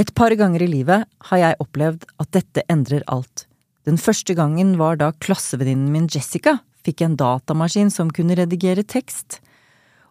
Et 0.00 0.08
par 0.16 0.32
ganger 0.32 0.62
i 0.64 0.70
livet 0.70 1.04
har 1.28 1.38
jeg 1.42 1.56
opplevd 1.60 2.06
at 2.22 2.30
dette 2.32 2.62
endrer 2.72 3.02
alt. 3.12 3.44
Den 3.84 3.98
første 4.00 4.32
gangen 4.38 4.78
var 4.80 4.96
da 4.96 5.10
klassevenninnen 5.12 5.90
min 5.92 6.06
Jessica 6.08 6.56
fikk 6.86 7.02
en 7.04 7.18
datamaskin 7.20 7.90
som 7.92 8.12
kunne 8.14 8.36
redigere 8.38 8.86
tekst. 8.86 9.42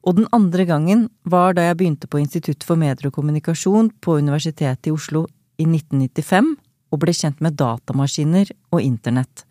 Og 0.06 0.20
den 0.20 0.28
andre 0.36 0.68
gangen 0.70 1.08
var 1.26 1.56
da 1.58 1.66
jeg 1.66 1.80
begynte 1.80 2.10
på 2.12 2.22
Institutt 2.22 2.66
for 2.68 2.78
medier 2.78 3.10
og 3.10 3.16
kommunikasjon 3.18 3.90
på 4.04 4.20
Universitetet 4.22 4.92
i 4.92 4.94
Oslo 4.94 5.26
i 5.58 5.66
1995 5.66 6.54
og 6.94 7.02
ble 7.02 7.16
kjent 7.16 7.42
med 7.42 7.58
datamaskiner 7.58 8.54
og 8.70 8.86
internett. 8.86 9.46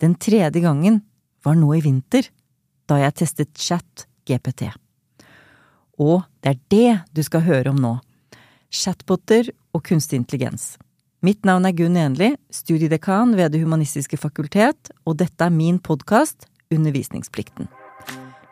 Den 0.00 0.18
tredje 0.20 0.60
gangen 0.60 1.00
var 1.44 1.56
nå 1.56 1.72
i 1.78 1.82
vinter, 1.84 2.28
da 2.84 3.00
jeg 3.00 3.16
testet 3.22 3.56
chat 3.56 4.06
GPT. 4.28 4.68
Og 6.00 6.20
det 6.44 6.52
er 6.52 6.62
det 6.68 6.94
du 7.16 7.24
skal 7.24 7.48
høre 7.48 7.72
om 7.72 7.80
nå 7.80 7.96
chatboter 8.70 9.50
og 9.74 9.84
kunstig 9.86 10.20
intelligens. 10.20 10.76
Mitt 11.20 11.44
navn 11.44 11.66
er 11.68 11.74
Gunn 11.76 11.98
Enli, 12.00 12.30
studiedekan 12.48 13.34
ved 13.36 13.52
Det 13.52 13.60
humanistiske 13.60 14.16
fakultet, 14.16 14.88
og 15.04 15.18
dette 15.20 15.44
er 15.44 15.52
min 15.52 15.78
podkast 15.78 16.46
Undervisningsplikten. 16.72 17.68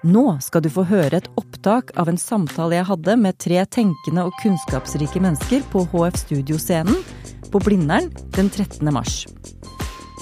Nå 0.05 0.25
skal 0.45 0.63
du 0.63 0.69
få 0.71 0.85
høre 0.87 1.19
et 1.19 1.31
opptak 1.41 1.91
av 1.99 2.11
en 2.11 2.21
samtale 2.21 2.77
jeg 2.77 2.87
hadde 2.91 3.17
med 3.19 3.39
tre 3.41 3.65
tenkende 3.67 4.27
og 4.29 4.37
kunnskapsrike 4.43 5.23
mennesker 5.23 5.65
på 5.73 5.87
HF 5.91 6.21
Studioscenen 6.21 7.01
på 7.51 7.63
Blindern 7.65 8.13
den 8.37 8.51
13. 8.51 8.85
mars. 8.95 9.25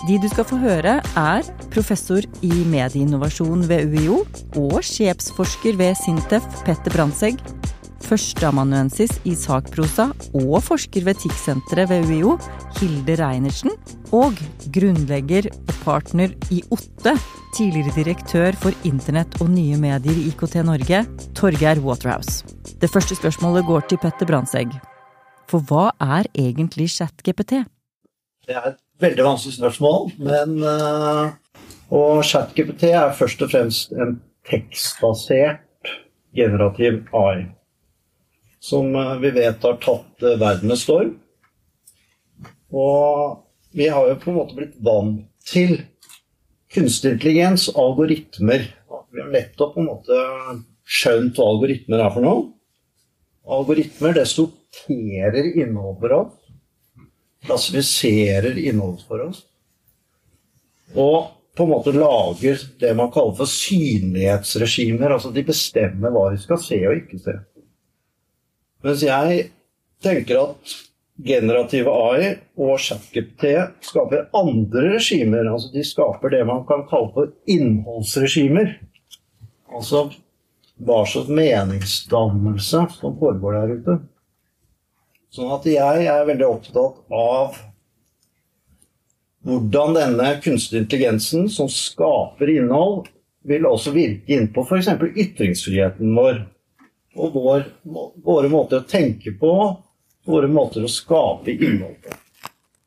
De 0.06 0.16
du 0.20 0.28
skal 0.30 0.46
få 0.46 0.58
høre, 0.60 0.98
er 1.02 1.46
professor 1.72 2.24
i 2.44 2.52
medieinnovasjon 2.70 3.64
ved 3.68 3.90
UiO 3.90 4.22
og 4.60 4.78
sjefsforsker 4.84 5.76
ved 5.80 5.96
Sintef, 5.98 6.44
Petter 6.68 6.94
Brandtzæg, 6.94 7.40
førsteamanuensis 8.04 9.12
i 9.28 9.34
sakprosa 9.38 10.10
og 10.36 10.58
forsker 10.64 11.06
ved 11.06 11.20
TIC-senteret 11.22 11.90
ved 11.90 12.10
UiO, 12.10 12.36
Hilde 12.78 13.16
Reinertsen, 13.20 13.72
og 14.14 14.36
grunnlegger 14.74 15.48
og 15.54 15.74
partner 15.84 16.34
i 16.52 16.62
OTTE, 16.70 17.14
tidligere 17.56 17.94
direktør 17.96 18.58
for 18.60 18.86
internett 18.88 19.38
og 19.40 19.50
nye 19.54 19.78
medier 19.80 20.18
i 20.18 20.28
IKT 20.32 20.58
Norge, 20.66 21.04
Torgeir 21.38 21.80
Waterhouse. 21.84 22.44
Det 22.80 22.90
første 22.92 23.16
spørsmålet 23.16 23.66
går 23.66 23.88
til 23.88 24.02
Petter 24.02 24.28
Brandtzæg. 24.28 24.76
For 25.50 25.62
hva 25.62 25.88
er 26.02 26.28
egentlig 26.34 26.90
ChatGPT? 26.90 27.62
Det 28.46 28.54
er 28.54 28.72
et 28.74 28.80
veldig 29.00 29.24
vanskelig 29.24 29.56
spørsmål, 29.56 30.10
men 30.18 30.62
uh, 30.62 31.34
Og 31.90 32.24
ChatGPT 32.24 32.82
er 32.90 33.12
først 33.14 33.42
og 33.42 33.50
fremst 33.50 33.92
en 33.92 34.18
tekstbasert 34.50 35.62
generativ 36.34 37.04
AI 37.14 37.46
som 38.66 38.94
eh, 38.96 39.14
vi 39.22 39.30
vet 39.30 39.62
har 39.62 39.78
tatt 39.82 40.22
eh, 40.22 40.38
verden 40.40 40.72
med 40.72 40.80
storm. 40.80 41.14
Og 42.74 43.42
vi 43.76 43.88
har 43.92 44.08
jo 44.08 44.18
på 44.22 44.32
en 44.32 44.40
måte 44.40 44.56
blitt 44.58 44.78
vant 44.82 45.22
til 45.46 45.78
kunstig 46.74 47.14
intelligens, 47.14 47.68
algoritmer. 47.78 48.66
Vi 49.14 49.22
har 49.22 49.30
nettopp 49.32 49.76
på 49.76 49.84
en 49.84 49.90
måte 49.90 50.18
skjønt 50.86 51.38
hva 51.38 51.50
algoritmer 51.52 52.02
er 52.02 52.12
for 52.14 52.26
noe. 52.26 52.44
Algoritmer 53.46 54.16
det 54.16 54.26
sorterer 54.26 55.52
innhold 55.54 56.00
for 56.02 56.16
oss. 56.18 56.34
Klassifiserer 57.46 58.58
innhold 58.58 58.98
for 59.06 59.28
oss. 59.28 59.44
Og 60.98 61.30
på 61.56 61.64
en 61.64 61.70
måte 61.70 61.94
lager 61.94 62.58
det 62.80 62.90
man 62.98 63.12
kaller 63.14 63.36
for 63.38 63.48
synlighetsregimer. 63.48 65.14
Altså 65.14 65.30
de 65.32 65.46
bestemmer 65.46 66.12
hva 66.12 66.32
vi 66.34 66.42
skal 66.42 66.60
se 66.60 66.80
og 66.82 66.98
ikke 66.98 67.22
se. 67.22 67.36
Mens 68.86 69.02
jeg 69.02 69.48
tenker 70.04 70.42
at 70.44 70.74
generative 71.26 71.90
AI 71.90 72.34
og 72.60 72.76
ChatGPT 72.82 73.48
skaper 73.88 74.28
andre 74.36 74.92
regimer. 74.94 75.48
Altså 75.50 75.72
de 75.72 75.84
skaper 75.86 76.34
det 76.36 76.44
man 76.46 76.62
kan 76.68 76.84
kalle 76.90 77.10
for 77.14 77.32
innholdsregimer. 77.50 78.76
Altså 79.72 80.06
hva 80.76 81.00
slags 81.08 81.32
meningsdannelse 81.32 82.82
som 82.98 83.16
foregår 83.18 83.56
der 83.56 83.72
ute. 83.78 83.96
Sånn 85.32 85.50
at 85.56 85.66
jeg 85.68 86.06
er 86.08 86.28
veldig 86.28 86.46
opptatt 86.46 87.00
av 87.12 87.56
hvordan 89.46 89.94
denne 89.94 90.30
kunstige 90.42 90.82
intelligensen 90.82 91.46
som 91.52 91.68
skaper 91.70 92.50
innhold, 92.50 93.06
vil 93.46 93.66
også 93.68 93.92
virke 93.94 94.34
inn 94.34 94.48
på 94.50 94.64
f.eks. 94.66 94.88
ytringsfriheten 95.06 96.16
vår 96.18 96.40
og 97.16 97.34
vår, 97.34 97.66
våre 98.24 98.50
måter 98.52 98.82
å 98.82 98.88
tenke 98.88 99.32
på, 99.40 99.52
våre 100.26 100.48
måter 100.50 100.84
å 100.84 100.90
skape 100.90 101.54
innhold 101.54 101.98
på. 102.04 102.14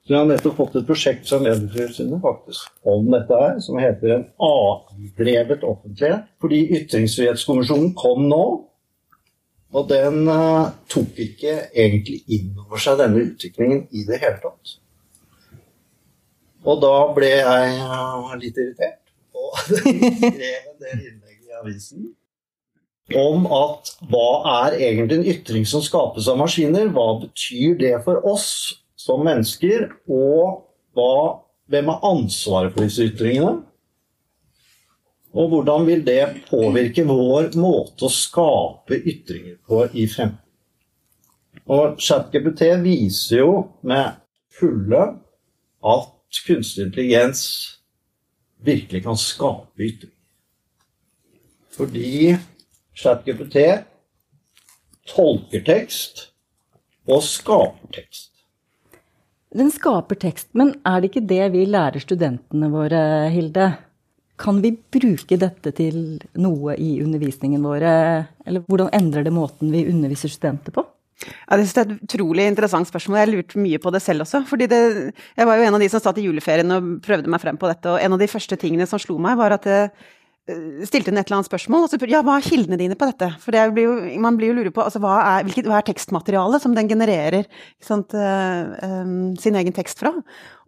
Så 0.10 0.16
jeg 0.16 0.24
har 0.24 0.30
nettopp 0.32 0.56
fått 0.58 0.76
et 0.80 0.88
prosjekt 0.88 1.28
fra 1.30 1.38
Medietilsynet 1.44 2.24
faktisk 2.24 2.88
om 2.90 3.12
dette 3.14 3.42
her, 3.44 3.60
som 3.62 3.78
heter 3.78 4.16
en 4.16 4.24
AI-drevet 4.42 5.62
offentlighet. 5.70 6.24
Fordi 6.42 6.64
Ytringsfrihetskommisjonen 6.80 7.92
kom 7.98 8.26
nå, 8.32 8.46
og 9.70 9.92
den 9.92 10.24
uh, 10.26 10.72
tok 10.90 11.20
ikke 11.22 11.54
egentlig 11.70 12.24
inn 12.40 12.56
over 12.58 12.82
seg 12.82 12.98
denne 13.04 13.22
utviklingen 13.22 13.84
i 13.94 14.08
det 14.08 14.18
hele 14.24 14.42
tatt. 14.42 14.74
Og 16.66 16.82
da 16.82 16.96
ble 17.14 17.30
jeg 17.30 17.78
uh, 17.78 18.34
litt 18.42 18.58
irritert 18.58 19.14
og 19.38 19.62
skrev 19.78 20.26
en 20.26 20.82
del 20.82 20.98
innlegg 20.98 21.38
i 21.38 21.54
avisen 21.62 22.10
om 23.18 23.46
at 23.54 23.94
hva 24.12 24.28
er 24.66 24.78
egentlig 24.80 25.18
en 25.20 25.30
ytring 25.34 25.66
som 25.68 25.84
skapes 25.86 26.28
av 26.30 26.40
maskiner? 26.40 26.92
Hva 26.94 27.22
betyr 27.24 27.78
det 27.80 27.96
for 28.06 28.22
oss 28.28 28.50
som 29.00 29.24
mennesker? 29.26 29.88
Og 30.12 30.66
hva, 30.98 31.40
hvem 31.72 31.92
har 31.94 32.06
ansvaret 32.12 32.76
for 32.76 32.86
disse 32.86 33.08
ytringene? 33.10 33.62
Og 35.38 35.52
hvordan 35.52 35.86
vil 35.86 36.06
det 36.06 36.24
påvirke 36.50 37.06
vår 37.06 37.52
måte 37.62 38.08
å 38.08 38.14
skape 38.14 38.98
ytringer 38.98 39.60
på 39.66 39.84
i 39.94 40.08
fremtiden? 40.10 40.46
Og 41.70 42.00
ChatGPT 42.02 42.64
viser 42.82 43.44
jo 43.44 43.52
med 43.86 44.18
fulle 44.58 45.04
at 45.86 46.40
kunstig 46.48 46.88
intelligens 46.88 47.44
virkelig 48.66 49.04
kan 49.06 49.20
skape 49.20 49.86
ytringer. 49.86 50.16
Fordi 51.78 52.34
ChatGPT 53.00 53.62
tolker 55.10 55.64
tekst 55.66 56.28
og 57.10 57.24
skaper 57.26 57.94
tekst. 57.96 58.28
Den 59.56 59.72
skaper 59.74 60.20
tekst, 60.20 60.52
men 60.54 60.76
er 60.86 61.00
det 61.00 61.10
ikke 61.10 61.26
det 61.26 61.46
vi 61.56 61.64
lærer 61.66 62.04
studentene 62.04 62.70
våre, 62.70 63.02
Hilde? 63.34 63.72
Kan 64.40 64.60
vi 64.64 64.76
bruke 64.78 65.40
dette 65.40 65.74
til 65.76 66.20
noe 66.40 66.76
i 66.78 67.00
undervisningen 67.02 67.64
våre, 67.66 67.94
eller 68.46 68.64
hvordan 68.68 68.92
endrer 68.96 69.26
det 69.26 69.34
måten 69.34 69.74
vi 69.74 69.88
underviser 69.90 70.32
studenter 70.32 70.76
på? 70.76 70.86
Ja, 71.20 71.58
det 71.58 71.66
er 71.66 71.82
et 71.82 72.06
utrolig 72.06 72.46
interessant 72.48 72.88
spørsmål. 72.88 73.18
Jeg 73.18 73.26
har 73.26 73.34
lurt 73.34 73.58
mye 73.60 73.80
på 73.82 73.92
det 73.92 74.00
selv 74.06 74.24
også. 74.24 74.46
fordi 74.48 74.70
det, 74.72 75.14
Jeg 75.36 75.48
var 75.48 75.58
jo 75.58 75.66
en 75.66 75.76
av 75.76 75.82
de 75.82 75.90
som 75.90 76.00
satt 76.00 76.18
i 76.18 76.24
juleferien 76.24 76.72
og 76.72 77.02
prøvde 77.04 77.28
meg 77.28 77.42
frem 77.42 77.58
på 77.58 77.68
dette. 77.68 77.90
Og 77.90 78.00
en 78.00 78.14
av 78.14 78.20
de 78.22 78.30
første 78.32 78.56
tingene 78.56 78.88
som 78.88 79.02
slo 79.02 79.18
meg, 79.20 79.36
var 79.36 79.58
at 79.58 79.68
det, 79.68 79.82
Eh, 79.90 80.19
stilte 80.88 81.12
hun 81.12 81.20
et 81.20 81.28
eller 81.28 81.40
annet 81.40 81.50
spørsmål, 81.50 81.86
og 81.86 81.92
så 81.92 82.10
ja, 82.10 82.22
hva 82.26 82.38
er 82.40 82.46
kildene 82.46 82.80
dine 82.80 82.98
på 83.00 83.08
dette? 83.10 83.30
For 83.44 83.56
det 83.56 83.66
blir 83.76 83.88
jo, 83.88 83.96
man 84.24 84.38
blir 84.40 84.52
jo 84.52 84.58
lurer 84.60 84.74
på 84.76 84.84
altså, 84.84 85.02
hva, 85.04 85.16
er, 85.22 85.48
hvilket, 85.48 85.70
hva 85.70 85.80
er 85.80 85.88
tekstmaterialet 85.88 86.64
som 86.64 86.76
den 86.78 86.90
genererer 86.92 87.50
sant, 87.84 88.16
uh, 88.18 88.76
um, 88.84 89.34
sin 89.40 89.58
egen 89.60 89.76
tekst 89.76 90.02
fra? 90.02 90.14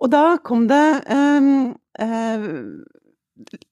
Og 0.02 0.12
da 0.14 0.38
kom 0.46 0.68
det 0.72 0.84
uh, 1.10 1.72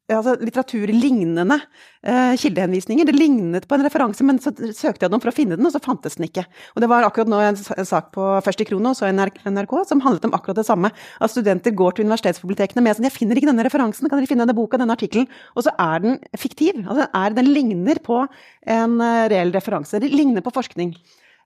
altså, 0.09 0.35
litteraturlignende 0.41 1.57
eh, 2.03 2.33
kildehenvisninger. 2.39 3.07
Det 3.07 3.15
lignet 3.15 3.67
på 3.69 3.77
en 3.77 3.85
referanse, 3.85 4.25
men 4.25 4.39
så 4.41 4.53
søkte 4.53 5.05
jeg 5.05 5.13
dem 5.13 5.21
for 5.23 5.31
å 5.31 5.35
finne 5.35 5.57
den, 5.59 5.67
og 5.67 5.73
så 5.75 5.81
fantes 5.83 6.17
den 6.19 6.27
ikke. 6.27 6.45
Og 6.75 6.83
det 6.83 6.89
var 6.91 7.07
akkurat 7.07 7.31
nå 7.31 7.41
en, 7.43 7.59
en 7.59 7.89
sak 7.89 8.11
på 8.15 8.25
Først 8.45 8.63
i 8.63 8.67
Krono 8.69 8.93
og 8.93 8.99
så 8.99 9.11
NRK 9.11 9.75
som 9.89 10.03
handlet 10.05 10.27
om 10.29 10.35
akkurat 10.37 10.59
det 10.61 10.67
samme. 10.67 10.91
At 11.19 11.33
studenter 11.33 11.75
går 11.75 11.97
til 11.97 12.07
universitetsbibliotekene 12.07 12.83
med 12.85 12.97
sånn 12.97 13.07
'Jeg 13.09 13.17
finner 13.17 13.39
ikke 13.39 13.51
denne 13.51 13.65
referansen, 13.67 14.09
kan 14.09 14.19
dere 14.19 14.29
finne 14.29 14.45
denne 14.45 14.57
boka, 14.57 14.79
denne 14.81 14.95
artikkelen?' 14.95 15.29
Og 15.55 15.65
så 15.65 15.73
er 15.77 16.03
den 16.03 16.19
fiktiv. 16.37 16.83
Altså, 16.85 17.07
er, 17.13 17.33
den 17.33 17.53
ligner 17.53 17.99
på 18.03 18.25
en 18.67 18.99
uh, 19.01 19.27
reell 19.29 19.51
referanse. 19.51 19.99
Det 19.99 20.11
ligner 20.11 20.41
på 20.41 20.53
forskning. 20.53 20.95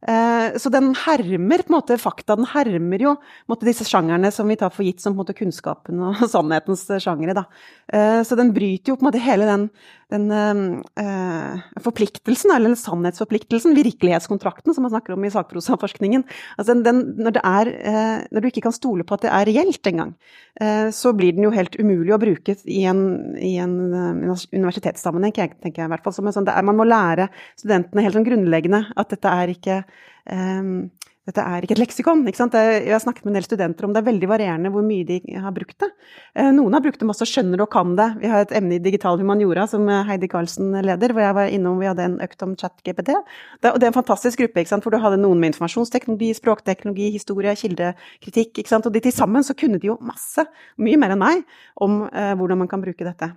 Eh, 0.03 0.57
så 0.59 0.69
den 0.73 0.91
hermer 0.99 1.63
på 1.63 1.71
en 1.71 1.77
måte 1.77 1.97
fakta. 2.01 2.35
Den 2.35 2.49
hermer 2.51 3.03
jo 3.05 3.15
måte, 3.51 3.67
disse 3.67 3.87
sjangerne 3.87 4.31
som 4.35 4.49
vi 4.51 4.57
tar 4.59 4.73
for 4.73 4.83
gitt 4.83 5.03
som 5.03 5.13
på 5.13 5.21
en 5.21 5.23
måte, 5.23 5.37
kunnskapen 5.37 6.01
og 6.03 6.23
sannhetens 6.33 6.85
sjangere. 7.03 7.45
Eh, 7.87 8.21
så 8.27 8.39
den 8.39 8.51
bryter 8.55 8.93
jo 8.93 8.97
på 8.99 9.05
en 9.05 9.11
måte 9.11 9.23
hele 9.23 9.47
den, 9.49 9.69
den 10.13 10.83
eh, 10.99 11.63
forpliktelsen, 11.83 12.53
eller 12.53 12.75
sannhetsforpliktelsen, 12.77 13.75
virkelighetskontrakten, 13.77 14.73
som 14.75 14.85
man 14.85 14.93
snakker 14.93 15.15
om 15.15 15.25
i 15.25 15.31
sakprosaforskningen. 15.33 16.25
Altså, 16.57 16.77
den, 16.85 17.01
når, 17.17 17.39
er, 17.41 17.71
uh, 17.73 18.19
når, 18.29 18.43
du 18.43 18.49
ikke 18.51 18.65
kan 18.67 18.75
stole 18.75 19.05
på 19.07 19.17
at 19.17 19.25
det 19.25 19.33
er 19.33 19.49
reelt 19.49 19.89
engang, 19.89 20.13
eh, 20.61 20.87
så 20.93 21.13
blir 21.17 21.35
den 21.35 21.47
jo 21.47 21.53
helt 21.55 21.77
umulig 21.79 22.13
å 22.15 22.21
bruke 22.21 22.55
i 22.69 22.83
en, 22.89 23.03
i 23.41 23.55
en 23.61 23.77
universitetssammenheng, 23.93 25.33
tenker 25.33 25.83
jeg 25.83 25.89
i 25.89 25.93
hvert 25.93 26.05
fall. 26.05 26.15
Sånn, 26.15 26.45
er, 26.45 26.65
man 26.65 26.79
må 26.79 26.87
lære 26.87 27.29
studentene 27.59 28.05
helt 28.05 28.17
sånn 28.17 28.27
grunnleggende 28.27 28.85
at 28.99 29.13
dette 29.15 29.33
er 29.41 29.53
ikke 29.53 29.81
um, 30.29 30.91
dette 31.23 31.43
er 31.43 31.63
ikke 31.63 31.77
et 31.77 31.81
leksikon. 31.81 32.25
ikke? 32.27 32.47
Jeg 32.51 32.91
har 32.91 32.99
snakket 32.99 33.23
med 33.23 33.31
en 33.31 33.37
del 33.39 33.45
studenter 33.47 33.85
om 33.87 33.93
det 33.95 34.01
er 34.01 34.07
veldig 34.09 34.27
varierende 34.27 34.71
hvor 34.73 34.83
mye 34.83 35.05
de 35.07 35.19
har 35.39 35.53
brukt 35.55 35.77
det. 35.79 35.89
Eh, 36.35 36.49
noen 36.51 36.75
har 36.75 36.83
brukt 36.83 36.99
det 36.99 37.07
masse 37.07 37.23
og 37.23 37.29
skjønner 37.31 37.63
og 37.63 37.69
kan 37.71 37.93
det. 37.95 38.09
Vi 38.19 38.31
har 38.31 38.43
et 38.43 38.55
emne 38.59 38.75
i 38.75 38.81
digital 38.83 39.21
humaniora 39.21 39.63
som 39.71 39.87
Heidi 40.07 40.27
Karlsen 40.31 40.73
leder, 40.83 41.13
hvor 41.15 41.23
jeg 41.23 41.37
var 41.37 41.53
innom, 41.53 41.79
vi 41.79 41.87
hadde 41.87 42.09
en 42.09 42.17
økt 42.23 42.43
om 42.43 42.57
chat-GPT. 42.59 43.13
Det, 43.13 43.71
det, 43.71 43.85
er 43.85 43.91
en 43.91 43.95
fantastisk 43.95 44.43
gruppe, 44.43 44.65
hvor 44.73 44.91
du 44.91 44.99
hadde 44.99 45.21
noen 45.21 45.39
med 45.39 45.53
informasjonsteknologi, 45.53 46.33
språkteknologi, 46.39 47.11
historie, 47.15 47.55
kildekritikk. 47.59 48.63
Og 48.73 48.91
de 48.91 49.05
til 49.07 49.15
sammen 49.15 49.47
så 49.47 49.55
kunne 49.55 49.79
de 49.79 49.93
jo 49.93 49.99
masse, 50.03 50.43
mye 50.81 50.99
mer 50.99 51.15
enn 51.15 51.23
meg, 51.23 51.47
om 51.83 52.03
eh, 52.09 52.33
hvordan 52.35 52.65
man 52.65 52.71
kan 52.71 52.83
bruke 52.83 53.07
dette. 53.07 53.33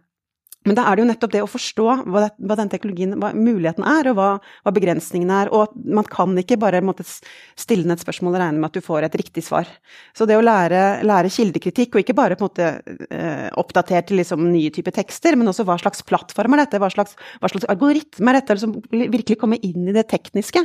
Men 0.66 0.76
da 0.78 0.86
er 0.86 0.96
det 0.96 1.04
jo 1.04 1.08
nettopp 1.12 1.34
det 1.34 1.42
å 1.44 1.50
forstå 1.50 1.86
hva, 2.10 2.26
det, 2.26 2.30
hva 2.42 2.56
den 2.58 2.70
teknologien, 2.72 3.14
hva 3.20 3.30
muligheten 3.36 3.86
er, 3.86 4.10
og 4.10 4.18
hva, 4.18 4.28
hva 4.66 4.74
begrensningene 4.74 5.40
er. 5.44 5.52
Og 5.54 5.74
man 5.86 6.06
kan 6.10 6.34
ikke 6.40 6.58
bare 6.60 6.82
måtte, 6.84 7.06
stille 7.56 7.86
ned 7.86 7.96
et 7.96 8.04
spørsmål 8.04 8.34
og 8.34 8.42
regne 8.42 8.60
med 8.60 8.70
at 8.70 8.78
du 8.78 8.84
får 8.84 9.06
et 9.06 9.18
riktig 9.20 9.44
svar. 9.46 9.68
Så 10.16 10.26
det 10.28 10.36
å 10.38 10.44
lære, 10.44 11.04
lære 11.06 11.30
kildekritikk, 11.32 11.94
og 11.94 12.02
ikke 12.02 12.16
bare 12.18 12.38
på 12.38 12.44
en 12.44 12.50
måte 12.50 13.06
eh, 13.10 13.46
oppdatert 13.60 14.10
til 14.10 14.20
liksom 14.20 14.42
nye 14.50 14.72
typer 14.74 14.94
tekster, 14.96 15.38
men 15.38 15.50
også 15.50 15.66
hva 15.68 15.78
slags 15.80 16.02
plattform 16.06 16.56
er 16.56 16.64
dette, 16.64 16.80
hva 16.82 16.90
slags, 16.92 17.16
hva 17.40 17.50
slags 17.52 17.68
algoritme 17.72 18.32
er 18.32 18.40
dette, 18.40 18.58
som 18.62 18.74
virkelig 18.90 19.38
kommer 19.40 19.62
inn 19.66 19.86
i 19.88 19.94
det 19.96 20.06
tekniske, 20.10 20.64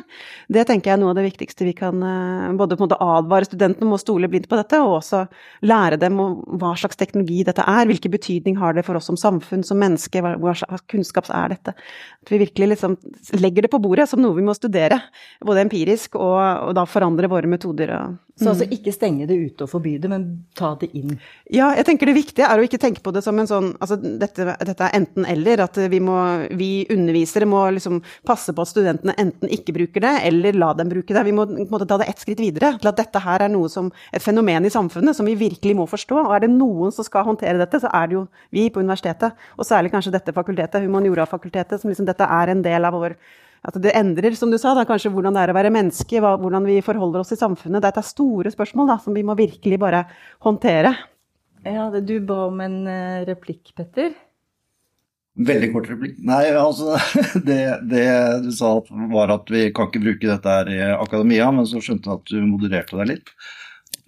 det 0.52 0.66
tenker 0.70 0.92
jeg 0.92 0.98
er 0.98 1.02
noe 1.04 1.14
av 1.14 1.20
det 1.20 1.28
viktigste 1.30 1.68
vi 1.68 1.76
kan 1.78 2.02
eh, 2.02 2.50
både 2.58 2.78
på 2.78 2.84
en 2.84 2.90
måte 2.90 3.00
advare 3.02 3.48
studentene 3.48 3.88
om 3.88 3.96
å 3.98 4.02
stole 4.02 4.30
blindt 4.32 4.50
på 4.52 4.60
dette, 4.60 4.82
og 4.82 4.98
også 5.00 5.26
lære 5.70 6.00
dem 6.02 6.18
hva 6.18 6.74
slags 6.80 7.00
teknologi 7.00 7.46
dette 7.48 7.66
er, 7.68 7.88
hvilken 7.90 8.14
betydning 8.14 8.60
har 8.62 8.76
det 8.78 8.86
for 8.88 8.98
oss 9.00 9.10
som 9.12 9.20
samfunn, 9.20 9.66
som 9.68 9.80
mennesker, 9.80 9.91
menneske, 9.92 10.24
hva, 10.24 10.36
hva 10.42 10.82
kunnskap 10.90 11.30
er 11.30 11.54
dette? 11.56 11.76
At 12.24 12.34
vi 12.34 12.42
virkelig 12.42 12.74
liksom 12.74 12.98
legger 13.38 13.68
det 13.68 13.74
på 13.74 13.82
bordet 13.84 14.10
som 14.10 14.24
noe 14.24 14.38
vi 14.38 14.46
må 14.46 14.56
studere, 14.58 14.98
både 15.44 15.68
empirisk 15.68 16.18
og, 16.20 16.42
og 16.72 16.76
da 16.78 16.88
forandre 16.90 17.30
våre 17.32 17.52
metoder. 17.52 17.94
Og, 18.00 18.20
så 18.40 18.54
altså 18.54 18.66
mm. 18.66 18.74
ikke 18.78 18.94
stenge 18.96 19.26
det 19.28 19.36
ute 19.36 19.66
og 19.66 19.70
forby 19.70 19.98
det, 20.02 20.10
men 20.10 20.24
ta 20.58 20.72
det 20.80 20.88
inn? 20.98 21.18
Ja, 21.52 21.72
jeg 21.76 21.86
tenker 21.88 22.08
det 22.08 22.16
viktige 22.16 22.48
er 22.48 22.62
å 22.62 22.66
ikke 22.66 22.80
tenke 22.82 23.04
på 23.04 23.12
det 23.14 23.24
som 23.26 23.38
en 23.38 23.50
sånn 23.50 23.70
Altså 23.82 23.98
dette, 24.00 24.46
dette 24.62 24.88
er 24.88 24.96
enten-eller, 24.98 25.64
at 25.66 25.78
vi 25.92 26.00
må 26.04 26.16
Vi 26.58 26.70
undervisere 26.94 27.48
må 27.50 27.64
liksom 27.76 28.00
passe 28.28 28.54
på 28.56 28.64
at 28.64 28.72
studentene 28.72 29.16
enten 29.20 29.52
ikke 29.52 29.76
bruker 29.76 30.06
det, 30.06 30.14
eller 30.30 30.58
la 30.58 30.72
dem 30.78 30.90
bruke 30.92 31.14
det. 31.16 31.26
Vi 31.28 31.36
må 31.36 31.46
måte 31.72 31.88
ta 31.90 32.00
det 32.02 32.08
ett 32.12 32.24
skritt 32.24 32.42
videre, 32.42 32.74
til 32.80 32.92
at 32.92 33.00
dette 33.00 33.22
her 33.24 33.46
er 33.46 33.52
noe 33.52 33.70
som 33.72 33.92
et 34.14 34.24
fenomen 34.24 34.68
i 34.68 34.74
samfunnet 34.74 35.18
som 35.18 35.28
vi 35.28 35.36
virkelig 35.40 35.76
må 35.78 35.88
forstå. 35.90 36.24
Og 36.24 36.36
er 36.36 36.46
det 36.46 36.52
noen 36.54 36.94
som 36.96 37.08
skal 37.08 37.28
håndtere 37.28 37.60
dette, 37.62 37.82
så 37.84 37.92
er 37.92 38.10
det 38.10 38.20
jo 38.20 38.26
vi 38.54 38.68
på 38.72 38.84
universitetet. 38.84 39.38
Og 39.58 39.68
særlig 39.68 39.94
kanskje 39.94 40.16
dette 40.16 40.36
fakultetet, 40.36 40.86
humaniorafakultetet, 40.86 41.82
som 41.82 41.92
liksom 41.92 42.10
dette 42.10 42.28
er 42.28 42.54
en 42.54 42.66
del 42.66 42.88
av 42.88 42.98
vår 42.98 43.18
at 43.62 43.78
det 43.78 43.94
endrer, 43.94 44.34
som 44.38 44.50
du 44.50 44.58
sa, 44.58 44.74
da, 44.74 44.88
kanskje 44.90 45.12
hvordan 45.14 45.36
det 45.38 45.44
er 45.44 45.54
å 45.54 45.58
være 45.58 45.74
menneske, 45.74 46.22
hva, 46.24 46.34
hvordan 46.42 46.66
vi 46.66 46.80
forholder 46.86 47.22
oss 47.22 47.34
i 47.36 47.38
samfunnet. 47.38 47.84
Dette 47.84 48.02
er 48.02 48.08
store 48.08 48.54
spørsmål 48.54 48.90
da, 48.90 48.98
som 49.04 49.14
vi 49.14 49.26
må 49.26 49.36
virkelig 49.38 49.78
bare 49.82 50.08
håndtere. 50.46 50.96
Ja, 51.68 51.92
Du 51.94 52.16
ba 52.26 52.48
om 52.48 52.62
en 52.64 52.82
uh, 52.90 53.22
replikk, 53.28 53.76
Petter? 53.78 54.16
Veldig 55.38 55.70
kort 55.76 55.90
replikk. 55.92 56.18
Nei, 56.26 56.44
altså 56.58 56.98
det, 57.48 57.62
det, 57.92 58.08
du 58.48 58.50
sa 58.56 58.80
var 59.14 59.32
at 59.38 59.52
vi 59.54 59.68
kan 59.76 59.92
ikke 59.92 60.04
bruke 60.08 60.28
dette 60.28 60.56
her 60.58 60.72
i 60.74 60.80
akademia, 60.98 61.52
men 61.54 61.70
så 61.70 61.84
skjønte 61.84 62.10
jeg 62.10 62.18
at 62.18 62.34
du 62.34 62.50
modererte 62.50 62.98
deg 62.98 63.14
litt. 63.14 63.36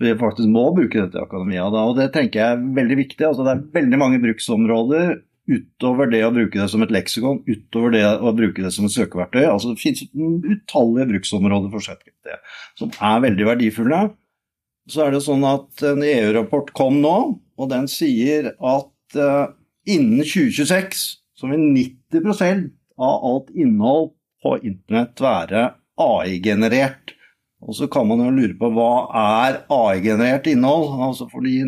Vi 0.02 0.16
faktisk 0.18 0.50
må 0.50 0.66
bruke 0.74 1.06
dette 1.06 1.22
i 1.22 1.24
akademia, 1.24 1.70
da, 1.70 1.86
og 1.86 2.02
det 2.02 2.10
tenker 2.16 2.42
jeg 2.42 2.58
er 2.58 2.66
veldig 2.82 2.98
viktig. 3.04 3.22
Altså, 3.30 3.46
det 3.46 3.54
er 3.54 3.64
veldig 3.78 4.02
mange 4.02 4.20
bruksområder 4.24 5.14
utover 5.50 6.08
det 6.12 6.22
å 6.24 6.32
bruke 6.34 6.60
det 6.60 6.70
som 6.72 6.84
et 6.86 6.92
leksikon, 6.94 7.42
utover 7.48 7.94
det 7.96 8.04
å 8.08 8.32
bruke 8.36 8.64
det 8.64 8.72
som 8.76 8.88
et 8.88 8.96
søkeverktøy. 8.96 9.44
altså 9.44 9.74
Det 9.74 9.82
finnes 9.82 10.06
utallige 10.14 11.10
bruksområder 11.12 11.72
for 11.74 11.84
ChatGPT 11.84 12.38
som 12.80 12.94
er 13.00 13.24
veldig 13.28 13.50
verdifulle. 13.50 14.04
Så 14.92 15.06
er 15.06 15.14
det 15.14 15.24
sånn 15.24 15.44
at 15.48 15.84
en 15.88 16.04
EU-rapport 16.04 16.72
kom 16.76 17.00
nå, 17.04 17.18
og 17.60 17.70
den 17.72 17.88
sier 17.92 18.52
at 18.54 19.20
uh, 19.20 19.52
innen 19.88 20.24
2026 20.24 21.04
så 21.40 21.52
vil 21.52 21.70
90% 21.76 22.70
av 23.04 23.28
alt 23.28 23.52
innhold 23.56 24.12
på 24.44 24.58
internett 24.64 25.20
være 25.24 25.70
AI-generert. 26.00 27.14
Og 27.64 27.78
så 27.78 27.88
kan 27.92 28.08
man 28.10 28.20
jo 28.26 28.34
lure 28.36 28.58
på 28.60 28.70
hva 28.76 28.92
er 29.20 29.62
AI-generert 29.72 30.50
innhold? 30.52 30.98
Altså 31.08 31.30
fordi 31.32 31.62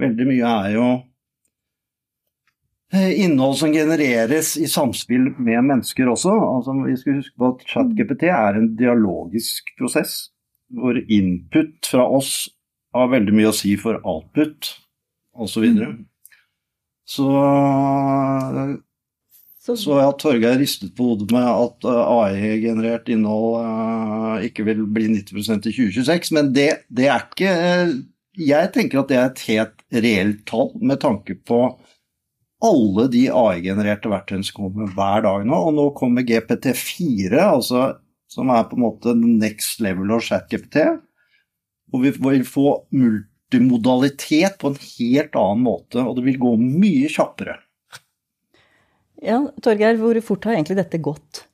veldig 0.00 0.28
mye 0.30 0.54
er 0.64 0.70
jo 0.78 0.86
innhold 2.94 3.58
som 3.58 3.72
genereres 3.74 4.54
i 4.60 4.68
samspill 4.70 5.32
med 5.38 5.66
mennesker 5.66 6.08
også. 6.12 6.30
Altså, 6.30 6.76
vi 6.84 6.96
skal 7.00 7.18
huske 7.20 7.36
på 7.40 7.50
at 7.52 7.66
ChatGPT 7.70 8.28
er 8.30 8.58
en 8.58 8.70
dialogisk 8.78 9.74
prosess, 9.78 10.30
hvor 10.74 10.98
input 11.02 11.90
fra 11.90 12.06
oss 12.06 12.34
har 12.94 13.10
veldig 13.10 13.34
mye 13.34 13.50
å 13.50 13.56
si 13.56 13.74
for 13.80 13.98
output 14.06 14.70
osv. 15.34 15.64
Så, 15.64 15.68
mm. 15.74 16.00
så 17.16 17.30
så, 19.64 19.76
så 19.80 19.94
at 19.96 20.18
Torgeir 20.20 20.58
ristet 20.60 20.90
på 20.96 21.06
hodet 21.08 21.30
med 21.32 21.46
at 21.48 21.86
eh, 21.88 22.08
AI-generert 22.18 23.08
innhold 23.08 23.62
uh, 23.64 24.42
ikke 24.44 24.66
vil 24.66 24.82
bli 24.92 25.06
90% 25.14 25.70
i 25.70 25.72
2026, 25.72 26.32
men 26.36 26.50
det, 26.52 26.68
det, 26.92 27.06
er 27.08 27.24
ikke 27.24 27.54
Jeg 28.36 28.72
tenker 28.74 29.00
at 29.00 29.08
det 29.08 29.16
er 29.16 29.30
et 29.30 29.44
helt 29.48 29.84
reelt 30.04 30.42
tall 30.50 30.74
med 30.82 31.00
tanke 31.00 31.38
på 31.48 31.62
alle 32.64 33.06
de 33.12 33.26
AI-genererte 33.30 34.10
verktøyene 34.12 34.46
som 34.46 34.62
kommer 34.62 34.92
hver 34.96 35.24
dag 35.26 35.44
nå. 35.48 35.58
Og 35.68 35.74
nå 35.76 35.88
kommer 35.98 36.26
GPT4, 36.26 37.36
altså, 37.42 37.86
som 38.30 38.52
er 38.52 38.66
på 38.68 38.78
en 38.78 38.86
måte 38.86 39.14
next 39.18 39.82
level 39.84 40.14
of 40.16 40.24
chat-GPT. 40.26 40.86
Og 41.94 42.02
vi 42.02 42.14
vil 42.16 42.46
få 42.48 42.68
multimodalitet 42.94 44.58
på 44.60 44.72
en 44.72 44.80
helt 44.80 45.38
annen 45.38 45.64
måte, 45.66 46.02
og 46.02 46.16
det 46.18 46.26
vil 46.30 46.40
gå 46.42 46.54
mye 46.60 47.12
kjappere. 47.12 47.58
Ja, 49.24 49.40
Torgeir, 49.64 49.96
hvor 50.00 50.18
fort 50.24 50.48
har 50.48 50.56
egentlig 50.56 50.80
dette 50.80 51.00
gått? 51.00 51.44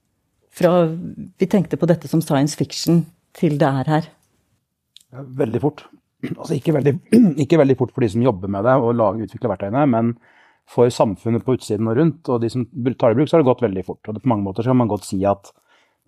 Fra 0.51 0.89
vi 0.91 1.47
tenkte 1.47 1.79
på 1.79 1.87
dette 1.87 2.09
som 2.11 2.23
science 2.25 2.59
fiction, 2.59 3.05
til 3.37 3.61
det 3.61 3.69
er 3.69 3.91
her? 3.91 4.09
Veldig 5.11 5.61
fort. 5.63 5.85
Altså 6.35 6.57
ikke 6.57 6.75
veldig, 6.77 6.97
ikke 7.45 7.59
veldig 7.61 7.77
fort 7.79 7.95
for 7.95 8.05
de 8.05 8.11
som 8.13 8.25
jobber 8.25 8.51
med 8.53 8.67
det 8.67 8.75
og 8.81 8.97
lager, 8.97 9.29
utvikler 9.29 9.55
verktøyene, 9.55 9.87
men 9.93 10.13
for 10.71 10.91
samfunnet 10.95 11.43
på 11.47 11.57
utsiden 11.57 11.89
og 11.91 11.99
rundt, 11.99 12.29
og 12.31 12.43
de 12.43 12.51
som 12.53 12.67
tar 12.95 13.15
i 13.15 13.19
bruk, 13.19 13.29
så 13.29 13.37
har 13.37 13.43
det 13.43 13.51
gått 13.51 13.65
veldig 13.65 13.85
fort. 13.87 14.03
Og 14.07 14.15
det, 14.15 14.23
på 14.23 14.31
mange 14.31 14.47
måter 14.47 14.65
så 14.65 14.73
kan 14.73 14.81
man 14.83 14.93
godt 14.93 15.09
si 15.09 15.19
at 15.27 15.51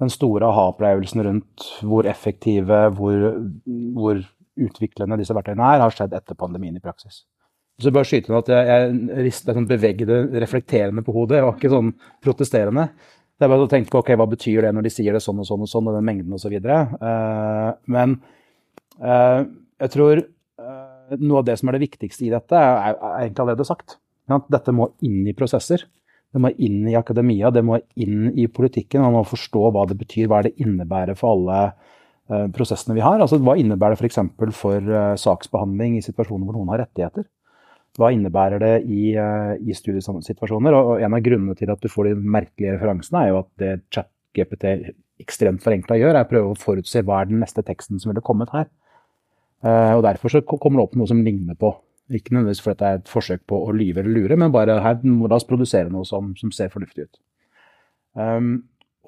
den 0.02 0.10
store 0.12 0.46
aha-opplevelsen 0.48 1.24
rundt 1.26 1.66
hvor 1.86 2.06
effektive, 2.10 2.84
hvor, 2.98 3.26
hvor, 3.96 4.22
utviklende 4.52 5.16
disse 5.16 5.32
verktøyene 5.32 5.64
er, 5.64 5.80
har 5.80 5.94
skjedd 5.94 6.12
etter 6.12 6.36
pandemien 6.36 6.74
i 6.76 6.82
praksis. 6.82 7.22
Så 7.80 7.88
bare 7.94 8.04
skyte 8.04 8.28
inn 8.28 8.36
at 8.36 8.50
jeg, 8.52 8.66
jeg 8.68 9.22
ristet 9.24 9.56
sånn 9.56 9.68
bevegde, 9.70 10.18
reflekterende 10.42 11.00
på 11.06 11.14
hodet. 11.16 11.38
Jeg 11.38 11.46
var 11.46 11.56
ikke 11.56 11.70
sånn 11.72 11.88
protesterende. 12.22 12.84
Det 13.40 13.46
er 13.46 13.52
bare 13.54 13.64
å 13.64 13.70
tenke 13.72 13.88
på 13.90 14.02
ok, 14.02 14.12
hva 14.20 14.26
betyr 14.28 14.66
det 14.66 14.74
når 14.76 14.86
de 14.86 14.92
sier 14.92 15.16
det 15.16 15.22
sånn 15.24 15.40
og 15.40 15.48
sånn 15.48 15.64
og 15.64 15.70
sånn, 15.72 15.88
og 15.88 15.96
den 15.96 16.04
mengden 16.04 16.36
osv. 16.36 16.52
Uh, 16.68 17.72
men 17.96 18.18
uh, 19.00 19.40
jeg 19.82 19.94
tror 19.96 20.20
uh, 20.20 21.16
noe 21.16 21.40
av 21.40 21.48
det 21.48 21.56
som 21.58 21.72
er 21.72 21.78
det 21.78 21.86
viktigste 21.86 22.28
i 22.28 22.30
dette, 22.36 22.60
er, 22.60 23.00
er 23.00 23.24
egentlig 23.24 23.46
allerede 23.46 23.66
sagt. 23.72 23.96
Dette 24.52 24.74
må 24.74 24.92
inn 25.04 25.26
i 25.28 25.34
prosesser. 25.36 25.84
Det 26.32 26.40
må 26.40 26.48
inn 26.64 26.86
i 26.88 26.96
akademia, 26.96 27.50
det 27.52 27.60
må 27.66 27.76
inn 28.00 28.30
i 28.32 28.46
politikken. 28.48 29.04
Man 29.04 29.18
må 29.18 29.24
forstå 29.28 29.68
hva 29.74 29.84
det 29.88 29.98
betyr, 30.00 30.30
hva 30.32 30.40
det 30.46 30.54
innebærer 30.62 31.16
for 31.18 31.34
alle 31.34 31.58
uh, 31.68 32.46
prosessene 32.56 32.96
vi 32.96 33.04
har. 33.04 33.20
Altså, 33.20 33.36
hva 33.44 33.58
innebærer 33.60 33.98
det 33.98 34.06
f.eks. 34.06 34.20
for, 34.40 34.54
for 34.56 34.88
uh, 34.88 35.12
saksbehandling 35.20 35.98
i 35.98 36.04
situasjoner 36.04 36.48
hvor 36.48 36.56
noen 36.56 36.72
har 36.72 36.86
rettigheter? 36.86 37.28
Hva 38.00 38.08
innebærer 38.16 38.64
det 38.64 38.72
i, 38.88 39.12
uh, 39.20 39.52
i 39.60 39.76
studiesituasjoner? 39.76 40.78
Og, 40.78 40.94
en 41.04 41.18
av 41.18 41.24
grunnene 41.26 41.58
til 41.58 41.74
at 41.74 41.84
du 41.84 41.92
får 41.92 42.08
de 42.08 42.16
merkelige 42.38 42.78
referansene, 42.78 43.26
er 43.26 43.34
jo 43.34 43.42
at 43.42 43.52
det 43.60 43.74
ChatGPT 43.92 44.68
ekstremt 45.20 45.60
forenkla 45.62 46.00
gjør, 46.00 46.16
er 46.16 46.24
å 46.24 46.32
prøve 46.32 46.54
å 46.54 46.58
forutse 46.58 47.04
hva 47.04 47.20
er 47.20 47.28
den 47.28 47.44
neste 47.44 47.60
teksten 47.66 48.00
som 48.00 48.10
ville 48.10 48.24
kommet 48.24 48.50
her. 48.56 48.72
og 49.62 50.00
Derfor 50.02 50.32
så 50.32 50.40
kommer 50.48 50.80
det 50.80 50.86
opp 50.88 50.96
noe 50.98 51.06
som 51.06 51.20
ligner 51.22 51.54
på 51.54 51.70
ikke 52.18 52.34
nødvendigvis 52.34 52.62
fordi 52.64 52.80
det 52.80 52.88
er 52.88 53.00
et 53.00 53.10
forsøk 53.10 53.46
på 53.50 53.58
å 53.66 53.74
lyve 53.76 54.02
eller 54.02 54.16
lure, 54.16 54.38
men 54.38 54.54
bare 54.54 54.80
her 54.84 55.00
la 55.02 55.38
oss 55.38 55.48
produsere 55.48 55.92
noe 55.92 56.06
som, 56.08 56.32
som 56.38 56.52
ser 56.54 56.72
fornuftig 56.72 57.08
ut. 57.08 57.20
Um, 58.12 58.52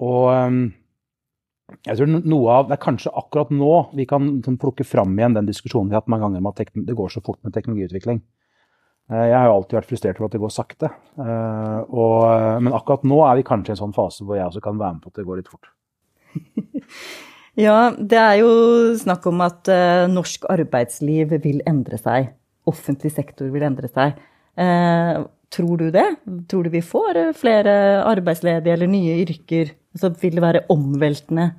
og 0.01 0.31
um, 0.33 0.61
jeg 1.85 1.97
tror 1.97 2.09
noe 2.09 2.53
av, 2.53 2.67
Det 2.69 2.75
er 2.75 2.81
kanskje 2.81 3.13
akkurat 3.13 3.51
nå 3.53 3.73
vi 3.97 4.05
kan 4.09 4.57
plukke 4.61 4.85
fram 4.85 5.13
igjen 5.17 5.37
den 5.37 5.49
diskusjonen 5.49 5.89
vi 5.89 5.97
har 5.97 6.03
hatt 6.03 6.11
mange 6.11 6.25
ganger 6.27 6.41
om 6.41 6.49
at 6.51 6.61
det 6.61 6.97
går 6.97 7.13
så 7.13 7.21
fort 7.25 7.41
med 7.45 7.53
teknologiutvikling. 7.55 8.21
Uh, 9.11 9.25
jeg 9.29 9.37
har 9.37 9.47
jo 9.49 9.57
alltid 9.59 9.79
vært 9.79 9.89
frustrert 9.91 10.19
over 10.19 10.29
at 10.29 10.35
det 10.35 10.41
går 10.41 10.53
sakte. 10.53 10.91
Uh, 11.17 11.81
og, 11.89 12.17
uh, 12.25 12.57
men 12.61 12.73
akkurat 12.73 13.05
nå 13.05 13.21
er 13.27 13.39
vi 13.39 13.47
kanskje 13.47 13.73
i 13.73 13.75
en 13.75 13.83
sånn 13.83 13.97
fase 13.97 14.25
hvor 14.25 14.39
jeg 14.39 14.49
også 14.49 14.63
kan 14.65 14.81
være 14.81 14.97
med 14.97 15.05
på 15.05 15.13
at 15.13 15.19
det 15.19 15.27
går 15.27 15.41
litt 15.41 15.51
fort. 15.51 15.69
ja, 17.65 17.77
det 17.97 18.21
er 18.21 18.39
jo 18.41 18.49
snakk 18.99 19.29
om 19.29 19.45
at 19.45 19.69
norsk 20.11 20.49
arbeidsliv 20.51 21.37
vil 21.45 21.61
endre 21.69 22.01
seg 22.01 22.33
offentlig 22.69 23.13
sektor 23.15 23.49
vil 23.53 23.65
endre 23.67 23.89
seg. 23.91 24.17
Eh, 24.57 25.21
tror 25.55 25.77
du 25.79 25.89
det? 25.93 26.05
Tror 26.51 26.65
du 26.65 26.73
vi 26.73 26.83
får 26.83 27.19
flere 27.37 27.75
arbeidsledige 28.07 28.75
eller 28.75 28.91
nye 28.91 29.19
yrker? 29.23 29.73
Så 29.95 30.11
vil 30.21 30.35
det 30.37 30.43
være 30.43 30.65
omveltende 30.73 31.51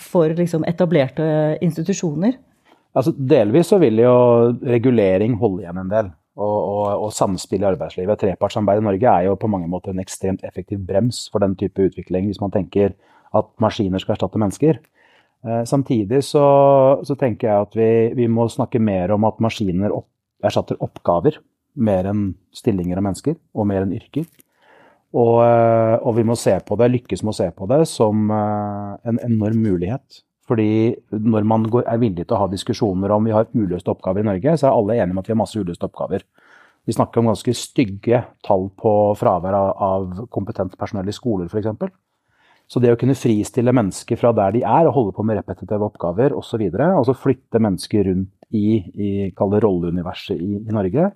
for 0.00 0.32
liksom 0.36 0.66
etablerte 0.68 1.56
institusjoner? 1.64 2.36
Altså, 2.96 3.12
delvis 3.12 3.70
så 3.72 3.78
vil 3.80 4.00
jo 4.00 4.14
regulering 4.64 5.36
holde 5.40 5.64
igjen 5.64 5.82
en 5.82 5.92
del. 5.92 6.14
Og, 6.36 6.56
og, 6.56 7.04
og 7.06 7.12
samspill 7.16 7.62
i 7.64 7.68
arbeidslivet. 7.70 8.18
Trepartssamarbeid 8.20 8.82
i 8.82 8.84
Norge 8.84 9.12
er 9.12 9.28
jo 9.28 9.38
på 9.40 9.48
mange 9.48 9.70
måter 9.72 9.94
en 9.94 10.02
ekstremt 10.02 10.42
effektiv 10.44 10.82
brems 10.84 11.22
for 11.32 11.40
den 11.40 11.54
type 11.56 11.80
utvikling, 11.80 12.26
hvis 12.28 12.42
man 12.42 12.52
tenker 12.52 12.92
at 13.36 13.48
maskiner 13.62 14.02
skal 14.02 14.16
erstatte 14.16 14.40
mennesker. 14.40 14.76
Eh, 15.44 15.64
samtidig 15.68 16.22
så, 16.24 16.46
så, 17.04 17.16
tenker 17.18 17.48
jeg 17.48 17.66
at 17.66 17.76
vi, 17.76 17.90
vi, 18.16 18.28
må 18.28 18.48
snakke 18.50 18.80
mer 18.82 19.12
om 19.14 19.26
at 19.28 19.42
maskiner 19.44 19.94
opp, 19.94 20.08
erstatter 20.44 20.78
oppgaver 20.84 21.40
mer 21.76 22.08
enn 22.08 22.28
stillinger 22.56 22.98
av 22.98 23.04
mennesker, 23.04 23.36
og 23.54 23.68
mer 23.68 23.84
enn 23.84 23.94
yrker. 23.96 24.24
Og, 25.16 25.40
eh, 25.44 25.96
og, 26.00 26.12
vi 26.16 26.24
må 26.26 26.36
se 26.40 26.56
på 26.66 26.78
det, 26.80 26.90
lykkes 26.92 27.22
med 27.24 27.34
å 27.34 27.38
se 27.38 27.50
på 27.56 27.68
det 27.70 27.82
som 27.90 28.30
eh, 28.32 28.96
en 29.12 29.20
enorm 29.28 29.60
mulighet. 29.64 30.22
Fordi 30.46 30.94
når 31.10 31.46
man 31.48 31.64
går, 31.70 31.86
er 31.90 32.00
villig 32.00 32.26
til 32.26 32.36
å 32.36 32.44
ha 32.44 32.50
diskusjoner 32.50 33.10
om 33.10 33.24
vi 33.26 33.34
har 33.34 33.48
uløste 33.54 33.90
oppgaver 33.90 34.22
i 34.22 34.28
Norge, 34.28 34.54
så 34.58 34.68
er 34.68 34.76
alle 34.76 34.98
enige 34.98 35.16
om 35.16 35.22
at 35.22 35.30
vi 35.30 35.34
har 35.34 35.40
masse 35.40 35.58
uløste 35.58 35.88
oppgaver. 35.88 36.22
Vi 36.86 36.94
snakker 36.94 37.18
om 37.18 37.32
ganske 37.32 37.54
stygge 37.58 38.20
tall 38.46 38.68
på 38.78 38.92
fravær 39.18 39.56
av, 39.58 39.70
av 39.82 40.26
kompetent 40.30 40.76
personell 40.78 41.10
i 41.10 41.14
skoler 41.14 41.50
f.eks. 41.50 41.90
Så 42.66 42.82
det 42.82 42.90
å 42.90 42.98
kunne 42.98 43.14
fristille 43.14 43.74
mennesker 43.74 44.18
fra 44.18 44.32
der 44.34 44.56
de 44.56 44.64
er, 44.66 44.88
og 44.88 44.96
holde 44.96 45.14
på 45.14 45.24
med 45.26 45.38
repetitive 45.38 45.86
oppgaver 45.86 46.34
osv., 46.34 46.64
og, 46.66 46.74
så 46.74 46.88
og 46.98 47.06
så 47.06 47.14
flytte 47.14 47.62
mennesker 47.62 48.08
rundt 48.08 48.32
i, 48.50 48.80
i 48.90 49.10
rolleuniverset 49.36 50.34
i, 50.34 50.58
i 50.58 50.74
Norge, 50.74 51.12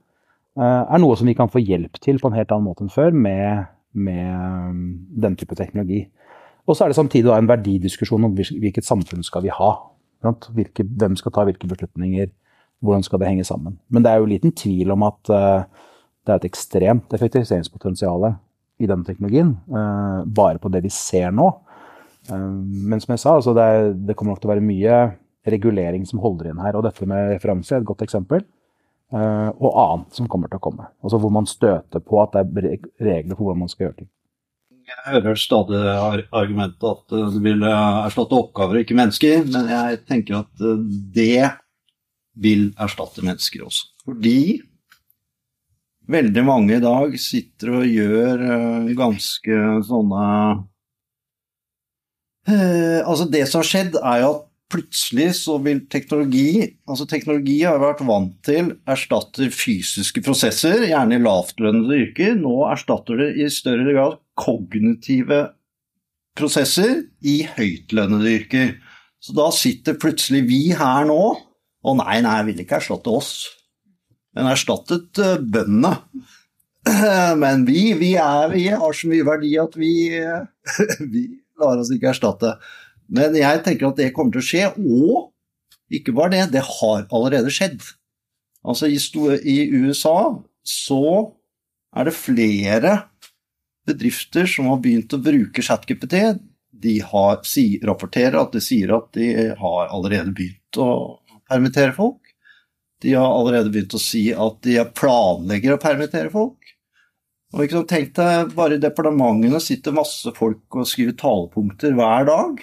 uh, 0.61 0.83
er 0.87 1.03
noe 1.03 1.19
som 1.19 1.31
vi 1.31 1.35
kan 1.39 1.51
få 1.51 1.63
hjelp 1.63 1.99
til 2.03 2.23
på 2.23 2.31
en 2.31 2.39
helt 2.39 2.55
annen 2.55 2.69
måte 2.69 2.87
enn 2.87 2.95
før 2.95 3.15
med, 3.15 3.67
med 3.99 4.31
um, 4.71 4.83
den 5.27 5.39
type 5.41 5.59
teknologi. 5.59 6.05
Og 6.71 6.77
så 6.77 6.85
er 6.85 6.93
det 6.93 7.01
samtidig 7.01 7.33
en 7.35 7.51
verdidiskusjon 7.51 8.29
om 8.29 8.37
hvilket 8.37 8.87
samfunn 8.87 9.27
skal 9.27 9.43
vi 9.43 9.51
ha. 9.55 9.73
Hvilke, 10.55 10.85
hvem 10.85 11.17
skal 11.19 11.35
ta 11.35 11.47
hvilke 11.49 11.67
beslutninger, 11.67 12.29
hvordan 12.85 13.03
skal 13.03 13.23
det 13.23 13.31
henge 13.31 13.47
sammen. 13.49 13.81
Men 13.91 14.05
det 14.05 14.13
er 14.13 14.21
jo 14.21 14.31
liten 14.31 14.55
tvil 14.55 14.95
om 14.95 15.03
at 15.09 15.33
uh, 15.35 15.89
det 16.23 16.31
er 16.31 16.39
et 16.39 16.51
ekstremt 16.53 17.17
effektiviseringspotensial 17.17 18.29
i 18.81 18.89
denne 18.89 19.07
teknologien, 19.07 19.55
uh, 19.73 20.23
bare 20.27 20.61
på 20.61 20.71
det 20.73 20.83
vi 20.87 20.93
ser 20.95 21.35
nå. 21.35 21.49
Uh, 22.31 22.61
men 22.91 23.03
som 23.03 23.15
jeg 23.15 23.23
sa, 23.23 23.35
altså 23.39 23.55
det, 23.57 23.67
er, 23.67 23.91
det, 23.95 24.17
kommer 24.17 24.35
nok 24.35 24.43
til 24.43 24.51
å 24.51 24.55
være 24.55 24.65
mye 24.65 25.03
regulering 25.51 26.07
som 26.09 26.23
holder 26.23 26.51
inn 26.51 26.63
her. 26.63 26.79
Og 26.79 26.87
dette 26.87 27.09
med 27.09 27.35
referanse 27.35 27.77
er 27.77 27.83
et 27.83 27.91
godt 27.91 28.05
eksempel. 28.07 28.45
Uh, 29.11 29.51
og 29.59 29.75
annet 29.75 30.17
som 30.17 30.31
kommer 30.31 30.51
til 30.51 30.61
å 30.61 30.65
komme. 30.65 30.89
Altså 31.03 31.19
hvor 31.21 31.35
man 31.35 31.49
støter 31.51 32.03
på 32.05 32.21
at 32.23 32.37
det 32.37 32.47
er 32.47 32.89
regler 33.03 33.37
for 33.37 33.49
hvordan 33.49 33.65
man 33.65 33.73
skal 33.73 33.89
gjøre 33.89 34.03
ting. 34.03 34.11
Jeg 34.91 35.23
hører 35.23 35.39
stadig 35.39 35.81
argumentet 36.35 36.87
at 36.89 37.13
det 37.13 37.43
vil 37.45 37.63
erstatte 37.63 38.35
oppgaver, 38.35 38.81
ikke 38.81 38.97
mennesker. 38.99 39.45
Men 39.47 39.69
jeg 39.71 40.01
tenker 40.09 40.41
at 40.41 40.65
det 41.15 41.53
vil 42.41 42.71
erstatte 42.81 43.23
mennesker 43.23 43.63
også. 43.69 43.87
Fordi 44.07 44.41
veldig 46.11 46.45
mange 46.47 46.77
i 46.77 46.83
dag 46.83 47.17
sitter 47.21 47.73
og 47.79 47.89
gjør 47.89 48.45
uh, 48.45 48.93
ganske 48.99 49.59
sånne 49.89 50.27
uh, 52.51 53.01
Altså, 53.05 53.27
det 53.31 53.45
som 53.49 53.63
har 53.63 53.69
skjedd, 53.71 53.99
er 54.01 54.23
jo 54.25 54.31
at 54.35 54.47
plutselig 54.71 55.29
så 55.41 55.57
vil 55.63 55.83
teknologi 55.91 56.51
Altså, 56.87 57.07
teknologi 57.11 57.59
har 57.67 57.81
vært 57.83 58.03
vant 58.07 58.37
til 58.47 58.75
erstatter 58.91 59.51
fysiske 59.55 60.23
prosesser, 60.27 60.87
gjerne 60.91 61.19
i 61.19 61.25
lavtlønnede 61.25 62.03
yrker. 62.05 62.37
Nå 62.39 62.57
erstatter 62.71 63.25
det 63.25 63.31
i 63.41 63.49
større 63.53 63.95
grad 63.95 64.19
kognitive 64.41 65.45
prosesser 66.39 67.03
i 67.27 67.41
høytlønnede 67.57 68.35
yrker. 68.39 68.75
Så 69.21 69.35
da 69.37 69.51
sitter 69.53 69.99
plutselig 70.01 70.47
vi 70.49 70.63
her 70.73 71.09
nå 71.11 71.23
og 71.81 71.97
nei, 71.97 72.19
nei, 72.25 72.37
jeg 72.41 72.49
vil 72.51 72.63
ikke 72.65 72.79
erstatte 72.81 73.13
oss. 73.13 73.33
Den 74.37 74.51
erstattet 74.51 75.21
uh, 75.23 75.39
bøndene. 75.41 75.97
Men 77.37 77.67
vi, 77.69 77.91
vi, 77.99 78.15
er, 78.17 78.49
vi, 78.55 78.63
har 78.73 78.95
så 78.97 79.09
mye 79.11 79.25
verdi 79.27 79.51
at 79.61 79.75
vi, 79.77 79.93
vi 81.13 81.25
lar 81.61 81.83
oss 81.83 81.91
ikke 81.93 82.09
erstatte. 82.15 82.55
Men 83.13 83.37
jeg 83.37 83.61
tenker 83.67 83.91
at 83.91 83.99
det 84.01 84.13
kommer 84.17 84.33
til 84.33 84.41
å 84.41 84.47
skje, 84.47 84.63
og 84.81 85.93
ikke 85.93 86.15
bare 86.17 86.33
det, 86.37 86.45
det 86.55 86.63
har 86.65 87.05
allerede 87.11 87.53
skjedd. 87.53 87.83
Altså 88.65 88.89
i, 88.89 88.97
i 88.97 89.59
USA 89.83 90.39
så 90.67 91.03
er 91.97 92.07
det 92.07 92.17
flere 92.17 92.95
bedrifter 93.89 94.47
som 94.51 94.69
har 94.71 94.81
begynt 94.85 95.15
å 95.17 95.23
bruke 95.23 95.65
ChatGPT. 95.65 96.17
De 96.71 96.99
har, 97.05 97.41
si, 97.49 97.81
rapporterer 97.85 98.39
at 98.41 98.55
de 98.55 98.63
sier 98.63 98.93
at 98.95 99.11
de 99.17 99.31
har 99.59 99.91
allerede 99.91 100.33
begynt 100.37 100.81
å 100.81 100.91
permittere 101.51 101.97
folk. 101.97 102.30
De 103.01 103.15
har 103.17 103.29
allerede 103.33 103.73
begynt 103.73 103.97
å 103.97 104.03
si 104.03 104.27
at 104.35 104.59
de 104.67 104.77
planlegger 104.97 105.77
å 105.77 105.81
permittere 105.81 106.33
folk. 106.33 106.75
Og 107.55 107.65
ikke 107.65 107.79
sånn, 107.79 107.89
Tenk 107.91 108.13
deg, 108.19 108.53
bare 108.55 108.77
i 108.77 108.83
departementene 108.83 109.61
sitter 109.63 109.97
masse 109.97 110.31
folk 110.37 110.77
og 110.77 110.87
skriver 110.87 111.17
talepunkter 111.19 111.97
hver 111.99 112.29
dag. 112.29 112.61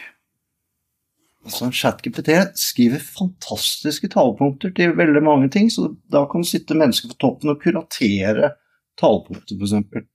Altså, 1.47 1.69
ChatGPT 1.71 2.33
skriver 2.59 3.03
fantastiske 3.03 4.09
talepunkter 4.11 4.71
til 4.75 4.95
veldig 4.99 5.23
mange 5.23 5.49
ting, 5.51 5.69
så 5.71 5.89
da 6.11 6.25
kan 6.27 6.43
det 6.43 6.51
sitte 6.51 6.77
mennesker 6.77 7.11
på 7.13 7.19
toppen 7.23 7.53
og 7.53 7.61
kuratere 7.63 8.53
talepunkter, 8.99 9.59
f.eks. 9.59 10.07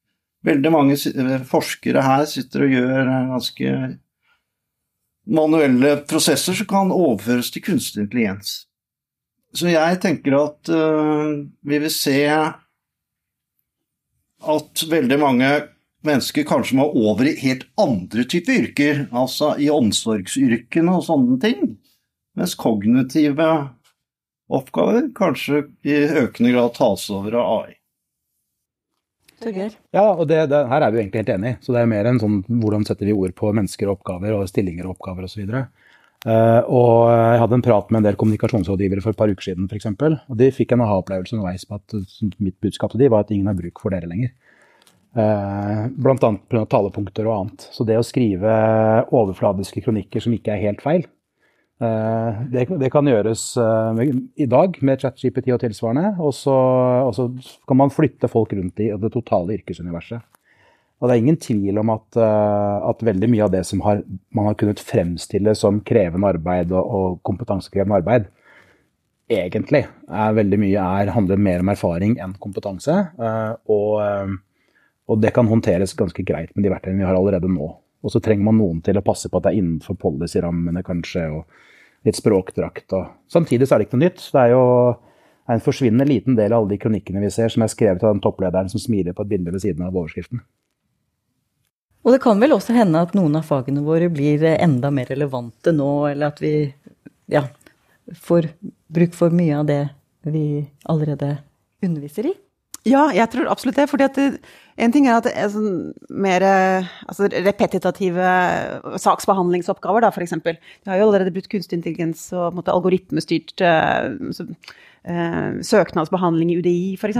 Veldig 0.42 0.72
mange 0.74 0.96
eh, 0.96 1.44
forskere 1.46 2.02
her 2.02 2.24
sitter 2.26 2.64
og 2.66 2.74
gjør 2.74 3.00
eh, 3.02 3.28
ganske 3.30 3.74
manuelle 5.30 5.94
prosesser 6.10 6.56
som 6.58 6.68
kan 6.68 6.92
overføres 6.92 7.52
til 7.54 7.62
kunstig 7.64 8.06
intelligens. 8.06 8.64
Så 9.52 9.68
jeg 9.68 10.00
tenker 10.00 10.36
at 10.38 10.70
uh, 10.72 11.44
vi 11.60 11.80
vil 11.82 11.92
se 11.92 12.18
at 14.42 14.84
veldig 14.90 15.18
mange 15.20 15.50
mennesker 16.06 16.46
kanskje 16.48 16.78
må 16.80 16.88
over 16.98 17.28
i 17.28 17.36
helt 17.42 17.66
andre 17.80 18.24
typer 18.26 18.64
yrker, 18.64 19.04
altså 19.14 19.52
i 19.60 19.68
omsorgsyrkene 19.72 20.96
og 20.96 21.04
sånne 21.06 21.38
ting. 21.42 21.76
Mens 22.38 22.56
kognitive 22.58 23.50
oppgaver 24.52 25.12
kanskje 25.16 25.66
i 25.86 26.00
økende 26.24 26.52
grad 26.56 26.74
tas 26.78 27.06
over 27.12 27.38
av 27.38 27.52
AI. 27.60 27.76
Ja, 29.90 30.12
og 30.12 30.28
det, 30.30 30.44
det, 30.52 30.60
her 30.70 30.84
er 30.84 30.92
vi 30.94 31.00
egentlig 31.02 31.24
helt 31.24 31.32
enige. 31.34 31.58
Så 31.64 31.74
det 31.74 31.82
er 31.82 31.90
mer 31.90 32.08
enn 32.08 32.20
sånn 32.22 32.42
hvordan 32.46 32.86
setter 32.86 33.08
vi 33.08 33.16
ord 33.16 33.34
på 33.38 33.50
mennesker 33.54 33.88
og 33.88 33.98
oppgaver 33.98 34.36
og 34.36 34.46
stillinger 34.50 34.86
og 34.86 34.96
oppgaver 34.96 35.26
osv. 35.26 35.42
Uh, 36.22 36.62
og 36.70 37.08
jeg 37.10 37.38
hadde 37.42 37.56
en 37.58 37.64
prat 37.66 37.88
med 37.90 37.98
en 37.98 38.06
del 38.06 38.16
kommunikasjonsrådgivere 38.20 39.02
for 39.02 39.10
et 39.10 39.18
par 39.18 39.30
uker 39.32 39.48
siden 39.48 39.66
f.eks. 39.66 39.88
Og 40.30 40.36
de 40.38 40.50
fikk 40.54 40.74
en 40.74 40.84
aha-opplevelse 40.84 41.34
underveis 41.34 41.66
på 41.66 41.80
at 41.80 41.96
mitt 42.38 42.58
budskap 42.62 42.92
til 42.92 43.02
de 43.02 43.08
var 43.10 43.24
at 43.24 43.32
ingen 43.34 43.50
har 43.50 43.58
bruk 43.58 43.82
for 43.82 43.94
dere 43.94 44.10
lenger. 44.10 44.30
Uh, 45.12 45.90
annet 45.90 46.44
pga. 46.46 46.62
talepunkter 46.70 47.26
og 47.26 47.34
annet. 47.40 47.66
Så 47.74 47.86
det 47.88 47.98
å 47.98 48.06
skrive 48.06 48.52
overfladiske 49.10 49.82
kronikker 49.82 50.22
som 50.22 50.36
ikke 50.36 50.54
er 50.54 50.62
helt 50.62 50.84
feil, 50.84 51.08
uh, 51.82 52.44
det, 52.54 52.68
det, 52.70 52.92
kan 52.94 53.10
gjøres 53.10 53.48
i 53.58 54.46
dag 54.46 54.78
med 54.78 55.02
ChatGPT 55.02 55.50
og 55.56 55.64
tilsvarende. 55.64 56.14
Og 56.22 56.36
så 56.38 57.26
kan 57.66 57.82
man 57.82 57.94
flytte 57.94 58.30
folk 58.30 58.54
rundt 58.54 58.78
i 58.78 58.92
det 58.94 59.12
totale 59.18 59.58
yrkesuniverset. 59.58 60.22
Og 61.02 61.08
det 61.08 61.16
er 61.16 61.24
ingen 61.24 61.38
tvil 61.42 61.80
om 61.82 61.90
at, 61.96 62.04
uh, 62.14 62.78
at 62.86 63.00
veldig 63.02 63.28
mye 63.32 63.42
av 63.48 63.50
det 63.50 63.64
som 63.66 63.80
har, 63.82 64.04
man 64.30 64.46
har 64.46 64.54
kunnet 64.58 64.78
fremstille 64.78 65.54
som 65.58 65.80
krevende 65.82 66.30
arbeid 66.30 66.70
og, 66.70 66.94
og 66.94 67.16
kompetansekrevende 67.26 67.98
arbeid, 67.98 68.28
egentlig 69.32 69.82
er 69.82 70.36
veldig 70.36 70.60
mye 70.62 70.86
er, 71.02 71.10
handler 71.16 71.40
mer 71.42 71.64
om 71.64 71.72
erfaring 71.72 72.14
enn 72.22 72.36
kompetanse. 72.42 72.94
Uh, 73.18 73.58
og, 73.66 73.90
uh, 73.98 74.70
og, 75.10 75.18
det 75.24 75.34
kan 75.34 75.50
håndteres 75.50 75.96
ganske 75.98 76.22
greit 76.28 76.54
med 76.54 76.68
de 76.68 76.70
verktøyene 76.70 77.02
vi 77.02 77.10
har 77.10 77.18
allerede 77.18 77.50
nå. 77.50 77.72
Og 78.02 78.14
så 78.14 78.22
trenger 78.22 78.46
man 78.46 78.60
noen 78.62 78.78
til 78.86 78.98
å 78.98 79.04
passe 79.06 79.30
på 79.30 79.38
at 79.38 79.48
det 79.48 79.56
er 79.56 79.58
innenfor 79.58 79.98
policy-rammene, 79.98 80.86
kanskje, 80.86 81.26
og 81.34 82.06
litt 82.06 82.18
språkdrakt. 82.18 82.94
Og. 82.94 83.10
Samtidig 83.30 83.66
så 83.66 83.74
er 83.74 83.82
det 83.82 83.90
ikke 83.90 83.98
noe 83.98 84.06
nytt. 84.06 84.22
Det 84.30 84.42
er 84.42 84.54
jo 84.54 84.64
en 85.50 85.62
forsvinnende 85.62 86.06
liten 86.06 86.38
del 86.38 86.54
av 86.54 86.62
alle 86.62 86.76
de 86.76 86.82
kronikkene 86.82 87.22
vi 87.22 87.30
ser 87.34 87.50
som 87.50 87.66
er 87.66 87.70
skrevet 87.70 88.02
av 88.02 88.14
den 88.14 88.22
topplederen 88.22 88.70
som 88.70 88.82
smiler 88.82 89.14
på 89.14 89.26
et 89.26 89.34
bilde 89.34 89.54
ved 89.54 89.62
siden 89.62 89.86
av 89.86 89.94
overskriften. 89.94 90.42
Og 92.02 92.14
det 92.14 92.22
kan 92.24 92.40
vel 92.42 92.54
også 92.56 92.74
hende 92.74 93.02
at 93.04 93.14
noen 93.14 93.36
av 93.38 93.46
fagene 93.46 93.84
våre 93.86 94.08
blir 94.10 94.42
enda 94.52 94.90
mer 94.94 95.10
relevante 95.12 95.74
nå, 95.74 95.90
eller 96.10 96.32
at 96.32 96.42
vi 96.42 96.54
ja, 97.30 97.46
får 98.26 98.50
bruk 98.92 99.14
for 99.14 99.34
mye 99.34 99.60
av 99.60 99.68
det 99.70 99.82
vi 100.26 100.64
allerede 100.90 101.36
underviser 101.82 102.32
i? 102.32 102.34
Ja, 102.88 103.04
jeg 103.14 103.30
tror 103.30 103.46
absolutt 103.50 103.78
det. 103.78 103.86
fordi 103.90 104.04
at 104.04 104.16
det, 104.18 104.40
En 104.76 104.90
ting 104.90 105.06
er 105.06 105.18
at 105.20 105.26
det 105.28 105.34
er 105.36 105.50
sånn 105.52 105.92
mer 106.08 106.42
altså 107.06 107.28
repetitative 107.30 108.30
saksbehandlingsoppgaver, 108.98 110.02
da, 110.02 110.10
f.eks. 110.10 110.32
Vi 110.42 110.90
har 110.90 110.98
jo 110.98 111.10
allerede 111.10 111.34
brukt 111.34 111.50
kunstig 111.52 111.78
intelligens 111.78 112.24
og 112.32 112.58
algoritmestyrt 112.66 113.60
uh, 113.60 114.08
eh, 114.08 114.72
søknadsbehandling 115.02 116.52
i 116.52 116.56
UDI 116.60 116.94
f.eks. 116.94 117.18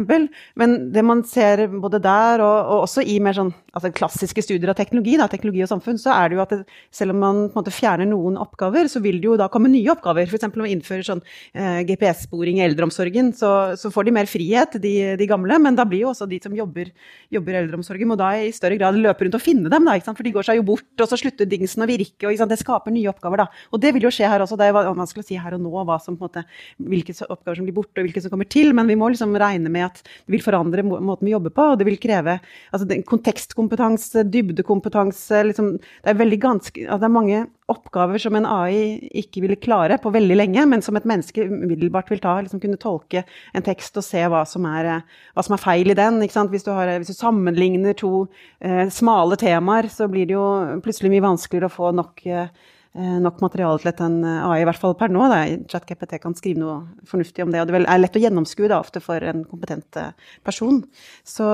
Men 0.58 0.76
det 0.94 1.02
man 1.02 1.24
ser 1.26 1.64
både 1.72 1.98
der 2.02 2.42
og, 2.44 2.58
og 2.70 2.84
også 2.84 3.02
i 3.02 3.18
mer 3.22 3.34
sånn, 3.36 3.50
altså 3.72 3.90
klassiske 3.94 4.44
studier 4.44 4.70
av 4.70 4.78
teknologi, 4.78 5.16
da, 5.18 5.26
teknologi 5.30 5.64
og 5.64 5.70
samfunn, 5.72 5.98
så 6.00 6.12
er 6.14 6.30
det 6.30 6.38
jo 6.38 6.42
at 6.44 6.54
det, 6.54 6.60
selv 6.94 7.14
om 7.14 7.22
man 7.22 7.40
måte 7.54 7.72
fjerner 7.74 8.08
noen 8.08 8.38
oppgaver, 8.40 8.88
så 8.90 9.02
vil 9.02 9.18
det 9.22 9.30
jo 9.30 9.38
da 9.40 9.48
komme 9.52 9.70
nye 9.72 9.90
oppgaver. 9.92 10.28
F.eks. 10.28 10.46
om 10.48 10.62
man 10.62 10.70
innfører 10.70 11.06
sånn 11.06 11.22
eh, 11.24 11.82
GPS-sporing 11.88 12.60
i 12.60 12.64
eldreomsorgen, 12.68 13.32
så, 13.36 13.52
så, 13.80 13.90
får 13.92 14.08
de 14.08 14.16
mer 14.18 14.30
frihet, 14.30 14.78
de, 14.82 14.94
de, 15.18 15.28
gamle. 15.30 15.58
Men 15.62 15.78
da 15.78 15.86
blir 15.88 16.04
jo 16.04 16.12
også 16.12 16.28
de 16.30 16.38
som 16.44 16.54
jobber, 16.56 16.92
jobber 17.32 17.56
i 17.56 17.60
eldreomsorgen, 17.64 18.10
må 18.12 18.18
da 18.20 18.32
i 18.38 18.52
større 18.54 18.78
grad 18.80 18.98
løpe 19.00 19.26
rundt 19.26 19.38
og 19.38 19.44
finne 19.44 19.72
dem, 19.72 19.88
da, 19.88 19.98
for 20.12 20.26
de 20.26 20.34
går 20.34 20.48
seg 20.48 20.60
jo 20.60 20.66
bort, 20.72 20.88
og 21.00 21.08
så 21.08 21.18
slutter 21.18 21.48
dingsen 21.48 21.84
å 21.84 21.90
virke. 21.90 22.30
og 22.30 22.46
Det 22.52 22.60
skaper 22.60 22.94
nye 22.94 23.10
oppgaver, 23.12 23.44
da. 23.44 23.64
Og 23.72 23.82
det 23.82 23.94
vil 23.96 24.06
jo 24.06 24.14
skje 24.14 24.30
her 24.30 24.44
også. 24.44 24.58
Det 24.60 24.68
er 24.70 24.78
vanskelig 24.78 25.24
å 25.24 25.30
si 25.32 25.40
her 25.40 25.56
og 25.56 25.64
nå 25.64 25.84
hva 25.88 25.98
som, 26.02 26.18
på 26.18 26.26
en 26.26 26.30
måte, 26.30 26.46
hvilke 26.78 27.16
oppgaver 27.26 27.58
som 27.58 27.68
blir 27.68 27.71
borte, 27.74 28.00
og 28.00 28.06
hvilke 28.06 28.22
som 28.22 28.32
kommer 28.32 28.48
til. 28.50 28.72
Men 28.76 28.90
vi 28.90 28.96
må 28.98 29.10
liksom 29.12 29.34
regne 29.40 29.72
med 29.72 29.88
at 29.88 30.02
det 30.04 30.36
vil 30.36 30.44
forandre 30.44 30.84
måten 30.86 31.26
vi 31.26 31.34
jobber 31.34 31.54
på. 31.54 31.66
Og 31.72 31.80
det 31.80 31.88
vil 31.88 31.98
kreve 32.02 32.38
altså, 32.70 33.00
kontekstkompetanse, 33.08 34.26
dybdekompetanse 34.32 35.42
liksom, 35.48 35.74
Det 35.78 36.14
er 36.14 36.36
ganske 36.36 36.86
altså, 36.86 37.00
Det 37.02 37.10
er 37.10 37.18
mange 37.18 37.42
oppgaver 37.72 38.20
som 38.20 38.36
en 38.36 38.44
AI 38.44 39.08
ikke 39.22 39.40
ville 39.40 39.56
klare 39.56 39.96
på 40.02 40.10
veldig 40.12 40.36
lenge, 40.36 40.64
men 40.68 40.82
som 40.84 40.96
et 40.98 41.06
menneske 41.08 41.46
umiddelbart 41.48 42.10
vil 42.12 42.20
ta. 42.20 42.34
Liksom 42.42 42.60
kunne 42.60 42.80
tolke 42.80 43.24
en 43.54 43.64
tekst 43.64 43.96
og 43.96 44.04
se 44.04 44.20
hva 44.28 44.42
som 44.48 44.66
er, 44.68 44.90
hva 45.32 45.46
som 45.46 45.56
er 45.56 45.62
feil 45.62 45.94
i 45.94 45.96
den. 45.96 46.20
Hvis 46.20 46.66
du, 46.66 46.72
har, 46.74 46.90
hvis, 46.98 47.14
du 47.14 47.16
sammenligner 47.16 47.96
to 47.96 48.26
eh, 48.60 48.88
smale 48.92 49.38
temaer, 49.40 49.88
så 49.88 50.10
blir 50.12 50.28
det 50.28 50.36
jo 50.36 50.46
plutselig 50.84 51.14
mye 51.14 51.26
vanskeligere 51.30 51.70
å 51.70 51.76
få 51.80 51.94
nok 51.96 52.26
eh, 52.28 52.46
Eh, 52.46 52.81
nok 52.92 53.38
materiale 53.40 53.80
til 53.80 53.88
at 53.88 54.00
en 54.04 54.18
eh, 54.20 54.42
AI, 54.44 54.58
i 54.60 54.66
hvert 54.68 54.80
fall 54.80 54.92
per 55.00 55.12
nå, 55.12 55.24
da, 55.32 55.40
ChatGPT 55.72 56.18
kan 56.20 56.34
skrive 56.36 56.60
noe 56.60 56.74
fornuftig 57.08 57.44
om 57.44 57.52
det. 57.54 57.62
Og 57.62 57.70
det 57.70 57.80
er 57.80 58.02
lett 58.02 58.18
å 58.18 58.20
gjennomskue 58.20 58.68
da, 58.68 58.82
ofte 58.84 59.00
for 59.00 59.24
en 59.24 59.46
kompetent 59.48 59.96
eh, 59.96 60.12
person. 60.44 60.82
Så, 61.24 61.46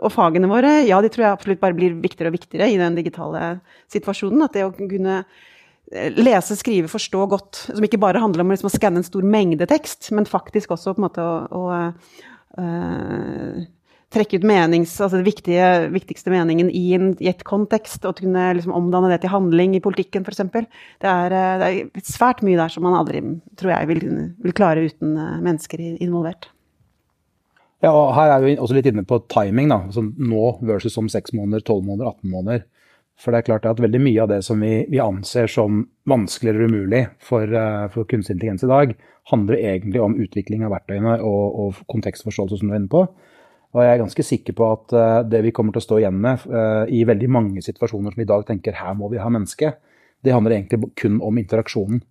og 0.00 0.10
fagene 0.14 0.48
våre, 0.48 0.78
ja, 0.88 1.02
de 1.04 1.12
tror 1.12 1.26
jeg 1.26 1.36
absolutt 1.36 1.60
bare 1.60 1.76
blir 1.76 1.98
viktigere 2.00 2.32
og 2.32 2.38
viktigere 2.38 2.70
i 2.72 2.80
den 2.80 2.96
digitale 2.96 3.58
situasjonen. 3.92 4.46
At 4.46 4.56
det 4.56 4.64
å 4.64 4.72
kunne 4.76 5.20
lese, 6.16 6.56
skrive, 6.56 6.88
forstå 6.88 7.26
godt, 7.28 7.64
som 7.66 7.84
ikke 7.84 8.00
bare 8.00 8.22
handler 8.22 8.44
om 8.44 8.54
liksom, 8.54 8.70
å 8.70 8.72
skanne 8.72 9.02
en 9.02 9.06
stor 9.06 9.26
mengde 9.26 9.66
tekst, 9.68 10.12
men 10.16 10.28
faktisk 10.28 10.72
også 10.72 10.94
på 10.94 11.02
en 11.02 11.06
måte 11.08 11.24
å, 11.24 11.34
å 11.50 12.62
uh, 12.62 13.64
trekke 14.10 14.40
ut 14.40 14.46
menings, 14.46 14.92
altså 14.98 15.20
den 15.20 15.26
viktige, 15.26 15.66
viktigste 15.94 16.32
meningen 16.32 16.70
i, 16.74 16.84
en, 16.96 17.12
i 17.22 17.30
et 17.30 17.44
kontekst, 17.46 18.02
og 18.08 18.18
kunne 18.18 18.48
liksom 18.58 18.74
omdanne 18.74 19.10
det 19.12 19.20
til 19.22 19.32
handling 19.32 19.76
i 19.78 19.82
politikken, 19.84 20.26
f.eks. 20.26 20.42
Det, 20.50 20.64
eh, 21.06 21.26
det 21.62 21.68
er 21.70 22.06
svært 22.06 22.42
mye 22.46 22.58
der 22.58 22.72
som 22.74 22.86
man 22.86 22.98
aldri, 22.98 23.22
tror 23.60 23.74
jeg, 23.76 23.90
vil, 23.92 24.02
vil 24.42 24.56
klare 24.56 24.88
uten 24.88 25.14
eh, 25.14 25.36
mennesker 25.44 25.84
involvert. 25.92 26.50
Ja, 27.80 27.94
og 27.94 28.10
Her 28.16 28.34
er 28.34 28.44
vi 28.44 28.58
også 28.60 28.76
litt 28.76 28.90
inne 28.90 29.06
på 29.08 29.22
timing. 29.32 29.70
da, 29.72 29.84
altså 29.86 30.04
Nå 30.04 30.50
versus 30.68 30.98
om 31.00 31.08
6 31.08 31.32
måneder, 31.38 31.62
12 31.64 31.86
måneder, 31.86 32.10
18 32.10 32.34
måneder. 32.34 32.66
For 33.20 33.32
det 33.32 33.40
er 33.40 33.48
klart 33.48 33.68
at 33.68 33.80
veldig 33.80 34.00
mye 34.00 34.20
av 34.24 34.30
det 34.32 34.40
som 34.44 34.60
vi, 34.64 34.84
vi 34.88 35.00
anser 35.00 35.48
som 35.50 35.82
vanskelig 36.08 36.54
eller 36.54 36.68
umulig 36.72 37.02
for, 37.24 37.44
uh, 37.44 37.86
for 37.92 38.08
kunstig 38.08 38.36
intelligens 38.36 38.64
i 38.64 38.70
dag, 38.70 38.94
handler 39.28 39.60
egentlig 39.60 40.00
om 40.00 40.16
utvikling 40.16 40.64
av 40.64 40.72
verktøyene 40.72 41.18
og, 41.20 41.58
og 41.60 41.82
kontekstforståelse, 41.92 42.60
som 42.60 42.70
du 42.70 42.74
er 42.74 42.80
inne 42.80 42.92
på. 42.92 43.04
Og 43.70 43.84
jeg 43.84 43.92
er 43.92 44.00
ganske 44.02 44.24
sikker 44.26 44.56
på 44.58 44.66
at 44.66 44.94
uh, 44.96 45.20
det 45.30 45.44
vi 45.46 45.52
kommer 45.54 45.74
til 45.74 45.82
å 45.82 45.86
stå 45.86 46.00
igjen 46.00 46.18
med 46.22 46.46
uh, 46.50 46.84
i 46.90 47.04
veldig 47.06 47.28
mange 47.30 47.62
situasjoner 47.62 48.10
som 48.10 48.18
vi 48.18 48.26
i 48.26 48.30
dag 48.30 48.42
tenker 48.48 48.78
her 48.80 48.96
må 48.98 49.10
vi 49.12 49.20
ha 49.22 49.30
menneske, 49.30 49.76
det 50.20 50.34
handler 50.34 50.56
egentlig 50.56 50.90
kun 50.98 51.20
om 51.24 51.38
interaksjonen. 51.40 52.02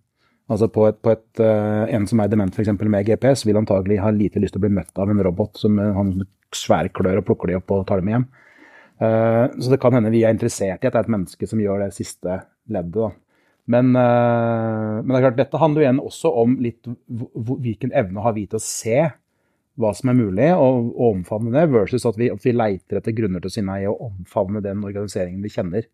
Altså 0.50 0.66
på, 0.72 0.88
et, 0.88 0.96
på 0.98 1.12
et, 1.12 1.28
uh, 1.38 1.84
En 1.92 2.08
som 2.10 2.22
er 2.22 2.32
dement 2.32 2.56
f.eks. 2.56 2.72
med 2.80 3.06
GPS, 3.06 3.44
vil 3.46 3.60
antagelig 3.60 4.00
ha 4.02 4.10
lite 4.14 4.40
lyst 4.42 4.56
til 4.56 4.62
å 4.62 4.66
bli 4.66 4.72
møtt 4.80 4.96
av 4.98 5.12
en 5.12 5.22
robot 5.22 5.60
som 5.60 5.76
har 5.78 6.12
svære 6.56 6.94
klør 6.96 7.20
og 7.20 7.28
plukker 7.28 7.52
de 7.52 7.60
opp 7.60 7.76
og 7.76 7.84
tar 7.86 8.00
dem 8.00 8.10
hjem. 8.10 8.30
så 9.00 9.70
det 9.70 9.78
kan 9.80 9.94
hende 9.94 10.10
vi 10.12 10.24
er 10.26 10.34
interessert 10.34 10.82
i 10.82 10.88
at 10.88 10.92
det 10.92 10.98
er 10.98 11.06
et 11.06 11.12
menneske 11.14 11.46
som 11.48 11.60
gjør 11.62 11.84
det 11.84 11.94
siste 11.96 12.40
leddet. 12.68 13.14
Men, 13.70 13.92
men, 13.94 15.06
det 15.06 15.14
er 15.16 15.24
klart, 15.24 15.38
dette 15.38 15.60
handler 15.62 15.80
jo 15.80 15.86
igjen 15.86 16.02
også 16.02 16.32
om 16.42 16.58
litt 16.60 16.90
hvilken 17.08 17.94
evne 17.96 18.24
har 18.26 18.34
vi 18.36 18.44
til 18.50 18.58
å 18.58 18.64
se 18.64 19.06
hva 19.78 19.92
som 19.96 20.10
er 20.10 20.18
mulig, 20.18 20.48
og, 20.56 20.90
og 20.96 21.16
omfavne 21.16 21.52
det, 21.54 21.68
versus 21.72 22.06
at 22.08 22.18
vi, 22.18 22.30
at 22.32 22.44
vi, 22.44 22.54
leiter 22.56 22.98
etter 22.98 23.14
grunner 23.16 23.42
til 23.42 23.50
å 23.50 23.54
si 23.54 23.64
nei 23.64 23.80
og 23.88 24.02
omfavne 24.10 24.62
den 24.64 24.82
organiseringen 24.86 25.42
vi 25.44 25.52
kjenner. 25.52 25.86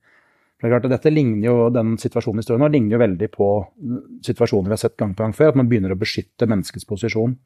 For 0.57 0.65
det 0.65 0.71
er 0.71 0.75
klart 0.77 0.89
at 0.89 0.95
dette 0.97 1.12
ligner 1.12 1.45
jo, 1.45 1.55
Den 1.69 1.99
situasjonen 2.01 2.41
i 2.41 2.43
historien 2.43 2.62
nå 2.65 2.71
ligner 2.73 2.97
jo 2.97 3.03
veldig 3.03 3.29
på 3.35 3.49
situasjoner 4.25 4.71
vi 4.71 4.73
har 4.73 4.81
sett 4.81 4.97
gang 4.97 5.12
på 5.12 5.27
gang 5.27 5.35
før. 5.37 5.53
At 5.53 5.59
man 5.61 5.69
begynner 5.69 5.93
å 5.93 6.01
beskytte 6.01 6.49
menneskets 6.49 6.89
posisjon, 6.89 7.37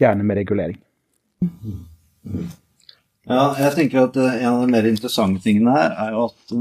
gjerne 0.00 0.24
med 0.24 0.40
regulering. 0.40 0.78
Ja, 3.28 3.52
jeg 3.60 3.72
tenker 3.76 4.06
at 4.06 4.16
En 4.16 4.48
av 4.48 4.62
de 4.64 4.72
mer 4.72 4.88
interessante 4.88 5.44
tingene 5.44 5.76
her 5.76 5.92
er 6.06 6.16
jo 6.16 6.26
at 6.30 6.54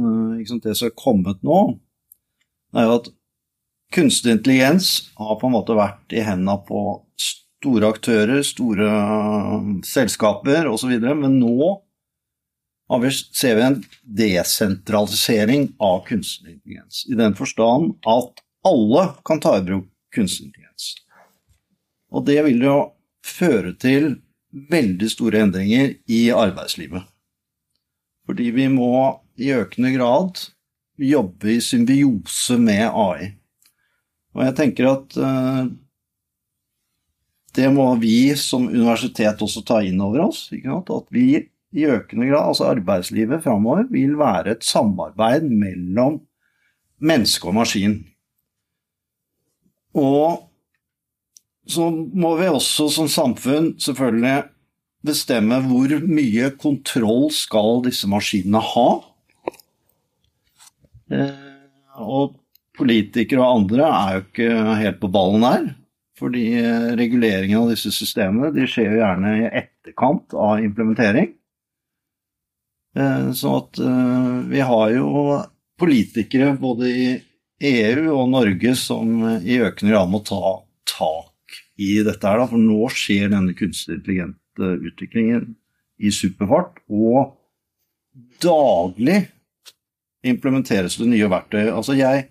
sant, 0.49 0.67
det 0.67 0.75
som 0.75 0.89
er 0.89 0.97
kommet 0.99 1.39
nå, 1.43 1.62
er 2.75 2.88
jo 2.88 2.97
at 2.99 3.09
kunstig 3.93 4.33
intelligens 4.33 4.91
har 5.19 5.39
på 5.39 5.47
en 5.47 5.55
måte 5.55 5.77
vært 5.77 6.15
i 6.15 6.23
hendene 6.25 6.57
på 6.67 6.83
store 7.63 7.89
aktører, 7.95 8.43
store 8.43 8.89
um, 9.56 9.78
selskaper 9.88 10.67
osv. 10.67 10.91
Men 10.99 11.39
nå 11.39 11.69
ser 13.34 13.56
vi 13.56 13.63
en 13.63 13.80
desentralisering 14.04 15.69
av 15.80 16.04
kunstig 16.10 16.58
intelligens. 16.58 17.06
I 17.08 17.15
den 17.15 17.38
forstand 17.39 17.95
at 18.04 18.43
alle 18.67 19.08
kan 19.26 19.39
ta 19.39 19.56
i 19.58 19.63
bruk 19.63 19.88
kunstig 20.13 20.49
intelligens. 20.49 20.91
Og 22.13 22.28
det 22.28 22.41
vil 22.45 22.62
jo 22.67 22.78
føre 23.26 23.73
til 23.80 24.17
veldig 24.69 25.10
store 25.10 25.47
endringer 25.47 25.95
i 26.12 26.28
arbeidslivet. 26.36 27.08
Fordi 28.28 28.52
vi 28.56 28.67
må 28.71 28.91
i 29.41 29.49
økende 29.56 29.95
grad 29.95 30.43
jobbe 31.02 31.56
i 31.56 31.62
symbiose 31.63 32.60
med 32.62 32.86
AI. 32.86 33.32
Og 34.38 34.45
jeg 34.45 34.56
tenker 34.60 34.91
at 34.91 35.17
uh, 35.17 35.65
det 37.53 37.69
må 37.73 37.87
vi 38.01 38.33
som 38.39 38.65
universitet 38.69 39.41
også 39.45 39.61
ta 39.65 39.81
inn 39.85 40.01
over 40.01 40.27
oss. 40.27 40.47
At 40.51 41.09
vi 41.13 41.27
i 41.73 41.85
økende 41.89 42.29
grad, 42.29 42.51
altså 42.51 42.69
arbeidslivet 42.69 43.43
framover, 43.45 43.85
vil 43.93 44.15
være 44.17 44.55
et 44.55 44.65
samarbeid 44.65 45.45
mellom 45.49 46.19
menneske 47.03 47.49
og 47.49 47.57
maskin. 47.59 47.99
Og 49.97 50.49
så 51.69 51.89
må 51.89 52.33
vi 52.39 52.49
også 52.49 52.89
som 52.91 53.09
samfunn 53.09 53.73
selvfølgelig 53.81 54.49
bestemme 55.05 55.59
hvor 55.67 55.93
mye 56.07 56.49
kontroll 56.59 57.27
skal 57.35 57.83
disse 57.85 58.09
maskinene 58.09 58.61
ha. 58.73 58.87
Eh, 61.13 62.01
og 62.01 62.39
politikere 62.77 63.43
og 63.43 63.63
andre 63.63 63.87
er 63.87 64.15
jo 64.15 64.25
ikke 64.25 64.51
helt 64.81 65.01
på 65.01 65.11
ballen 65.13 65.45
her. 65.45 65.71
Fordi 66.23 66.43
eh, 66.55 66.93
reguleringen 66.95 67.59
av 67.59 67.73
disse 67.73 67.91
systemene 67.91 68.53
de 68.55 68.63
skjer 68.69 68.93
jo 68.93 68.99
gjerne 69.01 69.33
i 69.41 69.49
etterkant 69.49 70.36
av 70.39 70.63
implementering. 70.63 71.33
Eh, 72.95 73.25
så 73.36 73.57
at 73.59 73.81
eh, 73.83 74.29
vi 74.53 74.63
har 74.63 74.93
jo 74.95 75.09
politikere 75.81 76.53
både 76.62 76.93
i 76.93 77.05
EU 77.73 78.07
og 78.13 78.31
Norge 78.31 78.75
som 78.79 79.19
i 79.43 79.59
økende 79.59 79.91
grad 79.91 80.12
må 80.12 80.23
ta 80.23 80.62
tak 80.88 81.59
i 81.75 81.97
dette 82.07 82.23
her. 82.23 82.45
For 82.47 82.62
nå 82.62 82.88
skjer 82.95 83.33
denne 83.33 83.55
kunstig 83.57 83.97
intelligente 83.99 84.73
utviklingen 84.88 85.49
i 85.99 86.12
superfart. 86.13 86.79
Og 86.88 87.36
daglig 88.43 89.25
implementeres 90.23 90.95
det 91.01 91.09
nye 91.12 91.27
verktøy. 91.27 91.65
Altså 91.67 91.97
jeg 91.99 92.29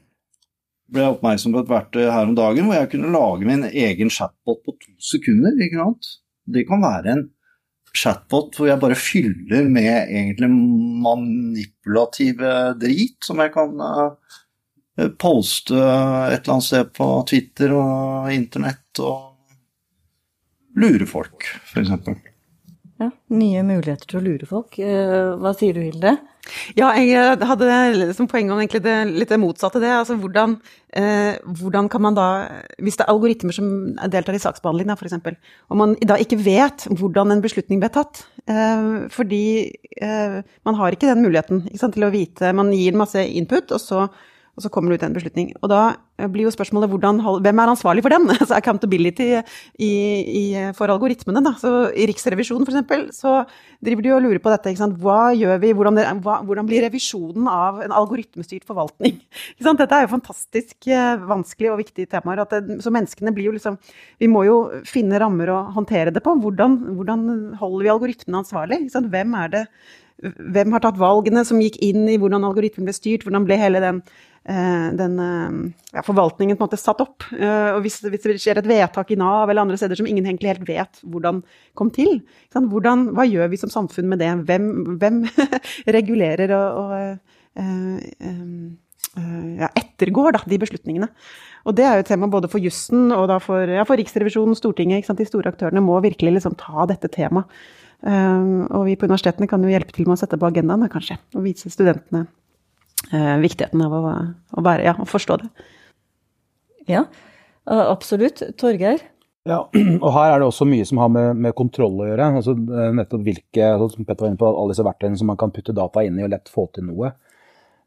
ble 0.93 1.05
jeg 1.05 1.15
oppmerksom 1.17 1.55
på 1.55 1.63
et 1.63 1.71
verktøy 1.73 2.03
her 2.07 2.29
om 2.29 2.35
dagen 2.37 2.69
hvor 2.69 2.79
jeg 2.79 2.91
kunne 2.93 3.13
lage 3.15 3.49
min 3.49 3.65
egen 3.69 4.13
chatbot 4.13 4.61
på 4.65 4.77
to 4.77 4.93
sekunder. 5.03 5.57
ikke 5.57 5.81
sant? 5.81 6.11
Det 6.45 6.67
kan 6.69 6.85
være 6.85 7.15
en 7.15 7.25
chatbot 7.97 8.57
hvor 8.57 8.69
jeg 8.71 8.81
bare 8.81 8.99
fyller 8.99 9.69
med 9.73 9.93
egentlig 10.09 10.49
manipulative 11.05 12.55
drit 12.81 13.19
som 13.25 13.43
jeg 13.45 13.53
kan 13.55 13.77
uh, 13.81 15.11
poste 15.21 15.77
et 15.77 16.39
eller 16.41 16.55
annet 16.57 16.69
sted 16.69 16.93
på 16.97 17.09
Twitter 17.29 17.75
og 17.77 18.33
internett 18.33 19.03
og 19.05 19.33
lure 20.77 21.09
folk, 21.09 21.49
f.eks. 21.69 21.91
Ja, 23.03 23.09
nye 23.35 23.63
muligheter 23.67 24.09
til 24.09 24.21
å 24.21 24.25
lure 24.25 24.49
folk. 24.49 24.79
Eh, 24.81 25.33
hva 25.41 25.53
sier 25.57 25.77
du, 25.77 25.83
Hilde? 25.85 26.15
Ja, 26.75 26.89
jeg 26.99 27.13
eh, 27.15 27.45
hadde 27.47 28.15
som 28.17 28.27
poeng 28.31 28.51
om 28.51 28.59
egentlig 28.59 28.83
det, 28.83 28.95
litt 29.15 29.33
motsatte 29.39 29.79
det. 29.83 29.93
Altså 29.95 30.17
hvordan, 30.19 30.57
eh, 30.99 31.39
hvordan, 31.61 31.89
kan 31.93 32.03
man 32.03 32.17
da 32.19 32.27
Hvis 32.83 32.99
det 32.99 33.07
er 33.07 33.13
algoritmer 33.13 33.55
som 33.55 33.69
deltar 34.11 34.35
i 34.35 34.43
saksbehandling, 34.43 34.91
da, 34.91 34.97
f.eks., 34.99 35.15
og 35.71 35.79
man 35.79 35.95
da 36.03 36.19
ikke 36.19 36.41
vet 36.43 36.89
hvordan 36.91 37.31
en 37.35 37.45
beslutning 37.45 37.83
ble 37.83 37.93
tatt, 37.95 38.25
eh, 38.51 39.07
fordi 39.15 39.45
eh, 40.03 40.43
man 40.67 40.81
har 40.81 40.93
ikke 40.97 41.13
den 41.13 41.23
muligheten 41.23 41.65
ikke 41.69 41.85
sant, 41.85 41.95
til 41.95 42.09
å 42.09 42.13
vite 42.13 42.53
Man 42.57 42.75
gir 42.75 42.99
masse 42.99 43.23
input, 43.23 43.71
og 43.71 43.81
så 43.83 44.09
og 44.53 44.61
så 44.61 44.69
kommer 44.69 44.93
det 44.93 45.01
ut 45.01 45.05
en 45.07 45.15
beslutning. 45.17 45.47
Og 45.65 45.71
da 45.73 45.81
eh, 46.21 46.29
blir 46.29 46.45
jo 46.45 46.53
spørsmålet 46.53 46.91
hvordan, 46.93 47.23
hvem 47.41 47.61
er 47.63 47.71
ansvarlig 47.73 48.03
for 48.05 48.13
den? 48.13 48.29
Altså 48.43 48.59
accountability 48.59 49.29
i, 49.33 49.89
i, 49.89 50.43
for 50.77 50.93
algoritmene. 50.93 51.41
Da. 51.45 51.55
Så 51.61 51.71
I 51.97 52.05
Riksrevisjonen 52.11 52.69
f.eks. 52.69 53.17
så 53.17 53.39
driver 53.81 54.05
de 54.05 54.13
og 54.13 54.21
lurer 54.27 54.43
på 54.45 54.53
dette. 54.53 54.75
Hva 55.01 55.33
gjør 55.33 55.63
vi? 55.63 55.73
Hvordan, 55.79 55.97
det, 55.97 56.05
hva, 56.27 56.43
hvordan, 56.45 56.69
blir 56.69 56.85
revisjonen 56.85 57.49
av 57.49 57.81
en 57.87 57.97
algoritmestyrt 57.97 58.69
forvaltning? 58.69 59.23
Dette 59.83 59.97
er 59.97 60.05
jo 60.05 60.13
fantastisk 60.13 60.91
eh, 60.91 61.25
vanskelig 61.33 61.73
og 61.73 61.81
viktige 61.81 62.13
temaer. 62.13 62.45
Det, 62.53 62.77
så 62.85 62.93
menneskene 62.93 63.33
blir 63.33 63.49
jo 63.49 63.57
liksom 63.57 63.81
Vi 64.21 64.29
må 64.29 64.45
jo 64.45 64.59
finne 64.87 65.17
rammer 65.23 65.49
å 65.49 65.63
håndtere 65.73 66.13
det 66.13 66.21
på. 66.23 66.37
Hvordan, 66.45 66.77
hvordan 66.99 67.27
holder 67.57 67.89
vi 67.89 67.95
algoritmene 67.97 68.45
ansvarlig? 68.45 68.83
Hvem 68.93 69.41
er 69.41 69.57
det 69.57 69.67
hvem 70.23 70.75
har 70.75 70.83
tatt 70.85 71.01
valgene 71.01 71.43
som 71.47 71.61
gikk 71.63 71.81
inn 71.83 72.05
i 72.11 72.19
hvordan 72.21 72.45
algoritmen 72.47 72.87
ble 72.87 72.95
styrt? 72.95 73.25
Hvordan 73.27 73.47
ble 73.49 73.59
hele 73.59 73.81
den 73.83 74.03
den 74.43 75.19
eh, 75.23 75.51
ja, 75.95 76.03
forvaltningen 76.03 76.57
på 76.57 76.65
en 76.65 76.67
måte 76.67 76.81
satt 76.81 77.03
opp. 77.05 77.23
Eh, 77.37 77.69
og 77.77 77.85
hvis, 77.85 78.01
hvis, 78.03 78.25
det 78.25 78.41
skjer 78.43 78.59
et 78.59 78.69
vedtak 78.69 79.13
i 79.15 79.19
Nav 79.19 79.51
eller 79.51 79.63
andre 79.63 79.79
steder 79.79 79.99
som 79.99 80.09
ingen 80.11 80.27
egentlig 80.27 80.51
helt 80.51 80.67
vet 80.67 81.03
hvordan 81.07 81.43
kom 81.79 81.93
til, 81.95 82.19
hvordan, 82.55 83.13
hva 83.15 83.27
gjør 83.29 83.53
vi 83.53 83.61
som 83.61 83.71
samfunn 83.73 84.11
med 84.11 84.23
det? 84.23 84.33
Hvem, 84.49 84.99
hvem 84.99 85.23
regulerer 85.99 86.55
og, 86.59 86.83
og 86.83 87.63
ja, 89.61 89.69
ettergår 89.77 90.39
da, 90.39 90.43
de 90.49 90.59
beslutningene? 90.63 91.13
Og 91.63 91.79
det 91.79 91.87
er 91.87 91.95
jo 91.95 92.03
et 92.03 92.11
tema 92.11 92.27
både 92.27 92.51
for 92.51 92.59
jussen 92.65 93.13
og 93.15 93.31
for, 93.45 93.71
ja, 93.71 93.87
for 93.87 94.01
Riksrevisjonen, 94.01 94.59
Stortinget. 94.59 95.07
De 95.07 95.29
store 95.29 95.53
aktørene 95.53 95.85
må 95.85 96.01
virkelig 96.03 96.41
liksom 96.41 96.59
ta 96.59 96.89
dette 96.91 97.13
temaet. 97.13 97.47
Um, 98.03 98.65
og 98.75 98.89
vi 98.89 98.97
på 98.99 99.07
universitetene 99.07 99.47
kan 99.47 99.63
jo 99.63 99.71
hjelpe 99.71 99.95
til 99.95 100.09
med 100.09 100.17
å 100.17 100.19
sette 100.19 100.35
på 100.35 100.49
agendaen, 100.49 100.89
kanskje, 100.91 101.21
og 101.39 101.45
vise 101.45 101.71
studentene 101.71 102.25
eh, 103.13 103.37
viktigheten 103.43 103.83
av 103.85 103.95
å, 103.97 104.03
å, 104.57 104.65
være, 104.65 104.87
ja, 104.89 104.97
å 104.99 105.09
forstå 105.09 105.39
det. 105.43 105.49
Ja, 106.91 107.07
absolutt. 107.67 108.43
Torgeir? 108.59 109.05
Ja, 109.49 109.65
og 110.05 110.09
her 110.15 110.33
er 110.33 110.43
det 110.43 110.49
også 110.49 110.67
mye 110.71 110.87
som 110.87 111.01
har 111.03 111.11
med, 111.13 111.41
med 111.47 111.57
kontroll 111.59 111.99
å 112.01 112.09
gjøre. 112.09 112.31
altså 112.39 112.55
eh, 112.55 112.95
nettopp 112.99 113.27
hvilke, 113.27 113.67
altså, 113.75 113.91
som 113.97 114.07
Petter 114.07 114.27
var 114.27 114.33
inne 114.33 114.41
på, 114.41 114.49
Alle 114.51 114.75
disse 114.75 114.87
verktøyene 114.87 115.19
som 115.19 115.31
man 115.33 115.41
kan 115.41 115.55
putte 115.55 115.75
data 115.77 116.05
inn 116.07 116.19
i 116.21 116.27
og 116.27 116.33
lett 116.35 116.53
få 116.53 116.69
til 116.75 116.87
noe. 116.91 117.15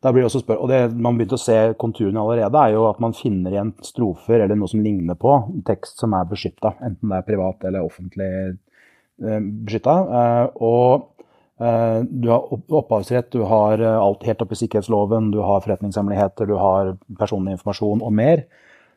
Da 0.03 0.11
blir 0.13 0.21
det 0.21 0.27
også 0.27 0.43
spør 0.43 0.59
og 0.61 0.69
det 0.69 0.79
Man 0.91 1.15
begynte 1.17 1.37
å 1.39 1.41
se 1.41 1.55
konturene 1.81 2.21
allerede, 2.21 2.59
er 2.61 2.75
jo 2.75 2.83
at 2.89 2.99
man 3.01 3.15
finner 3.17 3.55
igjen 3.55 3.71
strofer 3.81 4.43
eller 4.43 4.59
noe 4.59 4.69
som 4.69 4.83
ligner 4.83 5.17
på 5.17 5.39
tekst 5.65 6.03
som 6.03 6.13
er 6.13 6.27
beskytta, 6.29 6.75
enten 6.85 7.09
det 7.09 7.21
er 7.21 7.27
privat 7.31 7.65
eller 7.65 7.87
offentlig 7.87 8.29
eh, 8.51 9.39
beskytta. 9.65 9.95
Eh, 10.19 10.63
og 10.67 11.14
Eh, 11.14 11.14
du 11.57 12.29
har 12.29 12.51
opphavsrett, 12.51 13.31
du 13.31 13.45
har 13.47 13.79
eh, 13.79 13.97
alt 13.97 14.25
helt 14.27 14.41
opp 14.43 14.51
i 14.51 14.59
sikkerhetsloven, 14.59 15.31
du 15.31 15.39
har 15.39 15.61
forretningshemmeligheter, 15.63 16.49
du 16.49 16.57
har 16.59 16.95
personlig 17.19 17.55
informasjon 17.55 18.03
og 18.03 18.11
mer. 18.13 18.43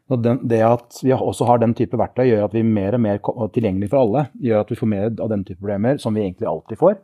Og 0.08 0.24
det 0.24 0.62
at 0.64 0.98
vi 1.04 1.12
også 1.12 1.46
har 1.46 1.60
den 1.60 1.74
type 1.76 1.98
verktøy, 2.00 2.24
gjør 2.30 2.46
at 2.46 2.56
vi 2.56 2.64
er 2.64 2.72
mer 2.72 2.96
og 2.96 3.02
mer 3.04 3.20
tilgjengelig 3.52 3.90
for 3.92 4.00
alle. 4.00 4.24
gjør 4.40 4.64
at 4.64 4.72
vi 4.72 4.78
får 4.80 4.90
mer 4.90 5.10
av 5.12 5.28
den 5.28 5.44
type 5.44 5.60
problemer 5.60 6.00
som 6.00 6.16
vi 6.16 6.24
egentlig 6.24 6.48
alltid 6.48 6.80
får. 6.80 6.96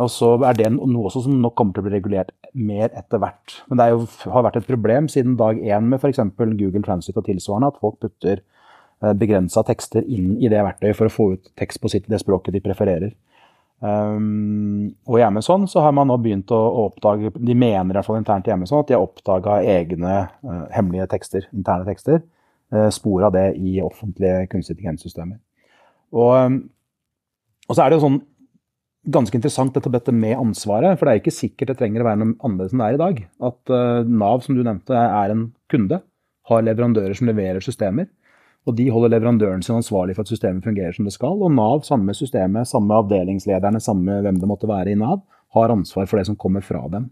Og 0.00 0.08
så 0.08 0.30
er 0.48 0.56
det 0.56 0.70
noe 0.72 1.10
som 1.12 1.34
nok 1.42 1.54
kommer 1.58 1.76
til 1.76 1.84
å 1.84 1.86
bli 1.88 1.98
regulert 1.98 2.32
mer 2.56 2.88
etter 2.96 3.20
hvert. 3.20 3.58
Men 3.68 3.78
det 3.78 3.90
jo, 3.90 4.06
har 4.32 4.46
vært 4.46 4.56
et 4.56 4.70
problem 4.70 5.10
siden 5.12 5.36
dag 5.36 5.60
én 5.60 5.90
med 5.90 6.00
f.eks. 6.00 6.22
Google 6.38 6.82
Transit 6.86 7.20
og 7.20 7.26
tilsvarende, 7.28 7.68
at 7.74 7.82
folk 7.82 7.98
putter 8.00 8.40
eh, 8.40 9.12
begrensa 9.12 9.62
tekster 9.68 10.06
inn 10.06 10.38
i 10.40 10.48
det 10.48 10.64
verktøyet 10.64 10.96
for 10.96 11.10
å 11.10 11.14
få 11.14 11.32
ut 11.34 11.52
tekst 11.60 11.82
på 11.82 11.92
sitt, 11.92 12.08
det 12.08 12.22
språket 12.24 12.56
de 12.56 12.64
prefererer. 12.64 13.12
Um, 13.80 14.90
og 15.08 15.16
i 15.16 15.24
Amazon 15.24 15.62
så 15.70 15.80
har 15.80 15.94
man 15.96 16.10
nå 16.10 16.18
begynt 16.20 16.50
å, 16.52 16.58
oppdage 16.82 17.30
De 17.32 17.54
mener 17.56 17.94
i 17.94 17.96
hvert 17.96 18.04
fall 18.04 18.18
internt 18.20 18.50
i 18.50 18.52
Amazon 18.52 18.82
at 18.82 18.90
de 18.90 18.92
har 18.92 19.06
oppdaga 19.06 19.54
egne 19.64 20.16
uh, 20.44 20.66
hemmelige 20.74 21.06
tekster, 21.14 21.46
interne 21.56 21.88
tekster. 21.88 22.20
Uh, 22.70 22.90
spor 22.92 23.24
av 23.26 23.32
det 23.34 23.46
i 23.56 23.78
offentlige 23.82 24.44
kunstig 24.52 24.76
intelligenssystemer. 24.76 25.40
Og, 26.12 26.34
um, 26.36 26.60
og, 27.68 27.72
så 27.72 27.82
er 27.82 27.90
det 27.90 27.98
jo 27.98 28.04
sånn 28.04 28.20
ganske 29.10 29.38
interessant 29.38 29.72
dette, 29.72 29.90
dette, 29.90 30.12
med 30.12 30.36
ansvaret. 30.36 30.98
For 30.98 31.08
det 31.08 31.14
er 31.14 31.22
ikke 31.22 31.34
sikkert 31.34 31.72
det 31.72 31.80
trenger 31.80 32.04
å 32.04 32.10
være 32.10 32.20
noe 32.20 32.36
annerledes 32.36 32.76
enn 32.76 32.84
det 32.84 32.90
er 32.90 32.98
i 32.98 33.02
dag. 33.06 33.24
At 33.48 33.72
uh, 33.72 34.12
Nav, 34.22 34.44
som 34.44 34.58
du 34.58 34.64
nevnte, 34.66 34.94
er 34.94 35.32
en 35.32 35.48
kunde. 35.72 36.02
Har 36.50 36.66
leverandører 36.66 37.16
som 37.16 37.30
leverer 37.30 37.64
systemer. 37.64 38.10
Og 38.68 38.76
de 38.76 38.90
holder 38.92 39.14
leverandøren 39.14 39.62
sin 39.64 39.78
ansvarlig 39.78 40.14
for 40.16 40.26
at 40.26 40.32
systemet 40.32 40.66
fungerer 40.66 40.92
som 40.92 41.06
det 41.08 41.14
skal. 41.14 41.40
Og 41.40 41.52
Nav, 41.54 41.80
samme 41.86 42.12
systemet, 42.14 42.68
samme 42.68 42.98
avdelingslederne, 43.00 43.80
samme 43.80 44.20
hvem 44.24 44.40
det 44.40 44.48
måtte 44.50 44.68
være 44.68 44.92
i 44.92 44.98
Nav, 45.00 45.22
har 45.56 45.72
ansvar 45.72 46.06
for 46.06 46.20
det 46.20 46.28
som 46.28 46.36
kommer 46.38 46.62
fra 46.64 46.82
dem. 46.92 47.08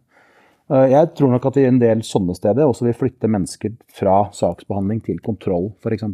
Eh, 0.68 0.90
jeg 0.92 1.14
tror 1.16 1.32
nok 1.32 1.48
at 1.48 1.56
i 1.56 1.66
en 1.68 1.80
del 1.80 2.04
sånne 2.04 2.36
steder 2.36 2.68
også 2.68 2.86
vil 2.86 2.96
flytte 2.96 3.30
mennesker 3.32 3.74
fra 3.96 4.26
saksbehandling 4.36 5.00
til 5.06 5.22
kontroll, 5.24 5.72
f.eks. 5.80 6.04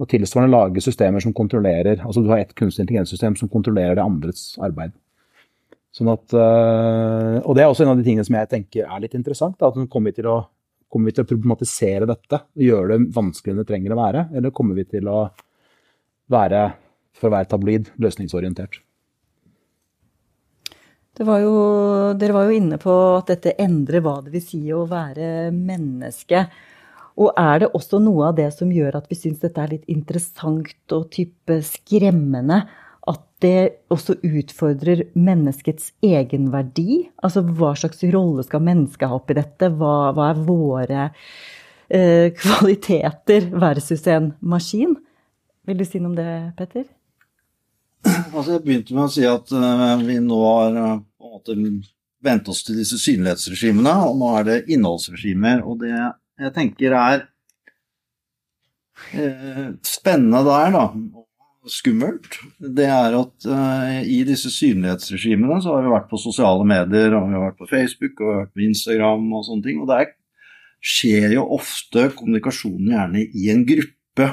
Og 0.00 0.08
tilsvarende 0.08 0.54
lage 0.54 0.82
systemer 0.82 1.20
som 1.20 1.34
kontrollerer 1.36 2.00
Altså 2.00 2.22
du 2.24 2.30
har 2.30 2.40
ett 2.40 2.54
kunstig 2.56 2.86
intelligenssystem 2.86 3.36
som 3.36 3.50
kontrollerer 3.52 3.98
det 3.98 4.04
andres 4.04 4.54
arbeid. 4.62 4.94
Sånn 5.92 6.08
at, 6.08 6.24
eh, 6.32 7.38
og 7.42 7.56
det 7.56 7.64
er 7.64 7.68
også 7.68 7.84
en 7.84 7.92
av 7.92 8.00
de 8.00 8.06
tingene 8.06 8.24
som 8.24 8.38
jeg 8.38 8.48
tenker 8.48 8.86
er 8.86 9.02
litt 9.02 9.18
interessant. 9.18 9.60
at 9.60 9.76
nå 9.76 9.90
kommer 9.90 10.14
til 10.14 10.30
å 10.30 10.38
Kommer 10.92 11.08
vi 11.08 11.16
til 11.16 11.24
å 11.24 11.30
problematisere 11.30 12.08
dette 12.08 12.42
og 12.44 12.64
gjøre 12.66 12.94
det 12.94 13.12
vanskeligere 13.16 13.56
enn 13.56 13.62
det 13.62 13.68
trenger 13.70 13.94
å 13.94 14.00
være? 14.02 14.24
Eller 14.36 14.54
kommer 14.54 14.76
vi 14.76 14.84
til 14.90 15.08
å 15.08 15.20
være, 16.32 16.64
for 17.16 17.30
å 17.30 17.36
være 17.36 17.48
tabloid, 17.48 17.92
løsningsorientert? 18.02 18.82
Var 21.22 21.42
jo, 21.44 21.56
dere 22.18 22.34
var 22.34 22.48
jo 22.48 22.56
inne 22.56 22.78
på 22.80 22.92
at 23.18 23.28
dette 23.34 23.52
endrer 23.60 24.00
hva 24.04 24.16
det 24.24 24.32
vil 24.32 24.44
si 24.44 24.62
å 24.72 24.86
være 24.88 25.50
menneske. 25.54 26.46
Og 27.20 27.36
er 27.36 27.62
det 27.62 27.72
også 27.76 28.00
noe 28.00 28.30
av 28.30 28.38
det 28.38 28.48
som 28.56 28.72
gjør 28.72 28.96
at 28.98 29.10
vi 29.10 29.18
syns 29.20 29.42
dette 29.42 29.60
er 29.60 29.74
litt 29.74 29.90
interessant 29.92 30.96
og 30.96 31.10
type 31.12 31.58
skremmende? 31.68 32.62
Det 33.42 33.82
også 33.92 34.16
utfordrer 34.24 35.04
menneskets 35.18 35.92
egenverdi. 36.04 37.02
Altså 37.22 37.42
hva 37.44 37.74
slags 37.78 38.02
rolle 38.14 38.44
skal 38.46 38.64
mennesket 38.64 39.10
ha 39.10 39.18
oppi 39.18 39.36
dette? 39.38 39.70
Hva, 39.76 40.12
hva 40.16 40.30
er 40.32 40.42
våre 40.46 41.06
eh, 41.92 42.32
kvaliteter 42.38 43.50
versus 43.52 44.06
en 44.10 44.32
maskin? 44.40 44.96
Vil 45.68 45.78
du 45.78 45.86
si 45.86 46.00
noe 46.02 46.12
om 46.12 46.18
det, 46.18 46.30
Petter? 46.58 46.86
Altså, 48.02 48.56
jeg 48.56 48.62
begynte 48.64 48.94
med 48.96 49.04
å 49.06 49.12
si 49.12 49.26
at 49.28 49.52
uh, 49.54 50.00
vi 50.02 50.16
nå 50.22 50.38
har 50.42 50.78
uh, 50.78 50.94
på 51.18 51.28
en 51.28 51.36
måte 51.36 51.56
vent 52.22 52.48
oss 52.50 52.62
til 52.66 52.80
disse 52.80 52.98
synlighetsregimene, 52.98 53.92
og 54.08 54.16
nå 54.18 54.30
er 54.40 54.48
det 54.48 54.56
innholdsregimer. 54.74 55.62
Og 55.66 55.82
det 55.84 55.92
jeg 55.92 56.54
tenker 56.56 56.96
er 56.98 57.22
uh, 59.14 59.68
spennende 59.86 60.42
der, 60.48 60.74
da, 60.74 60.88
skummelt, 61.70 62.38
det 62.58 62.88
er 62.90 63.14
at 63.14 63.46
uh, 63.46 64.00
i 64.02 64.22
disse 64.26 64.50
synlighetsregimene 64.50 65.60
så 65.62 65.76
har 65.76 65.84
vi 65.84 65.92
vært 65.92 66.08
på 66.10 66.20
sosiale 66.20 66.66
medier, 66.66 67.14
og 67.14 67.28
vi 67.28 67.36
har 67.36 67.44
vært 67.46 67.60
på 67.60 67.70
Facebook 67.70 68.22
og 68.22 68.40
vært 68.40 68.54
på 68.56 68.64
Instagram 68.66 69.28
og 69.30 69.46
sånne 69.46 69.66
ting. 69.66 69.82
Og 69.82 69.90
der 69.90 70.10
skjer 70.82 71.36
jo 71.36 71.46
ofte 71.54 72.08
kommunikasjonen 72.16 72.90
gjerne 72.90 73.22
i 73.22 73.50
en 73.54 73.62
gruppe 73.68 74.32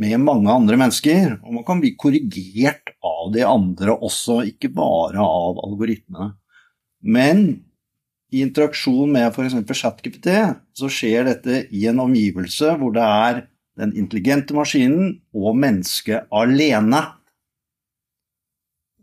med 0.00 0.20
mange 0.24 0.52
andre 0.52 0.78
mennesker. 0.80 1.36
Og 1.44 1.58
man 1.58 1.66
kan 1.68 1.82
bli 1.82 1.94
korrigert 2.00 2.94
av 3.04 3.30
de 3.34 3.44
andre 3.48 3.96
også, 3.96 4.42
ikke 4.52 4.72
bare 4.76 5.20
av 5.20 5.60
algoritmene. 5.66 6.32
Men 7.06 7.46
i 8.34 8.42
interaksjon 8.42 9.12
med 9.12 9.28
f.eks. 9.30 9.58
ChatGPT 9.78 10.30
så 10.76 10.88
skjer 10.90 11.28
dette 11.28 11.66
i 11.76 11.84
en 11.90 12.00
omgivelse 12.02 12.72
hvor 12.80 12.96
det 12.96 13.04
er 13.04 13.44
den 13.76 13.92
intelligente 13.96 14.56
maskinen 14.56 15.18
og 15.36 15.56
mennesket 15.60 16.28
alene. 16.34 17.02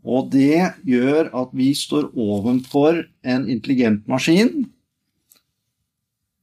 Og 0.04 0.28
det 0.34 0.74
gjør 0.84 1.30
at 1.32 1.52
vi 1.56 1.70
står 1.78 2.10
ovenfor 2.12 3.00
en 3.24 3.46
intelligent 3.48 4.04
maskin 4.10 4.66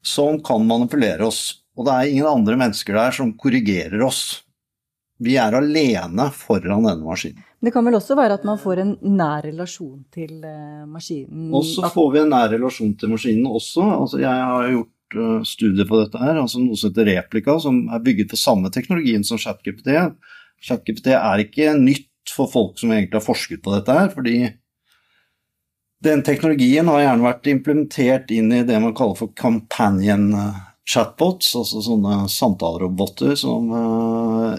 som 0.02 0.39
kan 0.41 0.63
manipulere 0.65 1.28
oss. 1.28 1.62
Og 1.78 1.86
det 1.88 1.94
er 1.94 2.10
ingen 2.10 2.30
andre 2.30 2.58
mennesker 2.58 2.98
der 2.98 3.13
som 3.15 3.36
korrigerer 3.38 4.02
oss. 4.04 4.41
Vi 5.22 5.36
er 5.38 5.54
alene 5.54 6.32
foran 6.34 6.88
denne 6.88 7.06
maskinen. 7.06 7.44
Det 7.62 7.70
kan 7.70 7.86
vel 7.86 8.00
også 8.00 8.15
være 8.17 8.39
at 8.39 8.46
man 8.48 8.58
får 8.58 8.80
en 8.82 8.96
nær 9.06 9.44
relasjon 9.46 10.00
til 10.10 10.39
eh, 10.41 10.82
maskinen? 10.89 11.52
Og 11.54 11.67
så 11.70 11.91
får 11.94 12.08
vi 12.15 12.24
en 12.24 12.32
nær 12.34 12.50
relasjon 12.50 12.96
til 12.98 13.12
maskinen 13.13 13.46
også. 13.46 13.86
Altså, 14.00 14.17
jeg 14.24 14.48
har 14.50 14.72
gjort 14.72 14.89
Eh, 15.15 15.43
studier 15.43 15.88
på 15.88 16.00
dette 16.00 16.21
her, 16.21 16.38
altså 16.39 16.62
noe 16.62 16.78
som 16.80 16.91
heter 16.91 17.10
Replika, 17.10 17.58
som 17.60 17.84
er 17.91 18.04
bygget 18.04 18.32
på 18.32 18.39
samme 18.39 18.71
teknologien 18.74 19.26
som 19.28 19.39
ChatGPT. 19.41 19.91
ChatGPT 20.63 21.12
er 21.17 21.43
ikke 21.43 21.76
nytt 21.80 22.32
for 22.32 22.52
folk 22.52 22.80
som 22.80 22.93
egentlig 22.93 23.19
har 23.19 23.26
forsket 23.26 23.63
på 23.65 23.74
dette 23.76 23.95
her, 23.97 24.12
fordi 24.13 24.38
den 26.02 26.24
teknologien 26.26 26.88
har 26.89 27.04
gjerne 27.04 27.28
vært 27.28 27.52
implementert 27.52 28.32
inn 28.34 28.54
i 28.56 28.63
det 28.65 28.80
man 28.82 28.95
kaller 28.97 29.19
for 29.19 29.34
companion 29.38 30.32
chatbots, 30.88 31.52
altså 31.60 31.84
sånne 31.86 32.24
samtaleroboter 32.32 33.36
som 33.38 33.69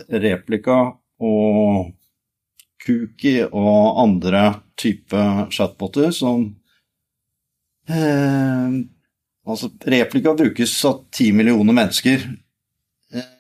Replika 0.07 0.79
og 1.23 1.91
Cookie 2.83 3.47
og 3.47 4.03
andre 4.03 4.45
type 4.79 5.27
chatboter 5.55 6.11
som 6.15 6.45
eh, 7.91 8.83
Altså, 9.47 9.71
replika 9.91 10.35
brukes 10.39 10.75
av 10.87 11.05
ti 11.11 11.33
millioner 11.35 11.75
mennesker. 11.75 12.27
Eh, 13.13 13.31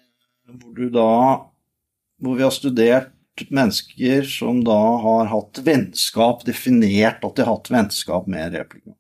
hvor 0.58 0.74
du 0.76 0.88
da 0.90 1.48
Hvor 2.22 2.36
vi 2.38 2.44
har 2.44 2.52
studert 2.54 3.10
mennesker 3.50 4.22
som 4.28 4.60
da 4.62 4.78
har 5.02 5.26
hatt 5.26 5.58
vennskap, 5.64 6.44
definert 6.46 7.24
at 7.24 7.34
de 7.34 7.42
har 7.42 7.56
hatt 7.56 7.70
vennskap 7.72 8.28
med 8.30 8.54
replika. 8.54 8.94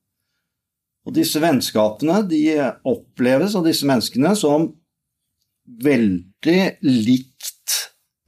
Og 1.06 1.14
disse 1.14 1.38
vennskapene 1.42 2.20
de 2.26 2.42
oppleves 2.82 3.54
av 3.54 3.66
disse 3.66 3.86
menneskene 3.86 4.34
som 4.38 4.72
veldig 5.86 6.60
likt 6.82 7.78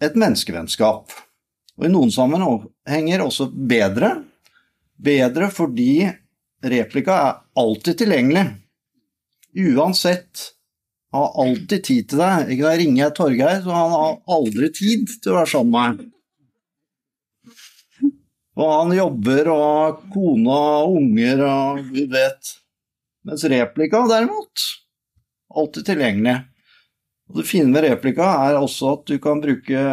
et 0.03 0.15
menneskevennskap. 0.19 1.11
Og 1.75 1.87
i 1.89 1.91
noen 1.91 2.13
sammenhenger 2.15 3.25
også 3.25 3.49
bedre. 3.51 4.17
Bedre 4.95 5.51
fordi 5.51 6.05
replika 6.63 7.19
er 7.19 7.41
alltid 7.59 8.05
tilgjengelig. 8.05 8.45
Uansett. 9.55 10.51
Han 11.13 11.23
Har 11.23 11.45
alltid 11.45 11.85
tid 11.85 12.09
til 12.11 12.19
deg. 12.19 12.51
Da 12.59 12.73
ringer 12.75 13.05
jeg 13.05 13.15
Torgeir, 13.15 13.61
så 13.63 13.71
han 13.71 13.93
har 13.95 14.17
aldri 14.37 14.71
tid 14.75 15.13
til 15.23 15.31
å 15.31 15.37
være 15.39 15.51
sammen 15.53 15.71
med 15.75 16.01
meg. 16.01 16.11
Og 18.55 18.71
han 18.71 18.95
jobber 18.95 19.51
og 19.51 19.63
har 19.67 19.95
kone 20.15 20.57
og 20.79 20.97
unger 20.99 21.45
og 21.47 21.85
gud 21.91 22.11
vet. 22.15 22.51
Mens 23.25 23.47
replika 23.51 24.03
derimot, 24.11 24.67
alltid 25.55 25.87
tilgjengelig. 25.89 26.37
Og 27.31 27.39
det 27.41 27.47
fine 27.49 27.73
med 27.73 27.87
replika 27.87 28.27
er 28.45 28.59
også 28.59 28.91
at 28.99 29.07
du 29.09 29.15
kan 29.23 29.41
bruke 29.41 29.85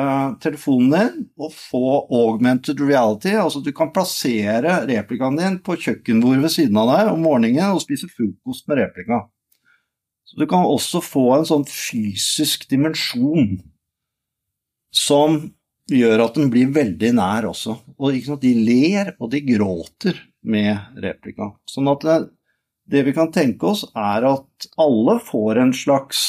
telefonen 0.43 0.91
din 0.91 1.21
og 1.39 1.53
få 1.55 1.83
augmented 2.11 2.81
reality. 2.83 3.31
Altså 3.39 3.61
du 3.63 3.71
kan 3.75 3.93
plassere 3.95 4.81
replikaen 4.89 5.39
din 5.39 5.61
på 5.63 5.77
kjøkkenbordet 5.79 6.43
ved 6.43 6.53
siden 6.57 6.81
av 6.81 6.91
deg 6.91 7.13
om 7.13 7.23
morgenen 7.23 7.77
og 7.77 7.85
spise 7.85 8.11
frokost 8.11 8.67
med 8.67 8.83
replika. 8.83 9.23
Så 10.31 10.39
du 10.39 10.47
kan 10.47 10.63
også 10.63 11.01
få 11.03 11.25
en 11.35 11.47
sånn 11.47 11.65
fysisk 11.67 12.69
dimensjon 12.71 13.57
som 14.95 15.41
gjør 15.91 16.23
at 16.23 16.37
den 16.39 16.47
blir 16.53 16.71
veldig 16.71 17.09
nær 17.17 17.49
også. 17.49 17.75
Og 17.99 18.15
de 18.39 18.53
ler 18.55 19.11
og 19.17 19.33
de 19.33 19.41
gråter 19.43 20.21
med 20.47 21.01
replika. 21.03 21.49
Sånn 21.67 21.91
at 21.91 22.05
det, 22.07 22.15
det 22.87 23.03
vi 23.09 23.15
kan 23.17 23.33
tenke 23.35 23.73
oss, 23.73 23.83
er 23.91 24.23
at 24.29 24.69
alle 24.79 25.17
får 25.19 25.59
en 25.65 25.75
slags 25.75 26.23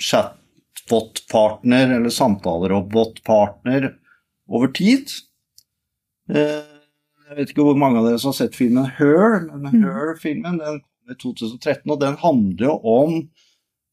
chatbot-partner 0.00 1.92
eller 1.98 2.12
samtalerobot-partner 2.12 3.90
over 4.48 4.72
tid. 4.80 5.12
Eh, 6.32 6.64
jeg 7.26 7.36
vet 7.36 7.52
ikke 7.52 7.68
hvor 7.68 7.78
mange 7.84 8.00
av 8.00 8.08
dere 8.08 8.20
som 8.22 8.32
har 8.32 8.40
sett 8.40 8.56
filmen 8.56 8.88
Her, 8.96 9.42
men 9.50 9.72
mm. 9.74 9.82
Her-filmen 9.84 10.60
den 10.62 10.84
i 11.12 11.18
2013, 11.22 11.84
og 11.92 12.00
den 12.02 12.16
handler 12.22 12.70
jo 12.70 12.76
om 12.96 13.18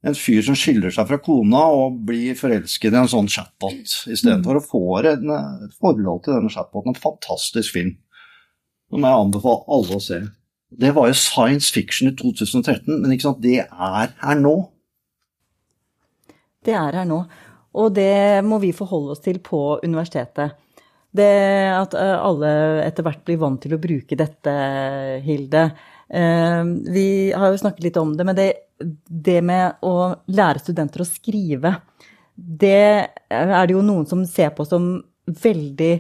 en 0.04 0.18
fyr 0.18 0.42
som 0.44 0.56
skiller 0.60 0.92
seg 0.92 1.08
fra 1.08 1.20
kona 1.24 1.62
og 1.72 2.00
blir 2.08 2.36
forelsket 2.36 2.92
i 2.92 3.00
en 3.00 3.12
sånn 3.12 3.30
chatbot, 3.32 3.94
istedenfor 4.12 4.60
å 4.60 4.64
få 4.66 4.84
et 5.08 5.24
forhold 5.80 6.26
til 6.26 6.36
denne 6.36 6.52
chatboten. 6.52 6.92
En 6.92 7.06
fantastisk 7.06 7.78
film 7.78 7.94
som 8.92 9.06
jeg 9.08 9.22
anbefaler 9.26 9.78
alle 9.78 9.98
å 9.98 10.04
se. 10.04 10.20
Det 10.74 10.92
var 10.96 11.08
jo 11.10 11.18
science 11.18 11.72
fiction 11.74 12.10
i 12.10 12.16
2013, 12.20 13.00
men 13.00 13.14
ikke 13.14 13.30
sant, 13.30 13.42
det 13.46 13.62
er 13.64 14.14
her 14.20 14.42
nå. 14.42 14.58
Det 16.64 16.76
er 16.76 17.00
her 17.00 17.08
nå. 17.08 17.24
Og 17.74 17.94
det 17.96 18.44
må 18.46 18.60
vi 18.62 18.74
forholde 18.76 19.16
oss 19.16 19.24
til 19.24 19.40
på 19.44 19.80
universitetet. 19.86 20.60
Det 21.14 21.30
at 21.70 21.94
eh, 21.98 22.14
alle 22.18 22.52
etter 22.84 23.06
hvert 23.06 23.24
blir 23.26 23.40
vant 23.42 23.60
til 23.62 23.76
å 23.76 23.82
bruke 23.82 24.18
dette, 24.18 24.54
Hilde. 25.26 25.68
Eh, 26.10 26.64
vi 26.94 27.08
har 27.32 27.54
jo 27.54 27.62
snakket 27.62 27.88
litt 27.88 28.02
om 28.02 28.16
det, 28.18 28.28
men 28.28 28.38
det, 28.38 28.50
det 29.08 29.40
med 29.46 29.84
å 29.86 29.96
lære 30.28 30.64
studenter 30.64 31.04
å 31.04 31.10
skrive, 31.10 31.76
det 32.36 33.14
er 33.30 33.66
det 33.68 33.76
jo 33.76 33.86
noen 33.86 34.08
som 34.10 34.26
ser 34.26 34.54
på 34.58 34.66
som 34.66 34.96
veldig 35.26 35.94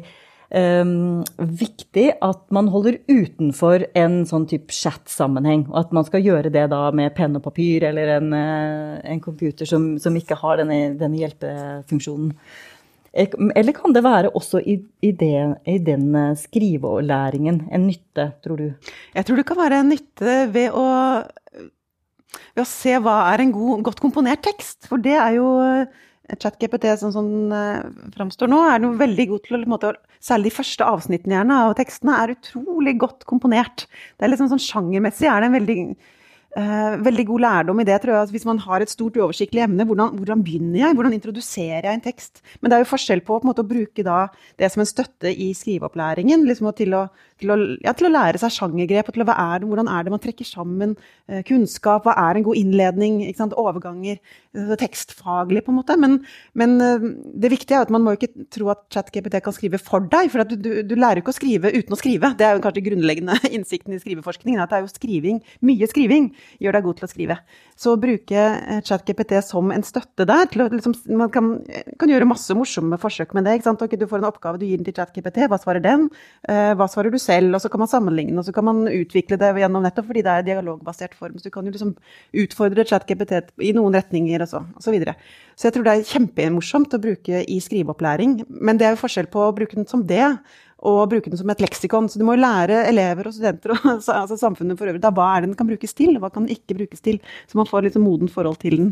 um, 0.53 1.23
viktig 1.37 2.05
at 2.23 2.43
man 2.53 2.69
holder 2.73 2.99
utenfor 3.07 3.85
en 3.97 4.21
sånn 4.29 4.47
type 4.49 4.73
chat-sammenheng. 4.73 5.67
Og 5.71 5.79
at 5.83 5.95
man 5.95 6.07
skal 6.07 6.23
gjøre 6.25 6.51
det 6.53 6.65
da 6.73 6.83
med 6.95 7.13
penn 7.17 7.37
og 7.39 7.45
papir 7.45 7.85
eller 7.89 8.15
en, 8.17 8.33
uh, 8.33 8.99
en 9.13 9.23
computer 9.23 9.69
som, 9.69 9.93
som, 10.01 10.15
ikke 10.17 10.39
har 10.41 10.61
denne, 10.61 10.95
denne, 10.99 11.21
hjelpefunksjonen. 11.21 12.33
Eller 13.13 13.75
kan 13.77 13.93
det 13.93 14.01
være 14.01 14.31
også 14.33 14.61
i, 14.65 14.79
i, 15.05 15.11
det, 15.13 15.37
i 15.69 15.77
den 15.85 16.07
eh, 16.17 16.37
skrivelæringen 16.39 17.59
en 17.69 17.85
nytte, 17.85 18.31
tror 18.41 18.57
du? 18.57 18.71
Jeg 19.13 19.27
tror 19.27 19.37
det 19.37 19.45
kan 19.45 19.59
være 19.59 19.81
en 19.83 19.91
nytte 19.93 20.37
ved 20.53 20.73
å, 20.73 20.85
ved 22.55 22.63
å 22.63 22.69
se 22.69 22.95
hva 22.97 23.19
er 23.29 23.43
en 23.43 23.53
god, 23.53 23.83
godt 23.85 24.01
komponert 24.01 24.41
tekst. 24.47 24.87
For 24.89 25.01
det 25.01 25.13
er 25.13 25.37
jo 25.37 25.51
ChatGPT 26.39 26.89
sånn 26.97 27.13
som 27.13 27.13
sånn, 27.19 27.53
uh, 27.53 28.09
framstår 28.15 28.49
nå, 28.49 28.63
er 28.71 28.81
noe 28.81 28.97
veldig 28.97 29.29
god 29.33 29.45
til 29.45 29.59
å 29.59 29.63
måte, 29.69 29.93
Særlig 30.23 30.53
de 30.53 30.55
første 30.55 30.85
avsnittene 30.87 31.35
gjerne 31.35 31.55
av 31.65 31.73
tekstene 31.75 32.13
er 32.15 32.31
utrolig 32.31 32.93
godt 33.01 33.25
komponert. 33.27 33.83
Det 34.15 34.23
er 34.23 34.31
liksom 34.31 34.47
sånn 34.53 34.61
Sjangermessig 34.63 35.27
er 35.27 35.43
det 35.43 35.49
en 35.49 35.57
veldig 35.57 35.75
Uh, 36.53 36.99
veldig 37.01 37.23
god 37.25 37.41
lærdom 37.41 37.79
i 37.81 37.85
det, 37.87 37.95
tror 38.03 38.13
jeg. 38.13 38.29
Hvis 38.35 38.45
man 38.45 38.59
har 38.61 38.83
et 38.83 38.91
stort 38.91 39.15
uoversiktlig 39.17 39.63
emne, 39.65 39.87
hvordan, 39.89 40.19
hvordan, 40.19 40.43
begynner 40.45 40.83
jeg? 40.83 40.97
Hvordan 40.97 41.15
introduserer 41.15 41.87
jeg 41.87 41.97
en 41.97 42.03
tekst? 42.05 42.43
Men 42.61 42.69
det 42.69 42.77
er 42.77 42.83
jo 42.83 42.91
forskjell 42.91 43.23
på, 43.25 43.39
på 43.41 43.49
måte, 43.49 43.65
å 43.65 43.71
bruke 43.71 44.05
det 44.05 44.69
som 44.69 44.83
en 44.83 44.89
støtte 44.89 45.31
i 45.33 45.49
skriveopplæringen. 45.57 46.45
Liksom, 46.45 46.69
til, 46.77 46.93
å, 46.93 47.07
til, 47.43 47.53
å, 47.53 47.57
ja, 47.83 47.93
til, 47.97 48.09
å, 48.09 48.13
lære 48.13 48.41
seg 48.41 48.55
sjangergrep. 48.57 49.09
og 49.09 49.17
til 49.17 49.25
å, 49.25 49.29
er 49.33 49.61
det, 49.61 49.69
Hvordan 49.69 49.91
er 49.91 50.05
det 50.05 50.13
man 50.13 50.23
trekker 50.23 50.47
sammen 50.47 50.95
uh, 50.95 51.41
kunnskap? 51.47 52.07
Hva 52.07 52.15
er 52.29 52.39
en 52.39 52.47
god 52.47 52.59
innledning? 52.59 53.21
Overganger. 53.53 54.19
Uh, 54.55 54.73
tekstfaglig, 54.79 55.63
på 55.65 55.73
en 55.73 55.79
måte. 55.79 55.97
Men, 55.99 56.19
men 56.57 56.77
det 56.79 57.51
viktige 57.53 57.79
er 57.79 57.87
at 57.87 57.93
man 57.93 58.03
må 58.05 58.15
ikke 58.15 58.31
tro 58.53 58.69
at 58.73 58.85
ChatGPT 58.93 59.39
kan 59.43 59.55
skrive 59.55 59.79
for 59.81 60.05
deg. 60.09 60.31
For 60.33 60.45
du, 60.47 60.55
du, 60.57 60.71
du, 60.87 60.95
lærer 60.99 61.21
ikke 61.21 61.33
å 61.33 61.37
skrive 61.37 61.73
uten 61.73 61.95
å 61.95 61.99
skrive. 61.99 62.33
Det 62.39 62.47
er 62.47 62.57
jo 62.57 62.63
kanskje 62.65 62.85
grunnleggende 62.87 63.37
innsikten 63.55 63.95
i 63.95 64.01
skriveforskningen. 64.01 64.61
At 64.63 64.73
det 64.73 64.79
er 64.79 64.87
jo 64.87 64.93
skriving, 64.93 65.41
mye 65.65 65.89
skriving 65.89 66.31
gjør 66.63 66.77
deg 66.77 66.87
god 66.87 66.99
til 66.99 67.07
å 67.07 67.11
skrive. 67.11 67.39
Så 67.79 67.95
bruke 68.01 68.39
eh, 68.39 68.81
ChatGPT 68.85 69.39
som 69.45 69.73
en 69.73 69.85
støtte 69.85 70.27
der 70.29 70.47
å, 70.61 70.69
liksom, 70.71 70.95
Man 71.17 71.31
kan, 71.33 71.55
kan, 71.99 72.11
gjøre 72.11 72.29
masse 72.29 72.53
morsomme 72.57 72.99
forsøk 73.01 73.33
med 73.37 73.47
det. 73.47 73.57
ikke 73.57 73.69
sant? 73.71 73.81
Okay, 73.83 73.99
du 73.99 74.07
får 74.09 74.21
en 74.21 74.29
oppgave, 74.29 74.61
du 74.61 74.67
gir 74.67 74.79
den 74.79 74.87
til 74.87 74.95
ChatGPT, 74.97 75.47
hva 75.49 75.59
svarer 75.61 75.83
den? 75.83 76.07
Hva 76.45 76.87
svarer 76.91 77.13
du 77.13 77.17
selv? 77.21 77.32
Og 77.53 77.61
så 77.63 77.71
kan 77.71 77.81
man 77.81 77.91
sammenligne, 77.91 78.37
og 78.39 78.45
så 78.47 78.53
kan 78.55 78.67
man 78.67 78.83
utvikle 78.89 79.39
det 79.41 79.53
gjennom 79.61 79.85
nettopp 79.85 80.09
fordi 80.09 80.25
det 80.25 80.33
er 80.33 80.47
dialogbasert 80.49 81.15
form. 81.17 81.37
Så 81.39 81.49
du 81.49 81.53
kan 81.55 81.65
jo 81.65 81.73
liksom 81.73 81.95
utfordre 82.43 82.85
ChatGPT 82.89 83.39
i 83.63 83.73
noen 83.75 83.95
retninger 83.97 84.45
og 84.45 84.51
så, 84.51 84.63
og 84.63 84.85
så 84.85 84.93
videre. 84.93 85.15
Så 85.55 85.67
jeg 85.67 85.77
tror 85.77 85.87
det 85.87 85.95
er 85.95 86.11
kjempemorsomt 86.11 86.93
å 86.93 87.01
bruke 87.01 87.41
i 87.45 87.57
skriveopplæring. 87.63 88.43
Men 88.49 88.79
det 88.79 88.87
er 88.87 88.95
jo 88.95 89.03
forskjell 89.03 89.31
på 89.33 89.47
å 89.47 89.55
bruke 89.55 89.79
den 89.79 89.89
som 89.89 90.05
det 90.09 90.25
og 90.83 91.03
bruke 91.11 91.31
den 91.31 91.39
som 91.39 91.51
et 91.53 91.61
leksikon. 91.63 92.09
Så 92.11 92.19
du 92.19 92.25
må 92.27 92.35
lære 92.37 92.83
elever 92.89 93.29
og 93.29 93.35
studenter 93.35 93.75
og 93.75 93.85
altså 93.93 94.39
samfunnet 94.39 94.79
for 94.79 94.91
øvrig 94.91 95.03
da, 95.03 95.13
hva 95.15 95.29
er 95.33 95.43
det 95.43 95.53
den 95.53 95.59
kan 95.59 95.69
brukes 95.69 95.95
til, 95.97 96.17
hva 96.19 96.31
kan 96.33 96.47
den 96.47 96.57
ikke 96.57 96.77
brukes 96.81 97.03
til. 97.05 97.21
Så 97.47 97.59
man 97.59 97.69
får 97.69 97.87
litt 97.87 97.97
sånn 97.97 98.05
modent 98.05 98.33
forhold 98.33 98.59
til 98.63 98.79
den 98.79 98.91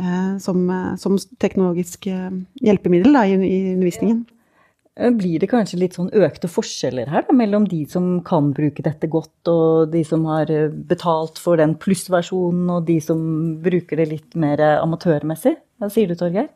eh, 0.00 0.32
som, 0.42 0.64
eh, 0.72 0.94
som, 1.02 1.18
teknologisk 1.42 2.08
eh, 2.12 2.30
hjelpemiddel 2.64 3.16
da, 3.16 3.26
i, 3.28 3.36
i, 3.36 3.60
undervisningen. 3.74 4.24
Eh, 4.96 5.12
blir 5.12 5.40
det 5.42 5.50
kanskje 5.50 5.80
litt 5.80 5.96
sånn 5.98 6.12
økte 6.16 6.48
forskjeller 6.48 7.10
her 7.12 7.26
da, 7.28 7.36
mellom 7.36 7.68
de 7.68 7.82
som 7.90 8.20
kan 8.24 8.52
bruke 8.56 8.84
dette 8.84 9.10
godt, 9.12 9.50
og 9.52 9.92
de 9.92 10.02
som 10.08 10.24
har 10.30 10.50
betalt 10.88 11.40
for 11.42 11.60
den 11.60 11.76
plussversjonen, 11.80 12.70
og 12.72 12.86
de 12.88 13.00
som 13.04 13.20
bruker 13.64 14.00
det 14.00 14.10
litt 14.12 14.38
mer 14.40 14.62
amatørmessig? 14.78 15.56
Hva 15.76 15.92
sier 15.92 16.08
du, 16.08 16.16
Torgeir? 16.16 16.48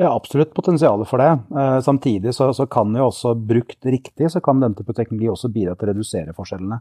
Ja, 0.00 0.14
absolutt 0.14 0.54
potensial 0.54 1.04
for 1.04 1.20
det. 1.20 1.32
Eh, 1.58 1.78
samtidig 1.84 2.32
så, 2.34 2.48
så, 2.56 2.66
kan 2.66 2.94
jo 2.96 3.10
også 3.10 3.34
brukt 3.36 3.84
riktig, 3.84 4.30
så 4.32 4.40
kan 4.40 4.62
denne 4.62 4.78
type 4.78 4.94
teknologi 4.96 5.28
også 5.28 5.52
bidra 5.52 5.76
til 5.76 5.88
å 5.88 5.92
redusere 5.92 6.36
forskjellene. 6.36 6.80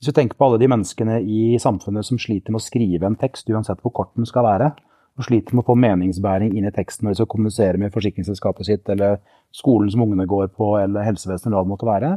Hvis 0.00 0.10
vi 0.10 0.16
tenker 0.16 0.38
på 0.40 0.48
alle 0.48 0.58
de 0.58 0.68
menneskene 0.72 1.20
i 1.20 1.58
samfunnet 1.60 2.08
som 2.08 2.18
sliter 2.18 2.52
med 2.52 2.62
å 2.62 2.64
skrive 2.64 3.06
en 3.06 3.18
tekst, 3.20 3.50
uansett 3.52 3.82
hvor 3.84 3.94
kort 3.94 4.14
den 4.16 4.26
skal 4.28 4.48
være, 4.48 4.72
og 5.18 5.26
sliter 5.26 5.54
med 5.54 5.62
å 5.62 5.68
få 5.68 5.76
meningsbæring 5.78 6.54
inn 6.56 6.66
i 6.66 6.72
teksten 6.74 7.06
når 7.06 7.14
de 7.14 7.20
skal 7.20 7.30
kommunisere 7.30 7.80
med 7.80 7.92
forsikringsselskapet 7.94 8.66
sitt, 8.66 8.88
eller 8.92 9.20
skolen 9.54 9.90
som 9.92 10.04
ungene 10.04 10.28
går 10.30 10.50
på, 10.54 10.74
eller 10.80 11.06
helsevesenet, 11.06 11.50
eller 11.50 11.60
hva 11.60 11.66
det 11.66 11.74
måtte 11.74 11.88
være, 11.88 12.10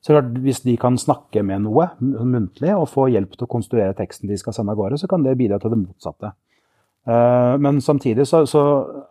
så 0.00 0.14
klart, 0.14 0.36
hvis 0.44 0.60
de 0.62 0.76
kan 0.78 0.94
snakke 1.00 1.42
med 1.42 1.64
noe 1.64 1.88
muntlig 1.98 2.70
og 2.70 2.86
få 2.92 3.08
hjelp 3.10 3.32
til 3.34 3.48
å 3.48 3.50
konstruere 3.50 3.96
teksten 3.98 4.30
de 4.30 4.38
skal 4.38 4.54
sende 4.54 4.74
av 4.74 4.78
gårde, 4.78 5.00
så 5.00 5.10
kan 5.10 5.24
det 5.26 5.34
bidra 5.40 5.58
til 5.58 5.74
det 5.74 5.80
motsatte. 5.80 6.30
Eh, 7.08 7.54
men 7.58 7.80
samtidig 7.82 8.28
så, 8.30 8.44
så, 8.46 8.62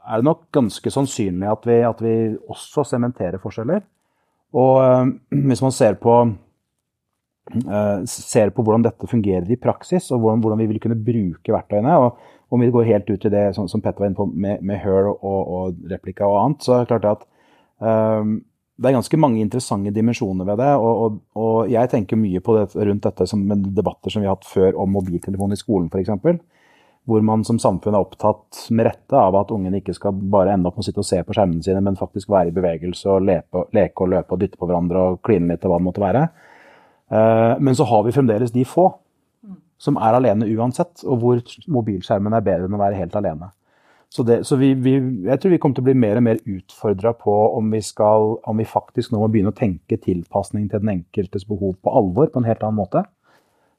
er 0.07 0.21
det 0.21 0.29
nok 0.29 0.45
ganske 0.55 0.91
sannsynlig 0.93 1.49
at 1.51 1.67
vi, 1.67 1.77
at 1.83 2.03
vi 2.03 2.15
også 2.47 2.85
sementerer 2.87 3.41
forskjeller. 3.43 3.83
Og 4.55 4.75
eh, 4.85 5.11
hvis 5.49 5.63
man 5.65 5.75
ser 5.75 5.99
på 5.99 6.17
uh, 7.67 7.99
ser 8.07 8.51
på 8.55 8.63
hvordan 8.63 8.85
dette 8.85 9.09
fungerer 9.09 9.51
i 9.51 9.59
praksis, 9.59 10.11
og 10.11 10.21
hvordan, 10.23 10.43
hvordan 10.43 10.61
vi 10.63 10.71
vil 10.71 10.81
kunne 10.83 10.99
bruke 11.03 11.53
verktøyene. 11.53 11.97
og 11.97 12.17
om 12.49 12.61
vi 12.63 12.71
går 12.71 12.87
helt 12.87 13.09
ut 13.09 13.25
i 13.27 13.29
det 13.29 13.55
som, 13.55 13.81
Petter 13.81 13.99
var 13.99 14.07
inne 14.07 14.15
på 14.15 14.25
med, 14.31 14.61
med 14.63 14.79
Her 14.79 15.09
og, 15.11 15.17
og, 15.25 15.81
replika 15.91 16.23
og 16.23 16.37
annet, 16.45 16.63
så 16.63 16.73
er 16.73 16.85
det 16.85 16.93
klart 16.93 17.07
at 17.09 17.25
det 17.77 18.89
er 18.89 18.95
ganske 18.95 19.17
mange 19.21 19.41
interessante 19.41 19.91
dimensjoner 19.93 20.45
ved 20.47 20.59
det. 20.61 20.69
Og, 20.81 21.01
og, 21.03 21.17
og 21.37 21.71
jeg 21.71 21.91
tenker 21.91 22.19
mye 22.19 22.41
på 22.43 22.55
det, 22.57 22.67
rundt 22.77 23.05
dette 23.05 23.27
som 23.29 23.43
debatter 23.47 24.13
som 24.13 24.23
vi 24.23 24.29
har 24.29 24.37
hatt 24.37 24.49
før 24.49 24.79
om 24.83 24.95
mobiltelefon 24.97 25.53
i 25.53 25.59
skolen 25.59 25.91
f.eks 25.91 26.13
hvor 27.07 27.23
man 27.23 27.43
som 27.47 27.59
samfunn 27.59 27.95
er 27.95 28.03
opptatt 28.03 28.65
med 28.75 28.89
rette 28.89 29.15
av 29.15 29.35
at 29.39 29.51
ungene 29.55 29.79
ikke 29.79 29.95
skal 29.95 30.15
bare 30.27 30.51
ende 30.57 30.67
opp 30.67 30.75
med 30.75 30.83
å 30.83 30.87
sitte 30.89 30.99
og 30.99 31.07
se 31.07 31.21
på 31.23 31.35
skjermene 31.37 31.63
sine, 31.63 31.79
men 31.83 31.95
faktisk 31.95 32.27
være 32.33 32.51
i 32.51 32.55
bevegelse 32.55 33.07
og 33.13 33.23
leke, 33.23 33.63
leke 33.75 34.03
og 34.03 34.11
løpe 34.11 34.35
og 34.35 34.41
dytte 34.41 34.59
på 34.59 34.67
hverandre 34.67 35.03
og 35.13 35.21
kline 35.23 35.47
litt 35.53 35.63
og 35.63 35.71
hva 35.71 35.77
det 35.79 35.85
måtte 35.87 36.03
være. 36.03 36.23
Eh, 37.07 37.53
men 37.63 37.77
så 37.79 37.87
har 37.87 38.03
vi 38.03 38.15
fremdeles 38.15 38.51
de 38.51 38.65
få 38.67 38.89
som 39.79 39.99
er 40.03 40.17
alene 40.17 40.49
uansett, 40.51 41.05
og 41.05 41.21
hvor 41.21 41.39
mobilskjermen 41.71 42.35
er 42.35 42.43
bedre 42.43 42.67
enn 42.67 42.75
å 42.75 42.81
være 42.81 42.99
helt 42.99 43.15
alene. 43.15 43.53
Så, 44.17 44.23
det, 44.25 44.39
så 44.49 44.55
vi, 44.57 44.71
vi, 44.73 44.95
jeg 45.27 45.37
tror 45.37 45.51
vi 45.53 45.57
kommer 45.61 45.77
til 45.77 45.83
å 45.83 45.87
bli 45.91 45.93
mer 46.01 46.17
og 46.17 46.23
mer 46.25 46.39
utfordra 46.49 47.11
på 47.13 47.33
om 47.53 47.67
vi, 47.69 47.83
skal, 47.85 48.31
om 48.49 48.57
vi 48.57 48.65
faktisk 48.65 49.11
nå 49.13 49.19
må 49.21 49.27
begynne 49.29 49.51
å 49.53 49.57
tenke 49.59 49.99
tilpasning 50.01 50.63
til 50.71 50.81
den 50.81 50.89
enkeltes 50.95 51.45
behov 51.45 51.75
på 51.85 51.93
alvor 51.99 52.31
på 52.33 52.41
en 52.41 52.47
helt 52.49 52.65
annen 52.65 52.79
måte. 52.79 53.03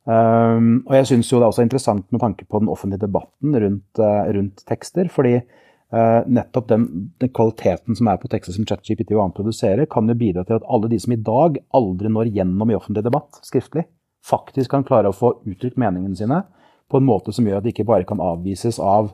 Um, 0.07 0.69
og 0.87 0.95
jeg 0.95 1.09
syns 1.11 1.33
jo 1.33 1.41
det 1.41 1.49
er 1.49 1.51
også 1.57 1.67
interessant 1.67 2.07
med 2.15 2.23
tanke 2.23 2.47
på 2.47 2.63
den 2.63 2.71
offentlige 2.71 3.03
debatten 3.03 3.59
rundt, 3.65 3.99
uh, 3.99 4.31
rundt 4.39 4.63
tekster. 4.71 5.11
fordi 5.11 5.35
uh, 5.43 6.23
nettopp 6.31 6.71
den, 6.71 6.89
den, 7.19 7.35
kvaliteten 7.35 7.99
som 7.99 8.15
er 8.15 8.23
på 8.23 8.31
tekster 8.31 8.55
som 8.55 8.71
ChatGPT 8.71 9.17
og 9.19 9.25
annet 9.25 9.43
produserer, 9.43 9.91
kan 9.91 10.07
jo 10.07 10.21
bidra 10.23 10.47
til 10.47 10.61
at 10.61 10.71
alle 10.71 10.95
de 10.95 11.03
som 11.03 11.19
i 11.19 11.23
dag 11.35 11.59
aldri 11.75 12.15
når 12.15 12.31
gjennom 12.39 12.71
i 12.71 12.79
offentlig 12.79 13.09
debatt 13.11 13.43
skriftlig, 13.43 13.89
faktisk 14.23 14.71
kan 14.71 14.87
klare 14.87 15.11
å 15.11 15.19
få 15.19 15.41
uttrykt 15.43 15.83
meningene 15.83 16.15
sine 16.15 16.45
på 16.87 17.03
en 17.03 17.11
måte 17.11 17.35
som 17.35 17.51
gjør 17.51 17.59
at 17.59 17.67
de 17.67 17.75
ikke 17.75 17.91
bare 17.91 18.07
kan 18.07 18.23
avvises 18.23 18.79
av 18.79 19.11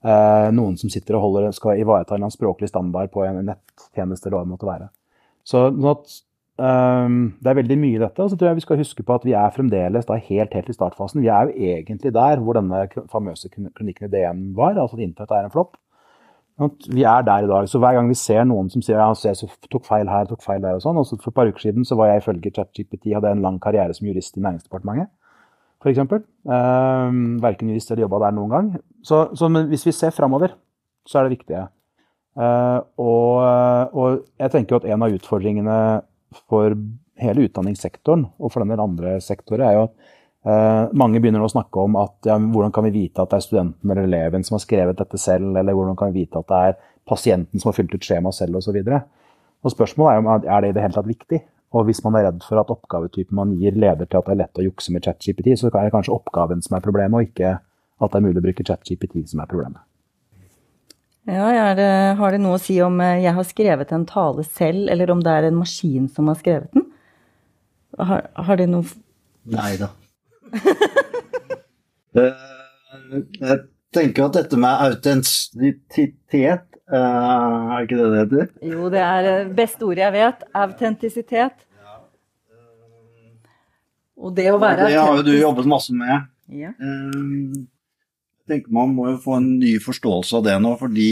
noen 0.00 0.78
som 0.80 0.88
sitter 0.88 1.18
og 1.18 1.26
holder, 1.26 1.50
skal 1.52 1.76
ivareta 1.76 2.16
en 2.16 2.32
språklig 2.32 2.70
standard 2.70 3.10
på 3.12 3.20
en 3.26 3.42
nettjeneste 3.44 4.32
det 4.32 4.40
måtte 4.48 4.68
være. 4.68 4.86
Så 5.44 5.66
sånn 5.68 5.90
at 5.90 6.14
Um, 6.60 7.38
det 7.40 7.48
er 7.48 7.56
veldig 7.56 7.76
mye 7.80 7.96
i 7.96 8.00
dette. 8.02 8.20
Og 8.20 8.30
så 8.30 8.36
tror 8.36 8.50
jeg 8.50 8.58
vi 8.58 8.64
skal 8.66 8.80
huske 8.82 9.04
på 9.06 9.14
at 9.16 9.22
vi 9.24 9.32
er 9.32 9.52
fremdeles 9.54 10.08
da 10.08 10.18
helt, 10.20 10.52
helt 10.52 10.68
i 10.68 10.76
startfasen. 10.76 11.22
Vi 11.24 11.30
er 11.32 11.48
jo 11.48 11.70
egentlig 11.72 12.12
der 12.12 12.42
hvor 12.44 12.58
denne 12.58 12.82
famøse 13.12 13.48
kronikken 13.48 14.08
i 14.08 14.10
DN 14.12 14.42
var, 14.58 14.74
altså 14.74 14.98
at 14.98 15.06
internett 15.06 15.32
er 15.38 15.48
en 15.48 15.54
flopp. 15.54 15.78
Vi 16.92 17.06
er 17.08 17.24
der 17.24 17.46
i 17.46 17.48
dag. 17.48 17.68
Så 17.68 17.80
hver 17.80 17.96
gang 17.96 18.10
vi 18.10 18.18
ser 18.18 18.44
noen 18.44 18.68
som 18.68 18.84
sier 18.84 19.00
ja, 19.00 19.08
jeg 19.24 19.48
tok 19.72 19.86
feil 19.88 20.10
her, 20.12 20.28
tok 20.28 20.44
feil 20.44 20.60
der 20.60 20.76
og 20.76 20.84
sånn. 20.84 21.00
Og 21.00 21.08
for 21.14 21.32
et 21.32 21.38
par 21.38 21.48
uker 21.48 21.64
siden 21.64 21.88
så 21.88 21.96
var 21.96 22.10
jeg 22.10 22.20
ifølge 22.20 22.52
ChatGPT 22.58 23.14
hadde 23.16 23.32
en 23.32 23.46
lang 23.46 23.56
karriere 23.62 23.96
som 23.96 24.10
jurist 24.10 24.36
i 24.36 24.44
Næringsdepartementet. 24.44 25.08
F.eks. 25.80 26.00
Um, 26.44 27.40
verken 27.40 27.70
jurist 27.72 27.90
eller 27.90 28.04
jobba 28.04 28.26
der 28.26 28.36
noen 28.36 28.52
gang. 28.52 28.70
Så, 29.06 29.30
så 29.36 29.48
hvis 29.70 29.86
vi 29.88 29.96
ser 29.96 30.12
framover, 30.12 30.54
så 31.08 31.20
er 31.20 31.26
det 31.26 31.38
viktige. 31.38 31.66
Uh, 32.38 32.80
og, 33.00 33.96
og 33.96 34.20
jeg 34.38 34.52
tenker 34.52 34.78
at 34.78 34.86
en 34.86 35.04
av 35.06 35.14
utfordringene 35.16 35.78
for 36.46 36.76
hele 37.20 37.46
utdanningssektoren 37.48 38.26
og 38.38 38.52
for 38.52 38.62
denne 38.62 38.80
andre 38.80 39.16
sektorer, 39.24 39.64
er 39.66 39.76
jo 39.76 39.86
at 39.88 39.94
uh, 40.46 40.92
mange 40.96 41.20
begynner 41.20 41.44
å 41.44 41.50
snakke 41.52 41.82
om 41.82 41.96
at 42.00 42.28
ja, 42.28 42.36
hvordan 42.40 42.74
kan 42.76 42.86
vi 42.86 42.94
vite 42.94 43.24
at 43.24 43.32
det 43.32 43.40
er 43.40 43.46
studenten 43.48 43.92
eller 43.92 44.08
eleven 44.08 44.44
som 44.46 44.56
har 44.56 44.64
skrevet 44.64 45.00
dette 45.00 45.20
selv, 45.20 45.56
eller 45.56 45.76
hvordan 45.76 45.98
kan 45.98 46.12
vi 46.12 46.24
vite 46.24 46.40
at 46.40 46.52
det 46.52 46.60
er 46.68 46.78
pasienten 47.08 47.60
som 47.60 47.72
har 47.72 47.78
fylt 47.80 47.96
ut 47.96 48.06
skjemaet 48.06 48.36
selv 48.36 48.60
osv. 48.60 48.78
Spørsmålet 49.68 50.12
er 50.12 50.20
om 50.22 50.30
er 50.36 50.62
det 50.62 50.70
i 50.70 50.76
det 50.76 50.84
hele 50.84 50.96
tatt 50.96 51.08
viktig. 51.08 51.40
Og 51.70 51.86
hvis 51.86 52.00
man 52.02 52.16
er 52.18 52.26
redd 52.26 52.40
for 52.42 52.58
at 52.58 52.70
oppgavetypen 52.72 53.36
man 53.36 53.52
gir 53.58 53.76
leder 53.78 54.08
til 54.08 54.18
at 54.18 54.26
det 54.26 54.34
er 54.34 54.40
lett 54.42 54.58
å 54.58 54.64
jukse 54.64 54.94
med 54.94 55.06
ChatGPT, 55.06 55.52
så 55.58 55.68
er 55.70 55.86
det 55.86 55.94
kanskje 55.94 56.16
oppgaven 56.16 56.64
som 56.64 56.76
er 56.76 56.82
problemet, 56.82 57.14
og 57.14 57.28
ikke 57.30 57.52
at 57.60 58.10
det 58.10 58.18
er 58.18 58.24
mulig 58.26 58.40
å 58.40 58.46
bruke 58.48 58.66
ChatGPT 58.66 59.22
som 59.30 59.42
er 59.44 59.50
problemet. 59.50 59.82
Ja, 61.30 61.74
det, 61.76 61.86
Har 62.18 62.32
det 62.32 62.40
noe 62.42 62.56
å 62.56 62.62
si 62.62 62.80
om 62.82 62.96
eh, 63.04 63.20
jeg 63.22 63.36
har 63.36 63.46
skrevet 63.46 63.92
en 63.94 64.06
tale 64.08 64.42
selv, 64.46 64.88
eller 64.90 65.12
om 65.12 65.20
det 65.22 65.30
er 65.30 65.46
en 65.46 65.60
maskin 65.60 66.08
som 66.10 66.30
har 66.32 66.38
skrevet 66.40 66.72
den? 66.74 66.88
Har, 68.00 68.24
har 68.34 68.58
det 68.58 68.70
noe 68.70 68.86
Nei 69.50 69.74
da. 69.80 69.92
Eh, 72.10 72.38
jeg 73.38 73.58
tenker 73.94 74.24
at 74.24 74.34
dette 74.34 74.58
med 74.58 74.80
autentisitet 74.82 76.64
Er 76.90 77.84
ikke 77.84 77.98
det 77.98 78.06
det 78.10 78.20
heter? 78.20 78.46
Jo, 78.72 78.88
det 78.90 79.02
er 79.06 79.26
det 79.26 79.34
beste 79.58 79.86
ordet 79.86 80.04
jeg 80.08 80.16
vet. 80.16 80.46
Autentisitet. 80.58 81.66
Og 84.20 84.34
det 84.36 84.50
å 84.52 84.58
være 84.60 84.90
Det 84.90 84.98
har 85.00 85.14
jo 85.16 85.24
du 85.24 85.34
jobbet 85.38 85.68
masse 85.70 85.94
med. 85.96 86.26
Ja 86.50 86.74
tenker 88.50 88.74
man 88.74 88.94
må 88.96 89.10
jo 89.12 89.22
få 89.22 89.38
en 89.38 89.50
ny 89.60 89.76
forståelse 89.82 90.38
av 90.40 90.46
det 90.48 90.58
nå, 90.62 90.74
fordi 90.80 91.10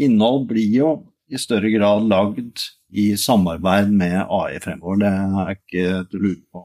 innhold 0.00 0.46
blir 0.50 0.76
jo 0.80 0.90
i 1.30 1.38
større 1.40 1.70
grad 1.74 2.08
lagd 2.10 2.64
i 2.90 3.12
samarbeid 3.20 3.92
med 3.94 4.18
AI 4.24 4.58
fremover. 4.62 5.02
Det 5.02 5.10
er 5.12 5.52
ikke 5.54 5.84
til 6.10 6.20
å 6.20 6.24
lure 6.24 6.42
på. 6.50 6.64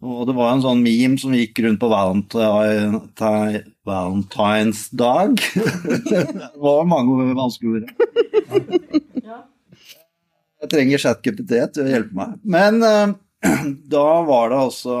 Og 0.00 0.24
det 0.28 0.32
var 0.32 0.54
en 0.54 0.62
sånn 0.64 0.80
meme 0.80 1.20
som 1.20 1.34
gikk 1.36 1.58
rundt 1.64 1.80
på 1.82 1.90
valentine, 1.92 3.00
Valentines 3.84 4.86
dag. 4.96 5.40
det 6.10 6.22
var 6.56 6.88
mange 6.88 7.34
vanskelige 7.36 7.82
ord. 7.82 7.90
Jeg 10.60 10.70
trenger 10.72 11.02
ChatGPT 11.02 11.52
til 11.74 11.84
å 11.84 11.90
hjelpe 11.92 12.16
meg. 12.16 12.38
Men 12.44 12.80
eh, 12.84 13.12
da 13.94 14.06
var 14.24 14.52
det 14.52 14.62
altså 14.62 14.96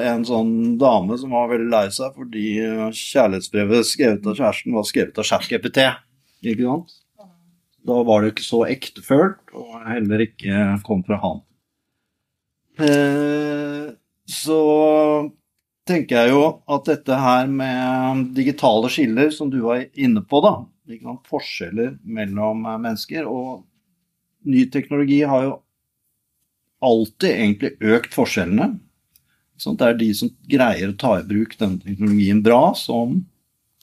en 0.00 0.24
sånn 0.28 0.52
dame 0.80 1.16
som 1.20 1.32
var 1.36 1.50
veldig 1.52 1.70
lei 1.72 1.86
seg 1.92 2.12
fordi 2.16 2.46
kjærlighetsbrevet 2.96 3.88
skrevet 3.88 4.28
av 4.28 4.38
kjæresten 4.38 4.76
var 4.76 4.88
skrevet 4.88 5.20
av 5.20 5.28
ChatGPT. 5.28 5.88
Ikke 6.44 6.68
sant? 6.68 6.94
Da 7.84 7.98
var 8.08 8.22
det 8.24 8.32
ikke 8.32 8.46
så 8.46 8.62
ektefølt, 8.68 9.42
og 9.52 9.74
heller 9.84 10.24
ikke 10.24 10.68
kom 10.86 11.02
fra 11.04 11.18
han. 11.20 11.42
Eh, 12.80 13.83
så 14.30 14.60
tenker 15.88 16.16
jeg 16.16 16.32
jo 16.32 16.44
at 16.70 16.86
dette 16.88 17.18
her 17.20 17.48
med 17.50 18.30
digitale 18.36 18.90
skiller, 18.92 19.30
som 19.34 19.50
du 19.52 19.60
var 19.66 19.84
inne 19.94 20.24
på, 20.24 20.40
da 20.44 20.60
Forskjeller 21.24 21.94
mellom 22.04 22.66
mennesker. 22.66 23.24
Og 23.24 23.64
ny 24.44 24.66
teknologi 24.72 25.22
har 25.24 25.46
jo 25.46 25.54
alltid 26.84 27.30
egentlig 27.30 27.70
økt 27.80 28.16
forskjellene. 28.16 28.74
Sånn 29.56 29.78
det 29.80 29.86
er 29.86 30.00
de 30.00 30.10
som 30.18 30.32
greier 30.50 30.90
å 30.90 30.98
ta 31.00 31.14
i 31.20 31.26
bruk 31.26 31.54
den 31.60 31.78
teknologien 31.80 32.42
bra, 32.44 32.74
som 32.76 33.22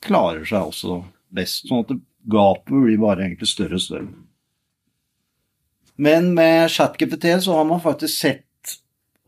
klarer 0.06 0.46
seg 0.46 0.70
også 0.70 1.00
best. 1.34 1.66
Sånn 1.70 1.86
at 1.86 1.96
gapet 2.30 2.76
blir 2.76 3.02
bare 3.02 3.26
egentlig 3.26 3.50
større 3.50 3.80
og 3.80 3.86
større. 3.86 4.12
Men 6.02 6.32
med 6.38 6.70
ChatGPT 6.72 7.28
så 7.46 7.58
har 7.58 7.68
man 7.70 7.82
faktisk 7.82 8.14
sett 8.14 8.46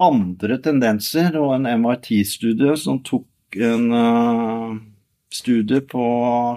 andre 0.03 0.57
tendenser, 0.63 1.37
og 1.39 1.55
en 1.57 1.69
MIT-studie 1.83 2.75
som 2.79 2.99
tok 3.05 3.57
en 3.61 3.85
uh, 3.93 4.73
studie 5.33 5.81
på 5.89 6.07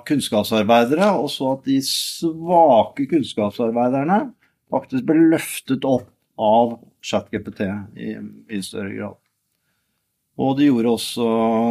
kunnskapsarbeidere, 0.08 1.12
og 1.16 1.30
så 1.32 1.54
at 1.56 1.68
de 1.68 1.78
svake 1.84 3.08
kunnskapsarbeiderne 3.10 4.26
faktisk 4.72 5.06
ble 5.08 5.28
løftet 5.32 5.86
opp 5.88 6.10
av 6.36 6.76
ChatGPT 7.06 7.62
i, 7.96 8.16
i 8.52 8.60
større 8.64 8.92
grad. 8.92 9.22
Og 10.36 10.58
de, 10.58 10.68
også, 10.68 11.26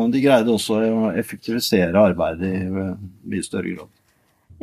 de, 0.10 0.22
greide 0.24 0.50
også 0.50 0.80
å 0.82 1.12
effektivisere 1.14 2.02
arbeidet 2.02 2.50
i 2.50 2.64
mye 2.66 3.46
større 3.46 3.76
grad. 3.76 3.92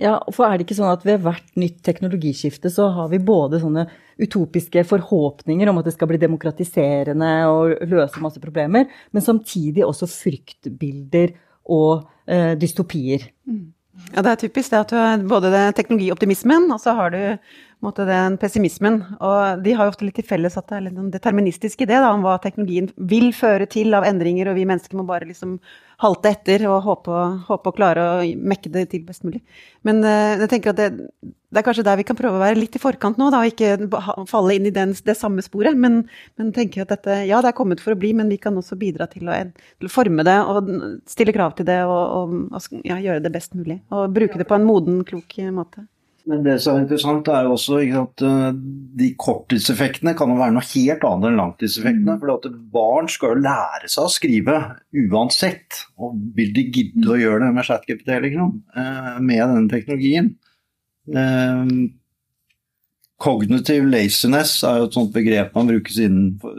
Ja, 0.01 0.15
for 0.33 0.47
er 0.47 0.57
det 0.57 0.67
ikke 0.67 0.79
sånn 0.79 0.93
at 0.93 1.05
ved 1.05 1.21
hvert 1.25 1.59
nytt 1.61 1.83
teknologiskifte 1.85 2.71
så 2.73 2.89
har 2.95 3.11
vi 3.13 3.21
både 3.23 3.61
sånne 3.61 3.85
utopiske 4.23 4.85
forhåpninger 4.89 5.69
om 5.69 5.81
at 5.81 5.89
det 5.89 5.95
skal 5.97 6.09
bli 6.09 6.21
demokratiserende 6.23 7.33
og 7.51 7.77
løse 7.91 8.23
masse 8.25 8.41
problemer, 8.41 8.89
men 9.13 9.25
samtidig 9.25 9.85
også 9.85 10.09
fryktbilder 10.09 11.35
og 11.73 12.07
eh, 12.27 12.55
dystopier. 12.61 13.29
Mm. 13.49 13.73
Ja, 14.15 14.23
det 14.25 14.31
er 14.31 14.41
typisk 14.41 14.73
det 14.73 14.81
at 14.81 14.93
du 14.93 14.97
har 14.97 15.27
både 15.29 15.67
teknologioptimismen, 15.77 16.71
og 16.73 16.81
så 16.81 16.97
har 16.97 17.13
du 17.13 17.21
måte, 17.83 18.07
den 18.09 18.39
pessimismen. 18.41 19.01
Og 19.19 19.63
de 19.65 19.75
har 19.77 19.87
jo 19.87 19.93
ofte 19.93 20.07
litt 20.07 20.17
til 20.21 20.27
felles 20.27 20.57
at 20.59 20.69
det 20.71 20.79
er 20.79 20.89
en 20.93 21.11
deterministisk 21.13 21.85
idé 21.85 21.99
da, 21.99 22.13
om 22.15 22.25
hva 22.25 22.39
teknologien 22.43 22.91
vil 22.97 23.31
føre 23.37 23.69
til 23.71 23.95
av 23.99 24.07
endringer, 24.09 24.51
og 24.51 24.59
vi 24.59 24.69
mennesker 24.69 24.99
må 24.99 25.07
bare 25.09 25.29
liksom 25.29 25.59
halte 26.03 26.33
etter 26.33 26.65
og 26.67 26.81
håpe, 26.87 27.21
håpe 27.47 27.71
å 27.71 27.77
klare 27.77 28.09
å 28.09 28.25
mekke 28.25 28.73
det 28.75 28.89
til 28.91 29.05
best 29.07 29.23
mulig. 29.27 29.43
Men 29.87 30.03
uh, 30.03 30.35
jeg 30.41 30.51
tenker 30.51 30.73
at 30.73 30.81
det, 30.81 30.89
det, 31.23 31.61
er 31.61 31.67
kanskje 31.67 31.85
der 31.87 32.01
vi 32.01 32.07
kan 32.09 32.19
prøve 32.19 32.39
å 32.39 32.43
være 32.43 32.59
litt 32.59 32.75
i 32.79 32.83
forkant 32.83 33.21
nå, 33.21 33.31
da, 33.31 33.45
og 33.45 33.53
ikke 33.53 34.27
falle 34.31 34.57
inn 34.57 34.67
i 34.67 34.75
den, 34.75 34.97
det 35.07 35.17
samme 35.19 35.45
sporet. 35.47 35.79
Men, 35.79 36.03
men 36.41 36.51
tenker 36.57 36.87
at 36.87 36.95
dette, 36.97 37.23
ja, 37.29 37.43
det 37.45 37.53
er 37.53 37.59
kommet 37.59 37.83
for 37.85 37.95
å 37.95 38.01
bli, 38.03 38.15
men 38.19 38.33
vi 38.33 38.41
kan 38.43 38.59
også 38.59 38.79
bidra 38.81 39.07
til 39.13 39.31
å, 39.31 39.39
til 39.53 39.91
å 39.91 39.95
forme 39.95 40.27
det 40.27 40.39
og 40.43 40.75
stille 41.11 41.35
krav 41.37 41.55
til 41.59 41.69
det 41.71 41.83
og, 41.87 42.03
og, 42.03 42.37
og 42.51 42.87
ja, 42.89 42.99
gjøre 42.99 43.23
det 43.23 43.35
best 43.35 43.55
mulig. 43.59 43.83
Og 43.95 44.11
bruke 44.15 44.41
det 44.41 44.49
på 44.51 44.59
en 44.59 44.67
moden, 44.67 45.03
klok 45.07 45.39
måte. 45.55 45.87
Men 46.31 46.45
det 46.47 46.55
som 46.63 46.77
er 46.77 46.85
interessant, 46.85 47.29
er 47.29 47.43
jo 47.47 47.55
også 47.57 47.81
at 47.99 48.23
eh, 48.27 48.51
de 49.01 49.09
korttidseffektene 49.19 50.15
kan 50.19 50.31
jo 50.31 50.37
være 50.39 50.55
noe 50.55 50.69
helt 50.69 51.03
annet 51.09 51.29
enn 51.29 51.41
langtidseffektene. 51.41 52.15
For 52.21 52.29
at 52.37 52.45
barn 52.75 53.07
skal 53.11 53.35
jo 53.35 53.43
lære 53.43 53.87
seg 53.91 54.03
å 54.07 54.13
skrive 54.13 54.57
uansett. 55.09 55.81
Og 55.99 56.09
vil 56.37 56.51
de 56.55 56.63
gidde 56.69 57.11
å 57.11 57.19
gjøre 57.19 57.43
det 57.47 57.53
med 57.57 57.67
ChatGPT, 57.67 58.11
liksom? 58.29 58.51
Eh, 58.77 59.19
med 59.19 59.43
denne 59.43 59.71
teknologien? 59.73 60.27
Eh, 61.11 61.67
cognitive 63.23 63.87
laziness 63.91 64.53
er 64.67 64.75
jo 64.79 64.87
et 64.89 64.97
sånt 64.99 65.15
begrep 65.15 65.51
man 65.59 65.71
brukes 65.71 65.97
innenfor 66.03 66.57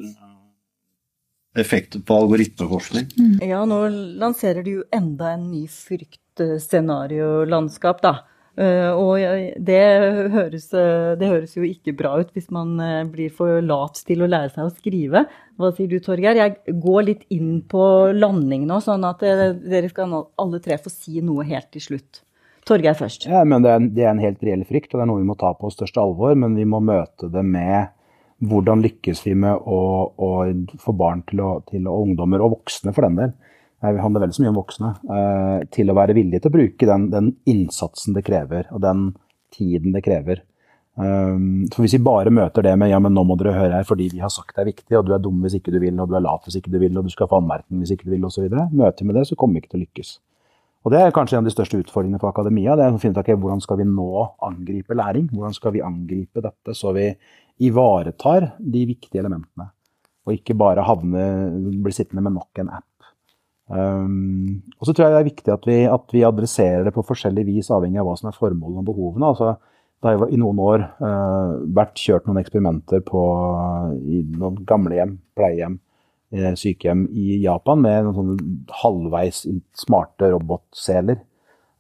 effekter 1.56 2.00
på 2.02 2.16
algoritmeforskning. 2.24 3.06
Ja, 3.46 3.66
nå 3.70 3.88
lanserer 4.20 4.64
du 4.66 4.72
jo 4.80 4.84
enda 4.96 5.26
en 5.38 5.52
ny 5.52 5.68
fryktscenariolandskap, 5.70 8.02
da. 8.04 8.14
Uh, 8.54 8.94
og 8.94 9.56
det 9.66 9.80
høres, 10.30 10.68
eh, 10.78 11.14
det 11.18 11.26
høres, 11.26 11.56
jo 11.58 11.64
ikke 11.66 11.96
bra 11.98 12.12
ut 12.22 12.36
hvis 12.36 12.52
man 12.54 12.76
uh, 12.78 13.00
blir 13.10 13.32
for 13.34 13.64
lat 13.66 13.98
til 14.06 14.22
å 14.22 14.28
lære 14.30 14.52
seg 14.54 14.68
å 14.68 14.74
skrive. 14.76 15.24
Hva 15.58 15.72
sier 15.74 15.90
du, 15.90 15.98
Torgeir? 16.04 16.38
Jeg 16.38 16.76
går 16.84 17.08
litt 17.08 17.24
inn 17.34 17.64
på 17.66 17.86
landing 18.14 18.68
nå, 18.70 18.78
sånn 18.86 19.08
at 19.10 19.26
dere 19.26 19.90
skal 19.90 20.14
alle 20.38 20.62
tre 20.62 20.78
få 20.78 20.94
si 20.94 21.24
noe 21.26 21.48
helt 21.50 21.72
til 21.74 21.88
slutt. 21.88 22.22
Torgeir 22.70 22.96
først. 22.96 23.26
Ja, 23.28 23.42
men 23.44 23.66
det 23.66 23.74
er, 23.74 23.90
det 23.90 24.06
er, 24.06 24.12
en 24.14 24.22
helt 24.24 24.46
reell 24.46 24.64
frykt, 24.70 24.94
og 24.94 25.02
det 25.02 25.08
er 25.08 25.10
noe 25.10 25.24
vi 25.24 25.28
må 25.28 25.36
ta 25.40 25.50
på 25.58 25.74
største 25.74 26.00
alvor. 26.04 26.38
Men 26.38 26.54
vi 26.56 26.68
må 26.70 26.80
møte 26.84 27.32
det 27.34 27.44
med 27.48 27.90
hvordan 28.44 28.84
lykkes 28.84 29.24
vi 29.26 29.34
med 29.40 29.66
å, 29.66 29.82
å 30.14 30.30
få 30.82 30.94
barn 31.00 31.26
til 31.30 31.42
å, 31.44 31.56
til, 31.70 31.90
og 31.90 32.10
ungdommer, 32.10 32.44
og 32.44 32.60
voksne 32.60 32.94
for 32.96 33.08
den 33.08 33.20
del, 33.20 33.34
det 33.92 34.00
handler 34.00 34.24
veldig 34.24 34.44
mye 34.44 34.54
om 34.54 34.58
voksne, 34.62 34.90
eh, 35.12 35.68
til 35.76 35.92
å 35.92 35.98
være 35.98 36.16
villige 36.16 36.44
til 36.44 36.54
å 36.54 36.56
bruke 36.56 36.88
den, 36.88 37.10
den, 37.12 37.30
innsatsen 37.50 38.16
det 38.16 38.24
krever, 38.24 38.70
og 38.72 38.84
den 38.86 39.10
tiden 39.52 39.96
det 39.96 40.06
krever. 40.06 40.44
Um, 40.94 41.66
for 41.74 41.82
Hvis 41.82 41.96
vi 41.98 42.06
bare 42.06 42.30
møter 42.30 42.62
det 42.62 42.76
med 42.78 42.92
ja, 42.92 43.00
men 43.02 43.16
nå 43.18 43.24
må 43.26 43.34
dere 43.40 43.56
høre 43.56 43.80
her 43.80 43.88
fordi 43.88 44.12
vi 44.12 44.20
har 44.22 44.30
sagt 44.30 44.54
det 44.54 44.62
er 44.62 44.68
viktig, 44.70 44.94
og 45.00 45.08
du 45.08 45.16
er 45.16 45.24
dum 45.24 45.40
hvis 45.42 45.56
ikke 45.58 45.74
du 45.74 45.80
vil, 45.82 45.98
og 46.00 46.12
du 46.12 46.14
er 46.16 46.22
lat 46.22 46.46
hvis 46.46 46.60
ikke 46.60 46.70
du 46.70 46.78
vil, 46.78 46.94
og 47.00 47.08
du 47.08 47.10
skal 47.10 47.28
få 47.32 47.40
anmerkning 47.42 47.82
hvis 47.82 47.96
ikke 47.96 48.06
du 48.06 48.14
vil, 48.14 48.28
osv. 48.30 48.46
Møter 48.46 49.10
med 49.10 49.18
det, 49.18 49.26
så 49.28 49.38
kommer 49.40 49.58
vi 49.58 49.64
ikke 49.64 49.74
til 49.74 49.82
å 49.82 49.86
lykkes. 49.88 50.14
Og 50.84 50.92
Det 50.92 51.00
er 51.00 51.16
kanskje 51.16 51.40
en 51.40 51.46
av 51.46 51.50
de 51.50 51.56
største 51.56 51.80
utfordringene 51.80 52.20
for 52.22 52.30
akademia. 52.30 52.76
det 52.76 52.86
er 52.86 52.94
å 52.94 53.00
finne 53.02 53.16
ut 53.16 53.24
okay, 53.24 53.40
Hvordan 53.40 53.62
skal 53.64 53.80
vi 53.80 53.88
nå 53.88 54.10
angripe 54.44 54.96
læring? 55.00 55.30
Hvordan 55.32 55.56
skal 55.56 55.74
vi 55.74 55.82
angripe 55.82 56.44
dette 56.44 56.76
så 56.76 56.92
vi 56.94 57.10
ivaretar 57.64 58.52
de 58.60 58.86
viktige 58.86 59.24
elementene? 59.24 59.72
Og 60.28 60.38
ikke 60.38 60.56
bare 60.56 60.84
havne, 60.86 61.24
bli 61.84 61.92
sittende 61.96 62.24
med 62.24 62.36
nok 62.36 62.60
en 62.62 62.70
app 62.80 62.93
Um, 63.72 64.60
og 64.78 64.88
så 64.88 64.94
tror 64.94 65.08
jeg 65.08 65.14
det 65.14 65.20
er 65.22 65.30
viktig 65.30 65.54
at 65.54 65.68
vi, 65.68 65.78
at 65.88 66.12
vi, 66.12 66.26
adresserer 66.28 66.84
det 66.84 66.94
på 66.96 67.06
forskjellig 67.08 67.46
vis, 67.48 67.72
avhengig 67.72 68.02
av 68.02 68.10
hva 68.10 68.18
som 68.20 68.30
er 68.30 68.38
formålet 68.38 68.82
og 68.82 68.90
behovene. 68.90 69.30
Altså, 69.30 69.54
det 70.04 70.10
har 70.10 70.20
jo 70.20 70.28
i 70.36 70.40
noen 70.42 70.60
år 70.60 70.86
uh, 71.00 71.54
vært 71.76 72.02
kjørt 72.02 72.28
noen 72.28 72.42
eksperimenter 72.42 73.04
på, 73.08 73.24
i 74.04 74.24
noen 74.36 74.60
gamlehjem, 74.68 75.16
pleiehjem, 75.38 75.78
eh, 76.36 76.52
sykehjem 76.60 77.06
i 77.16 77.38
Japan 77.46 77.80
med 77.86 78.10
noen 78.10 78.18
sånne 78.18 78.80
halvveis 78.82 79.46
smarte 79.80 80.34
robotseler 80.34 81.22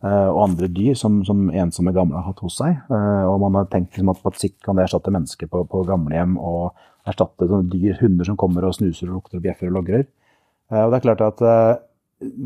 uh, 0.07 0.29
og 0.31 0.39
andre 0.47 0.71
dyr 0.71 0.95
som, 0.95 1.19
som, 1.27 1.49
ensomme 1.51 1.91
gamle 1.95 2.15
har 2.15 2.31
hatt 2.31 2.41
hos 2.47 2.61
seg. 2.61 2.79
Uh, 2.87 3.27
og 3.27 3.41
man 3.43 3.59
har 3.59 3.67
tenkt 3.73 3.97
liksom, 3.97 4.15
at 4.15 4.23
på 4.23 4.33
sikt 4.39 4.61
kan 4.63 4.79
det 4.79 4.87
erstatte 4.87 5.11
mennesker 5.11 5.51
på, 5.51 5.65
på 5.67 5.83
gamlehjem 5.91 6.39
og 6.39 6.71
erstatte 7.11 7.49
sånne 7.49 7.67
dyr, 7.75 7.99
hunder 7.99 8.31
som 8.31 8.39
kommer 8.39 8.63
og 8.63 8.77
snuser 8.79 9.11
og 9.11 9.19
lukter 9.19 9.41
og 9.41 9.49
bjeffer 9.49 9.67
og 9.67 9.81
logrer. 9.81 10.07
Eh, 10.71 10.83
og 10.83 10.91
det 10.91 10.99
er 10.99 11.07
klart 11.07 11.23
at 11.25 11.41
eh, 11.43 11.81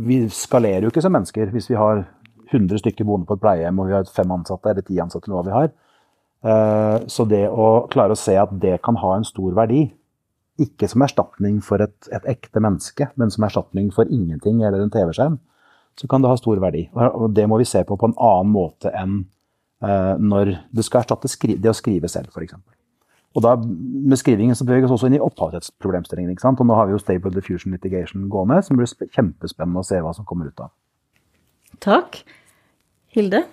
Vi 0.07 0.21
skalerer 0.33 0.85
jo 0.85 0.93
ikke 0.93 1.03
som 1.05 1.13
mennesker 1.13 1.51
hvis 1.53 1.69
vi 1.71 1.77
har 1.77 2.05
100 2.47 2.79
stykker 2.81 3.05
boende 3.05 3.27
på 3.27 3.35
et 3.35 3.43
pleiehjem 3.43 3.79
og 3.81 3.89
vi 3.89 3.95
har 3.97 4.07
fem 4.09 4.31
ansatte 4.31 4.71
eller 4.71 4.85
ti 4.87 4.97
ansatte, 5.03 5.27
eller 5.27 5.37
hva 5.37 5.45
vi 5.45 5.55
har. 5.55 5.71
Eh, 6.47 7.07
så 7.11 7.25
det 7.27 7.43
å 7.51 7.87
klare 7.91 8.15
å 8.15 8.19
se 8.19 8.37
at 8.39 8.53
det 8.61 8.77
kan 8.85 8.97
ha 9.01 9.17
en 9.17 9.27
stor 9.27 9.51
verdi, 9.57 9.81
ikke 10.57 10.87
som 10.89 11.03
erstatning 11.05 11.59
for 11.61 11.83
et, 11.83 11.97
et 12.09 12.23
ekte 12.31 12.63
menneske, 12.63 13.09
men 13.19 13.33
som 13.33 13.45
erstatning 13.45 13.91
for 13.93 14.09
ingenting 14.09 14.63
eller 14.63 14.81
en 14.81 14.93
TV-skjerm, 14.93 15.35
så 15.99 16.09
kan 16.09 16.23
det 16.23 16.31
ha 16.31 16.39
stor 16.39 16.61
verdi. 16.63 16.87
Og 16.95 17.35
det 17.35 17.45
må 17.51 17.59
vi 17.59 17.67
se 17.67 17.83
på 17.85 17.97
på 17.99 18.09
en 18.09 18.17
annen 18.17 18.53
måte 18.53 18.93
enn 18.95 19.19
når 20.17 20.55
det 20.73 20.85
skal 20.87 21.03
erstatte 21.03 21.29
det 21.61 21.69
å 21.69 21.77
skrive 21.77 22.09
selv, 22.09 22.31
f.eks. 22.33 22.55
Og 23.37 23.43
da, 23.45 23.53
med 23.61 24.17
skrivingen 24.17 24.57
så 24.57 24.65
beveger 24.65 24.87
vi 24.87 24.89
oss 24.89 24.95
også 24.95 25.11
inn 25.11 25.19
i 25.19 25.21
opphavsrettsproblemstillingen. 25.21 26.31
ikke 26.33 26.41
sant? 26.41 26.61
Og 26.63 26.65
nå 26.65 26.77
har 26.77 26.89
vi 26.89 26.95
jo 26.95 27.01
Stable 27.01 27.29
Diffusion 27.35 27.75
Litigation 27.75 28.25
gående, 28.33 28.63
som 28.65 28.79
blir 28.79 28.89
kjempespennende 29.13 29.83
å 29.83 29.85
se 29.85 29.99
hva 30.01 30.15
som 30.17 30.25
kommer 30.25 30.49
ut 30.49 30.63
av. 30.65 30.73
Takk. 31.83 32.23
Hilde? 33.13 33.43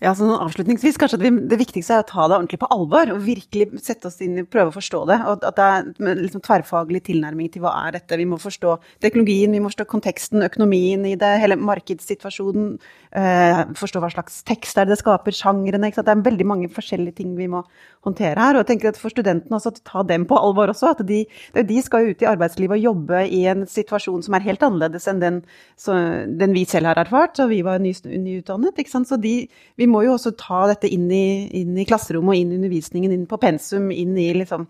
Ja, 0.00 0.12
så 0.14 0.28
avslutningsvis, 0.36 0.98
kanskje 1.00 1.18
vi, 1.22 1.30
Det 1.48 1.58
viktigste 1.60 1.96
er 1.96 2.04
å 2.04 2.08
ta 2.08 2.26
det 2.28 2.36
ordentlig 2.36 2.60
på 2.60 2.68
alvor 2.74 3.12
og 3.14 3.22
virkelig 3.24 3.80
sette 3.84 4.10
oss 4.10 4.20
inn 4.24 4.38
i 4.42 4.44
prøve 4.44 4.72
å 4.72 4.76
forstå 4.76 5.00
det. 5.08 5.18
og 5.24 5.46
At 5.46 5.56
det 5.56 5.66
er 5.66 6.18
liksom 6.20 6.44
tverrfaglig 6.44 7.02
tilnærming 7.08 7.50
til 7.52 7.64
hva 7.64 7.72
er 7.86 7.96
dette. 7.96 8.18
Vi 8.20 8.28
må 8.28 8.38
forstå 8.40 8.76
teknologien, 9.04 9.52
vi 9.52 9.62
må 9.62 9.70
forstå 9.72 9.88
konteksten, 9.88 10.44
økonomien 10.44 11.06
i 11.08 11.16
det, 11.16 11.32
hele 11.40 11.56
markedssituasjonen. 11.56 12.76
Eh, 13.16 13.62
forstå 13.78 14.02
hva 14.02 14.10
slags 14.12 14.42
tekst 14.44 14.76
er 14.76 14.88
det 14.88 14.98
skaper, 15.00 15.32
sjangrene. 15.32 15.92
Det 15.96 16.12
er 16.12 16.24
veldig 16.26 16.46
mange 16.46 16.68
forskjellige 16.72 17.22
ting 17.22 17.36
vi 17.38 17.48
må 17.48 17.64
håndtere 18.04 18.36
her. 18.36 18.56
Og 18.56 18.64
jeg 18.64 18.70
tenker 18.74 18.92
at 18.92 19.00
For 19.00 19.12
studentene 19.12 19.56
også, 19.56 19.72
ta 19.84 20.02
dem 20.02 20.26
på 20.28 20.36
alvor 20.36 20.72
også. 20.72 20.92
at 20.92 21.06
De, 21.06 21.24
de 21.54 21.82
skal 21.82 22.10
ut 22.10 22.22
i 22.22 22.28
arbeidslivet 22.28 22.76
og 22.76 22.84
jobbe 22.90 23.24
i 23.32 23.44
en 23.46 23.66
situasjon 23.66 24.22
som 24.26 24.36
er 24.36 24.44
helt 24.46 24.62
annerledes 24.62 25.06
enn 25.08 25.22
den, 25.22 25.42
så, 25.78 25.96
den 26.26 26.52
vi 26.56 26.64
selv 26.68 26.90
har 26.90 27.00
erfart. 27.00 27.36
Så 27.36 27.48
vi 27.48 27.62
var 27.62 27.80
nyutdannet. 27.80 28.76
ikke 28.76 28.92
sant? 28.92 29.08
Så 29.08 29.16
de, 29.20 29.48
vi 29.76 29.88
må 29.90 30.04
jo 30.06 30.14
også 30.14 30.34
ta 30.38 30.64
dette 30.70 30.90
inn 30.92 31.10
i, 31.12 31.26
inn 31.60 31.76
i 31.78 31.86
klasserommet 31.88 32.34
og 32.34 32.40
inn 32.40 32.54
i 32.54 32.60
undervisningen, 32.60 33.12
inn 33.12 33.28
på 33.28 33.40
pensum, 33.42 33.90
inn 33.92 34.16
i 34.20 34.30
liksom, 34.36 34.66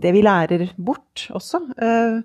det 0.00 0.14
vi 0.16 0.24
lærer 0.24 0.68
bort 0.76 1.26
også. 1.34 1.62
Uh, 1.80 2.20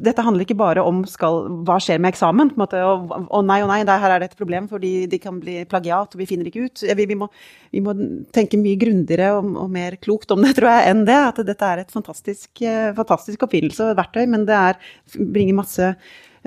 dette 0.00 0.22
handler 0.24 0.46
ikke 0.46 0.56
bare 0.56 0.82
om 0.84 1.02
skal, 1.08 1.42
hva 1.66 1.76
skjer 1.82 2.00
med 2.00 2.14
eksamen. 2.14 2.50
på 2.52 2.56
en 2.56 2.62
måte, 2.62 2.80
og, 2.88 3.10
og 3.28 3.44
nei 3.44 3.58
og 3.64 3.68
nei, 3.68 3.82
der, 3.84 4.00
her 4.00 4.14
er 4.14 4.22
det 4.22 4.30
et 4.30 4.38
problem 4.38 4.68
fordi 4.70 4.92
de 5.10 5.18
kan 5.20 5.36
bli 5.42 5.58
plagiat, 5.68 6.14
og 6.14 6.22
vi 6.22 6.28
finner 6.28 6.48
ikke 6.48 6.64
ut. 6.64 6.84
Vi, 6.88 7.06
vi, 7.10 7.18
må, 7.20 7.28
vi 7.74 7.82
må, 7.84 7.94
tenke 8.34 8.60
mye 8.60 8.80
grundigere 8.80 9.34
og, 9.36 9.50
og, 9.52 9.68
mer 9.74 9.98
klokt 10.00 10.32
om 10.32 10.40
det, 10.44 10.54
tror 10.56 10.70
jeg, 10.72 10.88
enn 10.92 11.04
det. 11.08 11.20
At 11.34 11.42
dette 11.44 11.68
er 11.68 11.84
et 11.84 11.92
fantastisk, 11.92 12.50
eh, 12.64 12.94
fantastisk 12.96 13.44
oppfinnelse 13.44 13.90
og 13.90 14.00
verktøy, 14.00 14.24
men 14.30 14.48
det 14.48 14.56
er, 14.56 14.80
bringer 15.18 15.60
masse 15.60 15.92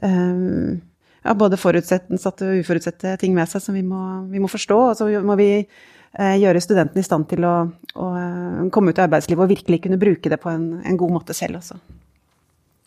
um, 0.02 0.80
ja, 1.28 1.36
både 1.38 1.60
forutsette 1.60 2.16
og 2.16 2.64
uforutsette 2.64 3.18
ting 3.22 3.36
med 3.36 3.50
seg 3.52 3.64
som 3.64 3.76
vi 3.76 3.84
må, 3.86 4.02
vi 4.32 4.42
må 4.42 4.50
forstå. 4.52 4.80
Og 4.92 4.98
så 5.00 5.08
må 5.26 5.36
vi 5.40 5.50
eh, 5.60 6.36
gjøre 6.42 6.64
studentene 6.64 7.04
i 7.04 7.08
stand 7.08 7.28
til 7.32 7.46
å, 7.48 7.56
å 8.00 8.10
uh, 8.16 8.62
komme 8.74 8.94
ut 8.94 9.02
i 9.02 9.06
arbeidslivet 9.06 9.44
og 9.44 9.52
virkelig 9.52 9.82
kunne 9.84 10.00
bruke 10.02 10.32
det 10.32 10.40
på 10.42 10.52
en, 10.54 10.70
en 10.88 11.00
god 11.00 11.18
måte 11.20 11.36
selv 11.38 11.60
også. 11.62 11.80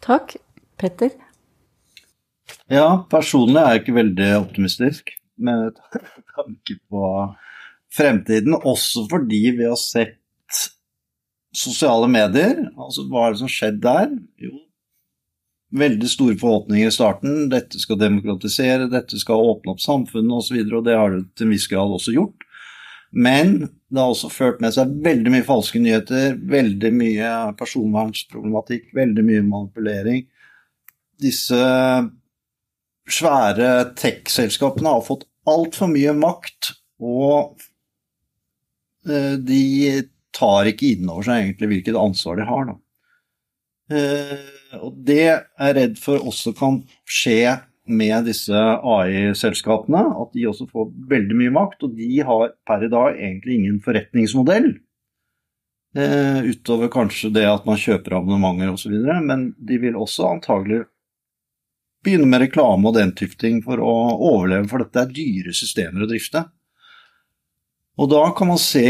Takk. 0.04 0.38
Petter? 0.80 1.12
Ja, 2.72 3.02
personlig 3.10 3.60
er 3.60 3.74
jeg 3.74 3.82
ikke 3.82 3.98
veldig 3.98 4.30
optimistisk 4.38 5.12
med 5.40 5.76
tanke 6.32 6.78
på 6.88 7.04
fremtiden. 7.92 8.56
Også 8.56 9.04
fordi 9.10 9.42
vi 9.58 9.68
har 9.68 9.76
sett 9.80 10.16
sosiale 11.52 12.08
medier. 12.10 12.62
Altså 12.78 13.04
hva 13.10 13.26
er 13.26 13.34
det 13.34 13.42
som 13.42 13.52
skjedde 13.52 13.84
der? 13.84 14.14
Jo, 14.40 14.54
veldig 15.70 16.08
store 16.10 16.36
forhåpninger 16.40 16.90
i 16.90 16.94
starten. 16.94 17.48
Dette 17.52 17.78
skal 17.80 17.98
demokratisere, 18.00 18.90
dette 18.90 19.18
skal 19.20 19.42
åpne 19.52 19.74
opp 19.74 19.82
samfunnet 19.82 20.36
osv., 20.36 20.56
og, 20.58 20.70
så 20.70 20.78
og 20.80 20.86
det 20.88 20.96
har 20.98 21.14
det 21.14 21.24
til 21.34 21.48
en 21.48 21.54
viss 21.54 21.68
grad 21.70 21.94
også 21.96 22.14
gjort. 22.16 22.46
Men 23.10 23.56
det 23.90 23.98
har 23.98 24.12
også 24.12 24.30
ført 24.30 24.60
med 24.62 24.74
seg 24.74 24.92
veldig 25.02 25.32
mye 25.34 25.46
falske 25.46 25.80
nyheter, 25.82 26.36
veldig 26.50 26.92
mye 26.94 27.30
personvernsproblematikk, 27.58 28.92
veldig 28.94 29.24
mye 29.26 29.46
manipulering. 29.46 30.22
Disse 31.20 31.58
svære 33.10 33.72
tech-selskapene 33.98 34.94
har 34.94 35.02
fått 35.06 35.26
altfor 35.50 35.90
mye 35.90 36.14
makt, 36.14 36.72
og 37.02 37.58
eh, 39.08 39.34
de 39.42 39.64
tar 40.36 40.70
ikke 40.70 40.92
inn 40.94 41.10
over 41.10 41.26
seg 41.26 41.42
egentlig 41.42 41.72
hvilket 41.72 41.98
ansvar 41.98 42.38
de 42.38 42.46
har. 42.46 42.70
Da. 42.70 42.78
Eh, 43.90 44.36
og 44.78 44.94
det 45.06 45.24
er 45.26 45.40
jeg 45.40 45.76
redd 45.78 45.98
for 45.98 46.22
også 46.30 46.54
kan 46.56 46.80
skje 47.08 47.58
med 47.90 48.28
disse 48.28 48.54
AI-selskapene, 48.54 50.02
at 50.22 50.36
de 50.36 50.46
også 50.46 50.68
får 50.70 50.92
veldig 51.10 51.38
mye 51.40 51.54
makt. 51.56 51.88
Og 51.88 51.96
de 51.98 52.20
har 52.26 52.54
per 52.68 52.86
i 52.86 52.92
dag 52.92 53.18
egentlig 53.18 53.58
ingen 53.58 53.80
forretningsmodell. 53.84 54.72
Eh, 55.98 56.40
utover 56.52 56.90
kanskje 56.92 57.32
det 57.34 57.48
at 57.50 57.66
man 57.66 57.80
kjøper 57.80 58.20
abonnementer 58.20 58.70
osv. 58.72 58.94
Men 59.26 59.50
de 59.58 59.80
vil 59.82 59.98
også 59.98 60.28
antagelig 60.36 60.84
begynne 62.04 62.30
med 62.30 62.46
reklame 62.46 62.88
og 62.88 62.96
den 62.96 63.10
type 63.16 63.36
ting 63.40 63.58
for 63.64 63.82
å 63.82 63.96
overleve, 64.16 64.68
for 64.70 64.80
dette 64.80 65.02
er 65.02 65.10
dyre 65.12 65.52
systemer 65.56 66.06
å 66.06 66.08
drifte. 66.08 66.46
Og 68.00 68.08
da 68.08 68.22
kan 68.36 68.48
man 68.48 68.60
se 68.62 68.86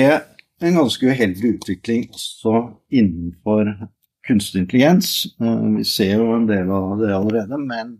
en 0.60 0.76
ganske 0.76 1.08
uheldig 1.08 1.56
utvikling 1.56 2.04
også 2.12 2.60
innenfor 2.92 3.72
kunstig 4.26 4.62
intelligens. 4.64 5.26
Eh, 5.40 5.66
vi 5.76 5.84
ser 5.84 6.16
jo 6.18 6.30
en 6.36 6.46
del 6.48 6.70
av 6.70 6.98
det 7.00 7.12
allerede, 7.16 7.58
men 7.58 7.96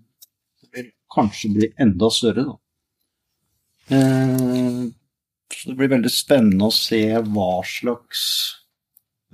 det 0.62 0.70
vil 0.76 0.90
kanskje 1.14 1.52
bli 1.54 1.72
enda 1.80 2.10
større. 2.14 2.46
Da. 2.50 2.56
Eh, 3.96 4.88
Så 5.50 5.68
det 5.68 5.76
blir 5.76 5.90
veldig 5.90 6.10
spennende 6.14 6.68
å 6.68 6.72
se 6.72 7.02
hva 7.26 7.60
slags 7.66 8.20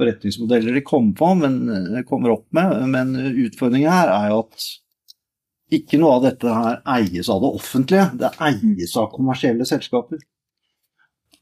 forretningsmodeller 0.00 0.74
de 0.74 0.80
kommer, 0.80 1.12
på, 1.14 1.28
men, 1.38 1.58
eh, 1.68 2.02
kommer 2.08 2.30
opp 2.32 2.46
med. 2.56 2.88
Men 2.88 3.12
utfordringen 3.44 3.92
her 3.92 4.08
er 4.08 4.30
jo 4.30 4.38
at 4.40 4.64
ikke 5.76 6.00
noe 6.00 6.16
av 6.16 6.22
dette 6.24 6.48
her 6.48 6.80
eies 6.96 7.28
av 7.28 7.42
det 7.42 7.52
offentlige. 7.60 8.06
Det 8.18 8.30
eies 8.40 8.96
av 8.96 9.10
kommersielle 9.12 9.66
selskaper. 9.68 10.18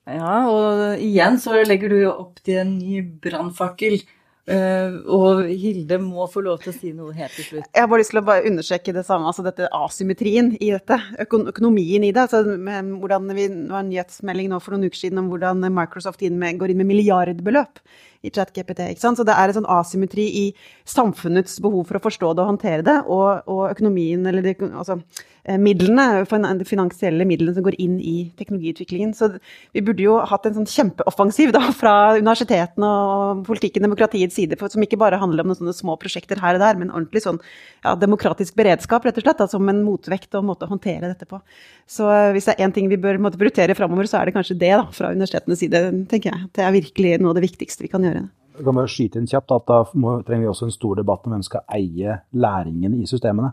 Ja, 0.06 0.48
og 0.50 0.98
igjen 1.00 1.38
så 1.40 1.62
legger 1.64 1.88
du 1.88 2.00
opp 2.10 2.42
til 2.44 2.58
en 2.60 2.78
ny 2.78 3.00
brannfakkel. 3.24 4.02
Uh, 4.44 5.00
og 5.08 5.46
Hilde 5.48 5.96
må 6.04 6.26
få 6.28 6.42
lov 6.44 6.58
til 6.60 6.68
å 6.68 6.76
si 6.76 6.90
noe 6.92 7.14
helt 7.16 7.32
til 7.32 7.46
slutt. 7.46 7.68
Jeg 7.70 7.80
har 7.80 7.88
bare 7.88 8.02
lyst 8.02 8.12
til 8.12 8.20
å 8.20 8.34
understreke 8.50 8.92
det 8.92 9.04
samme, 9.06 9.30
altså 9.30 9.44
dette 9.46 9.70
asymmetrien 9.72 10.50
i 10.58 10.68
dette. 10.74 10.98
Økon 11.24 11.48
økonomien 11.52 12.04
i 12.04 12.12
det. 12.12 12.26
Altså 12.26 12.42
hvordan 12.44 13.30
vi, 13.32 13.48
det 13.48 13.72
var 13.72 13.80
en 13.80 13.92
nyhetsmelding 13.92 14.52
nå 14.52 14.60
for 14.60 14.76
noen 14.76 14.90
uker 14.90 15.00
siden 15.00 15.22
om 15.22 15.30
hvordan 15.32 15.64
Microsoft 15.72 16.26
inn 16.26 16.36
med, 16.40 16.58
går 16.60 16.74
inn 16.74 16.82
med 16.82 16.92
milliardbeløp 16.92 17.80
i 18.24 18.32
ChatGPT. 18.32 18.88
ikke 18.94 19.04
sant? 19.04 19.20
Så 19.20 19.26
det 19.28 19.36
er 19.36 19.50
en 19.52 19.58
sånn 19.60 19.70
asymmetri 19.70 20.26
i 20.40 20.46
samfunnets 20.88 21.60
behov 21.64 21.86
for 21.88 22.00
å 22.00 22.04
forstå 22.08 22.34
det 22.34 22.44
og 22.44 22.50
håndtere 22.54 22.86
det, 22.86 22.98
og, 23.06 23.46
og 23.50 23.68
økonomien, 23.70 24.26
eller 24.30 24.44
de, 24.44 24.56
altså 24.72 25.00
Eh, 25.44 25.58
midlene, 25.60 26.24
de 26.56 26.64
finansielle 26.64 27.24
midlene 27.28 27.52
som 27.52 27.64
går 27.66 27.74
inn 27.82 27.98
i 28.00 28.30
teknologiutviklingen. 28.38 29.10
Så 29.12 29.28
vi 29.76 29.82
burde 29.84 30.00
jo 30.00 30.16
hatt 30.24 30.46
en 30.48 30.54
sånn 30.56 30.68
kjempeoffensiv 30.70 31.52
da, 31.52 31.60
fra 31.76 32.14
universitetene 32.16 32.88
og 32.88 33.42
politikken, 33.48 33.84
demokratiets 33.84 34.38
side, 34.38 34.56
som 34.56 34.86
ikke 34.86 34.98
bare 35.00 35.18
handler 35.20 35.44
om 35.44 35.52
noen 35.52 35.58
sånne 35.58 35.76
små 35.76 35.98
prosjekter 36.00 36.40
her 36.40 36.56
og 36.56 36.64
der, 36.64 36.78
men 36.80 36.92
ordentlig 36.94 37.26
sånn 37.26 37.42
ja, 37.84 37.92
demokratisk 38.00 38.56
beredskap, 38.56 39.04
rett 39.04 39.20
og 39.20 39.26
slett, 39.26 39.42
da, 39.42 39.48
som 39.52 39.68
en 39.68 39.82
motvekt 39.84 40.32
og 40.38 40.46
måte 40.48 40.64
å 40.64 40.72
håndtere 40.72 41.10
dette 41.10 41.28
på. 41.28 41.42
Så 41.84 42.08
eh, 42.08 42.30
hvis 42.32 42.48
det 42.48 42.56
er 42.56 42.64
én 42.64 42.72
ting 42.72 42.88
vi 42.88 43.00
bør 43.00 43.20
måtte, 43.20 43.36
prioritere 43.40 43.76
framover, 43.76 44.08
så 44.08 44.22
er 44.22 44.30
det 44.30 44.36
kanskje 44.38 44.56
det 44.62 44.72
da, 44.72 44.86
fra 44.96 45.10
universitetenes 45.12 45.60
side, 45.60 45.82
tenker 46.08 46.32
jeg. 46.32 46.48
Det 46.56 46.64
er 46.64 46.72
virkelig 46.78 47.18
noe 47.20 47.34
av 47.34 47.36
det 47.36 47.44
viktigste 47.44 47.84
vi 47.84 47.90
kan 47.92 48.06
gjøre. 48.06 48.13
Jeg 48.14 48.62
kan 48.62 48.76
bare 48.78 48.90
skyte 48.90 49.18
inn 49.18 49.26
kjapt 49.26 49.50
at 49.50 49.66
Da 49.66 49.80
må, 49.98 50.16
trenger 50.22 50.46
vi 50.46 50.52
også 50.52 50.68
en 50.68 50.74
stor 50.74 51.00
debatt 51.00 51.26
om 51.26 51.34
hvem 51.34 51.44
skal 51.46 51.64
eie 51.74 52.20
læringen 52.32 52.94
i 53.00 53.06
systemene. 53.10 53.50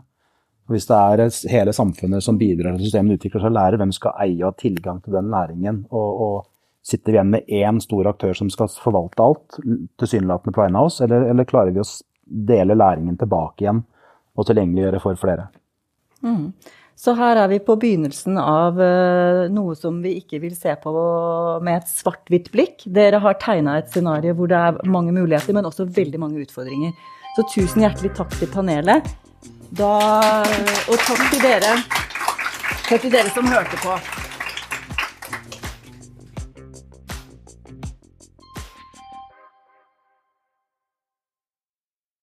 Hvis 0.70 0.86
det 0.86 0.96
er 0.96 1.22
hele 1.50 1.72
samfunnet 1.74 2.22
som 2.24 2.38
bidrar 2.38 2.76
til 2.76 2.86
systemene 2.86 3.18
utvikler 3.18 3.42
seg, 3.42 3.54
lærer 3.56 3.80
hvem 3.80 3.92
skal 3.92 4.14
eie 4.22 4.38
og 4.44 4.52
ha 4.52 4.58
tilgang 4.62 5.00
til 5.02 5.16
den 5.16 5.30
læringen. 5.32 5.82
Og, 5.90 6.20
og 6.26 6.36
sitter 6.86 7.12
vi 7.12 7.18
igjen 7.18 7.32
med 7.34 7.50
én 7.50 7.80
stor 7.82 8.10
aktør 8.12 8.36
som 8.38 8.50
skal 8.50 8.70
forvalte 8.82 9.26
alt, 9.26 9.58
tilsynelatende 10.00 10.54
på 10.54 10.62
vegne 10.62 10.78
av 10.78 10.90
oss, 10.90 11.00
eller, 11.04 11.26
eller, 11.32 11.48
klarer 11.48 11.74
vi 11.74 11.82
å 11.82 11.88
dele 12.52 12.78
læringen 12.78 13.18
tilbake 13.18 13.66
igjen 13.66 13.82
og 14.38 14.48
tilgjengeliggjøre 14.48 15.02
for 15.02 15.18
flere? 15.20 15.50
Mm. 16.22 16.52
Så 17.02 17.16
her 17.18 17.34
er 17.34 17.48
vi 17.50 17.58
på 17.58 17.74
begynnelsen 17.82 18.36
av 18.38 18.76
uh, 18.78 19.48
noe 19.50 19.74
som 19.74 19.96
vi 20.04 20.14
ikke 20.20 20.38
vil 20.44 20.54
se 20.54 20.70
på 20.84 20.92
med 21.66 21.80
et 21.80 21.90
svart-hvitt 21.90 22.52
blikk. 22.54 22.86
Dere 22.86 23.18
har 23.24 23.40
tegna 23.42 23.80
et 23.80 23.90
scenario 23.90 24.36
hvor 24.38 24.52
det 24.52 24.60
er 24.60 24.78
mange 24.86 25.10
muligheter, 25.16 25.56
men 25.56 25.66
også 25.66 25.88
veldig 25.98 26.22
mange 26.22 26.46
utfordringer. 26.46 26.94
Så 27.34 27.48
tusen 27.50 27.82
hjertelig 27.82 28.14
takk 28.14 28.38
til 28.38 28.54
panelet. 28.54 29.10
Da, 29.74 29.92
og 30.86 31.06
takk 31.08 31.26
til 31.32 31.42
dere. 31.42 31.78
Takk 32.86 33.00
til 33.00 33.10
dere 33.10 33.34
som 33.34 33.50
hørte 33.50 33.82
på. 33.82 33.98